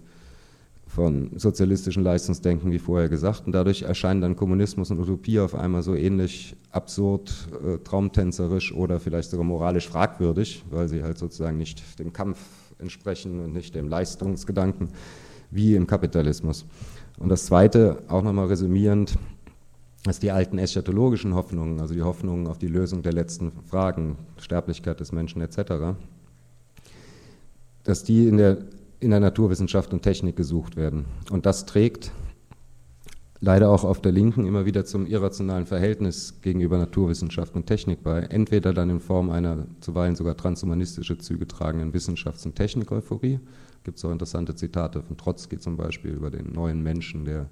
von 0.88 1.32
sozialistischen 1.36 2.04
Leistungsdenken, 2.04 2.72
wie 2.72 2.80
vorher 2.80 3.10
gesagt. 3.10 3.44
Und 3.46 3.52
dadurch 3.52 3.84
erscheinen 3.84 4.22
dann 4.22 4.36
Kommunismus 4.36 4.90
und 4.90 5.00
Utopie 5.00 5.40
auf 5.40 5.54
einmal 5.54 5.84
so 5.84 5.94
ähnlich 5.94 6.56
absurd, 6.72 7.50
äh, 7.64 7.78
traumtänzerisch 7.80 8.74
oder 8.74 9.00
vielleicht 9.00 9.30
sogar 9.30 9.46
moralisch 9.46 9.88
fragwürdig, 9.88 10.64
weil 10.72 10.88
sie 10.88 11.04
halt 11.04 11.18
sozusagen 11.18 11.58
nicht 11.58 12.00
dem 12.00 12.14
Kampf 12.14 12.40
entsprechen 12.80 13.40
und 13.40 13.54
nicht 13.54 13.76
dem 13.76 13.90
Leistungsgedanken 13.90 14.90
wie 15.52 15.76
im 15.76 15.88
Kapitalismus. 15.88 16.66
Und 17.20 17.30
das 17.30 17.46
Zweite, 17.46 18.04
auch 18.08 18.22
nochmal 18.22 18.48
resümierend, 18.48 19.18
dass 20.04 20.20
die 20.20 20.32
alten 20.32 20.58
eschatologischen 20.58 21.36
Hoffnungen, 21.36 21.80
also 21.82 21.94
die 21.94 22.04
Hoffnungen 22.04 22.48
auf 22.48 22.58
die 22.58 22.68
Lösung 22.68 23.02
der 23.02 23.14
letzten 23.14 23.52
Fragen, 23.70 24.18
Sterblichkeit 24.38 25.00
des 25.00 25.12
Menschen 25.12 25.42
etc., 25.42 25.98
dass 27.84 28.04
die 28.04 28.28
in 28.28 28.38
der, 28.38 28.58
in 29.00 29.12
der 29.12 29.20
Naturwissenschaft 29.20 29.94
und 29.94 30.02
Technik 30.02 30.36
gesucht 30.36 30.76
werden. 30.76 31.06
Und 31.32 31.46
das 31.46 31.66
trägt 31.66 32.12
leider 33.40 33.70
auch 33.70 33.84
auf 33.84 34.02
der 34.02 34.12
Linken 34.12 34.46
immer 34.46 34.66
wieder 34.66 34.86
zum 34.86 35.06
irrationalen 35.06 35.68
Verhältnis 35.68 36.42
gegenüber 36.42 36.78
Naturwissenschaft 36.78 37.56
und 37.56 37.68
Technik 37.68 38.04
bei. 38.04 38.22
Entweder 38.22 38.74
dann 38.74 38.90
in 38.90 39.00
Form 39.00 39.30
einer 39.30 39.68
zuweilen 39.80 40.16
sogar 40.16 40.36
transhumanistische 40.36 41.18
Züge 41.18 41.48
tragenden 41.48 41.94
Wissenschafts- 41.94 42.46
und 42.46 42.56
Technik-Euphorie. 42.56 43.40
Gibt 43.84 44.00
es 44.00 44.06
auch 44.06 44.12
interessante 44.12 44.56
Zitate 44.56 45.02
von 45.02 45.18
Trotzki 45.18 45.60
zum 45.60 45.78
Beispiel 45.78 46.12
über 46.12 46.32
den 46.32 46.52
neuen 46.52 46.82
Menschen, 46.82 47.26
der, 47.26 47.50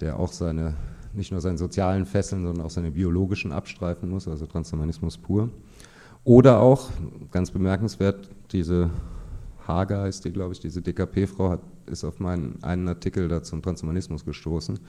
der 0.00 0.18
auch 0.18 0.32
seine 0.32 0.74
nicht 1.14 1.32
nur 1.32 1.40
seinen 1.40 1.58
sozialen 1.58 2.06
Fesseln, 2.06 2.44
sondern 2.44 2.64
auch 2.64 2.70
seine 2.70 2.90
biologischen 2.90 3.52
abstreifen 3.52 4.10
muss, 4.10 4.28
also 4.28 4.46
Transhumanismus 4.46 5.18
pur. 5.18 5.50
Oder 6.24 6.60
auch, 6.60 6.90
ganz 7.30 7.50
bemerkenswert, 7.50 8.28
diese 8.52 8.90
Hager 9.68 10.02
heißt 10.02 10.24
die, 10.24 10.32
glaube 10.32 10.54
ich, 10.54 10.60
diese 10.60 10.82
DKP-Frau 10.82 11.58
ist 11.86 12.04
auf 12.04 12.18
meinen 12.18 12.62
einen 12.62 12.88
Artikel 12.88 13.28
da 13.28 13.42
zum 13.42 13.62
Transhumanismus 13.62 14.24
gestoßen 14.24 14.80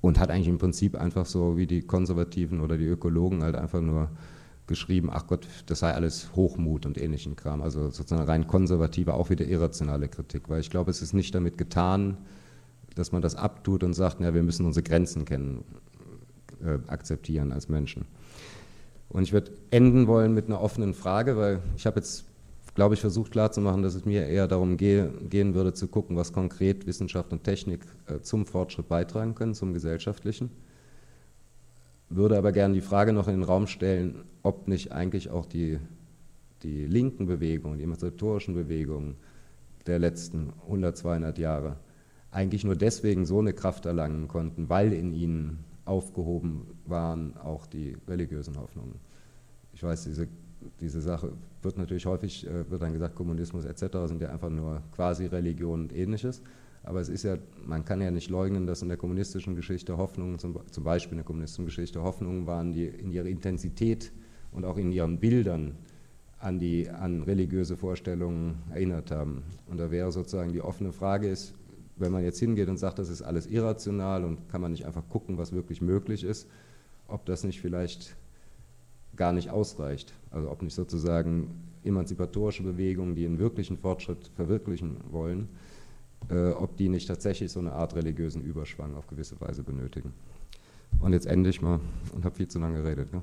und 0.00 0.18
hat 0.18 0.30
eigentlich 0.30 0.48
im 0.48 0.58
Prinzip 0.58 0.96
einfach 0.96 1.26
so 1.26 1.56
wie 1.56 1.66
die 1.66 1.82
Konservativen 1.82 2.60
oder 2.60 2.78
die 2.78 2.86
Ökologen 2.86 3.42
halt 3.42 3.56
einfach 3.56 3.80
nur 3.80 4.08
geschrieben, 4.66 5.10
ach 5.12 5.26
Gott, 5.26 5.46
das 5.66 5.80
sei 5.80 5.92
alles 5.92 6.34
Hochmut 6.34 6.86
und 6.86 6.98
ähnlichen 6.98 7.36
Kram. 7.36 7.62
Also 7.62 7.90
sozusagen 7.90 8.24
rein 8.24 8.46
konservative, 8.46 9.14
auch 9.14 9.30
wieder 9.30 9.46
irrationale 9.46 10.08
Kritik, 10.08 10.48
weil 10.48 10.60
ich 10.60 10.70
glaube, 10.70 10.90
es 10.90 11.02
ist 11.02 11.12
nicht 11.12 11.34
damit 11.34 11.56
getan, 11.58 12.16
dass 12.94 13.12
man 13.12 13.22
das 13.22 13.36
abtut 13.36 13.84
und 13.84 13.94
sagt, 13.94 14.20
ja, 14.20 14.34
wir 14.34 14.42
müssen 14.42 14.66
unsere 14.66 14.82
Grenzen 14.82 15.24
kennen, 15.24 15.64
äh, 16.64 16.78
akzeptieren 16.88 17.52
als 17.52 17.68
Menschen. 17.68 18.06
Und 19.08 19.22
ich 19.22 19.32
würde 19.32 19.52
enden 19.70 20.06
wollen 20.06 20.34
mit 20.34 20.46
einer 20.46 20.60
offenen 20.60 20.94
Frage, 20.94 21.36
weil 21.36 21.60
ich 21.76 21.86
habe 21.86 21.96
jetzt, 21.96 22.24
glaube 22.76 22.94
ich, 22.94 23.00
versucht 23.00 23.32
klarzumachen, 23.32 23.82
dass 23.82 23.94
es 23.94 24.04
mir 24.04 24.26
eher 24.26 24.46
darum 24.46 24.76
gehe, 24.76 25.10
gehen 25.30 25.54
würde, 25.54 25.72
zu 25.72 25.88
gucken, 25.88 26.14
was 26.14 26.32
konkret 26.32 26.86
Wissenschaft 26.86 27.32
und 27.32 27.42
Technik 27.42 27.80
äh, 28.06 28.20
zum 28.20 28.44
Fortschritt 28.44 28.86
beitragen 28.86 29.34
können, 29.34 29.54
zum 29.54 29.72
gesellschaftlichen. 29.72 30.50
Würde 32.10 32.36
aber 32.36 32.52
gerne 32.52 32.74
die 32.74 32.82
Frage 32.82 33.14
noch 33.14 33.28
in 33.28 33.36
den 33.36 33.42
Raum 33.42 33.66
stellen, 33.66 34.24
ob 34.42 34.68
nicht 34.68 34.92
eigentlich 34.92 35.30
auch 35.30 35.46
die, 35.46 35.80
die 36.62 36.86
linken 36.86 37.26
Bewegungen, 37.26 37.78
die 37.78 37.84
emanzipatorischen 37.84 38.54
Bewegungen 38.54 39.16
der 39.86 39.98
letzten 39.98 40.52
100, 40.66 40.96
200 40.98 41.38
Jahre 41.38 41.76
eigentlich 42.30 42.62
nur 42.62 42.76
deswegen 42.76 43.24
so 43.24 43.38
eine 43.38 43.54
Kraft 43.54 43.86
erlangen 43.86 44.28
konnten, 44.28 44.68
weil 44.68 44.92
in 44.92 45.14
ihnen 45.14 45.64
aufgehoben 45.86 46.66
waren 46.84 47.38
auch 47.38 47.66
die 47.66 47.96
religiösen 48.06 48.58
Hoffnungen. 48.58 48.96
Ich 49.72 49.82
weiß, 49.82 50.04
diese 50.04 50.28
diese 50.80 51.00
Sache 51.00 51.32
wird 51.66 51.76
natürlich 51.76 52.06
häufig, 52.06 52.46
äh, 52.46 52.70
wird 52.70 52.80
dann 52.80 52.92
gesagt, 52.94 53.14
Kommunismus 53.14 53.66
etc. 53.66 53.98
sind 54.06 54.22
ja 54.22 54.30
einfach 54.30 54.48
nur 54.48 54.82
quasi 54.94 55.26
Religion 55.26 55.82
und 55.82 55.92
ähnliches. 55.94 56.42
Aber 56.82 57.00
es 57.00 57.08
ist 57.08 57.24
ja, 57.24 57.36
man 57.66 57.84
kann 57.84 58.00
ja 58.00 58.12
nicht 58.12 58.30
leugnen, 58.30 58.66
dass 58.66 58.80
in 58.80 58.88
der 58.88 58.96
kommunistischen 58.96 59.56
Geschichte 59.56 59.98
Hoffnungen, 59.98 60.38
zum, 60.38 60.58
zum 60.70 60.84
Beispiel 60.84 61.14
in 61.14 61.18
der 61.18 61.26
kommunistischen 61.26 61.66
Geschichte 61.66 62.02
Hoffnungen 62.02 62.46
waren, 62.46 62.72
die 62.72 62.86
in 62.86 63.10
ihrer 63.10 63.26
Intensität 63.26 64.12
und 64.52 64.64
auch 64.64 64.78
in 64.78 64.92
ihren 64.92 65.18
Bildern 65.18 65.76
an, 66.38 66.60
die, 66.60 66.88
an 66.88 67.22
religiöse 67.22 67.76
Vorstellungen 67.76 68.62
erinnert 68.70 69.10
haben. 69.10 69.42
Und 69.66 69.78
da 69.78 69.90
wäre 69.90 70.12
sozusagen 70.12 70.52
die 70.52 70.62
offene 70.62 70.92
Frage 70.92 71.28
ist, 71.28 71.54
wenn 71.96 72.12
man 72.12 72.22
jetzt 72.22 72.38
hingeht 72.38 72.68
und 72.68 72.76
sagt, 72.76 73.00
das 73.00 73.08
ist 73.08 73.22
alles 73.22 73.46
irrational 73.46 74.24
und 74.24 74.48
kann 74.48 74.60
man 74.60 74.70
nicht 74.70 74.86
einfach 74.86 75.08
gucken, 75.08 75.38
was 75.38 75.52
wirklich 75.52 75.80
möglich 75.80 76.22
ist, 76.22 76.46
ob 77.08 77.24
das 77.26 77.42
nicht 77.42 77.60
vielleicht 77.60 78.16
gar 79.16 79.32
nicht 79.32 79.50
ausreicht. 79.50 80.12
Also 80.30 80.50
ob 80.50 80.62
nicht 80.62 80.74
sozusagen 80.74 81.50
emanzipatorische 81.84 82.62
Bewegungen, 82.62 83.14
die 83.14 83.26
einen 83.26 83.38
wirklichen 83.38 83.76
Fortschritt 83.76 84.30
verwirklichen 84.34 84.96
wollen, 85.10 85.48
äh, 86.28 86.50
ob 86.50 86.76
die 86.76 86.88
nicht 86.88 87.06
tatsächlich 87.06 87.52
so 87.52 87.60
eine 87.60 87.72
Art 87.72 87.94
religiösen 87.94 88.42
Überschwang 88.42 88.94
auf 88.96 89.06
gewisse 89.06 89.40
Weise 89.40 89.62
benötigen. 89.62 90.12
Und 91.00 91.12
jetzt 91.12 91.26
ende 91.26 91.50
ich 91.50 91.60
mal 91.62 91.80
und 92.14 92.24
habe 92.24 92.34
viel 92.34 92.48
zu 92.48 92.58
lange 92.58 92.82
geredet. 92.82 93.12
Ne? 93.12 93.22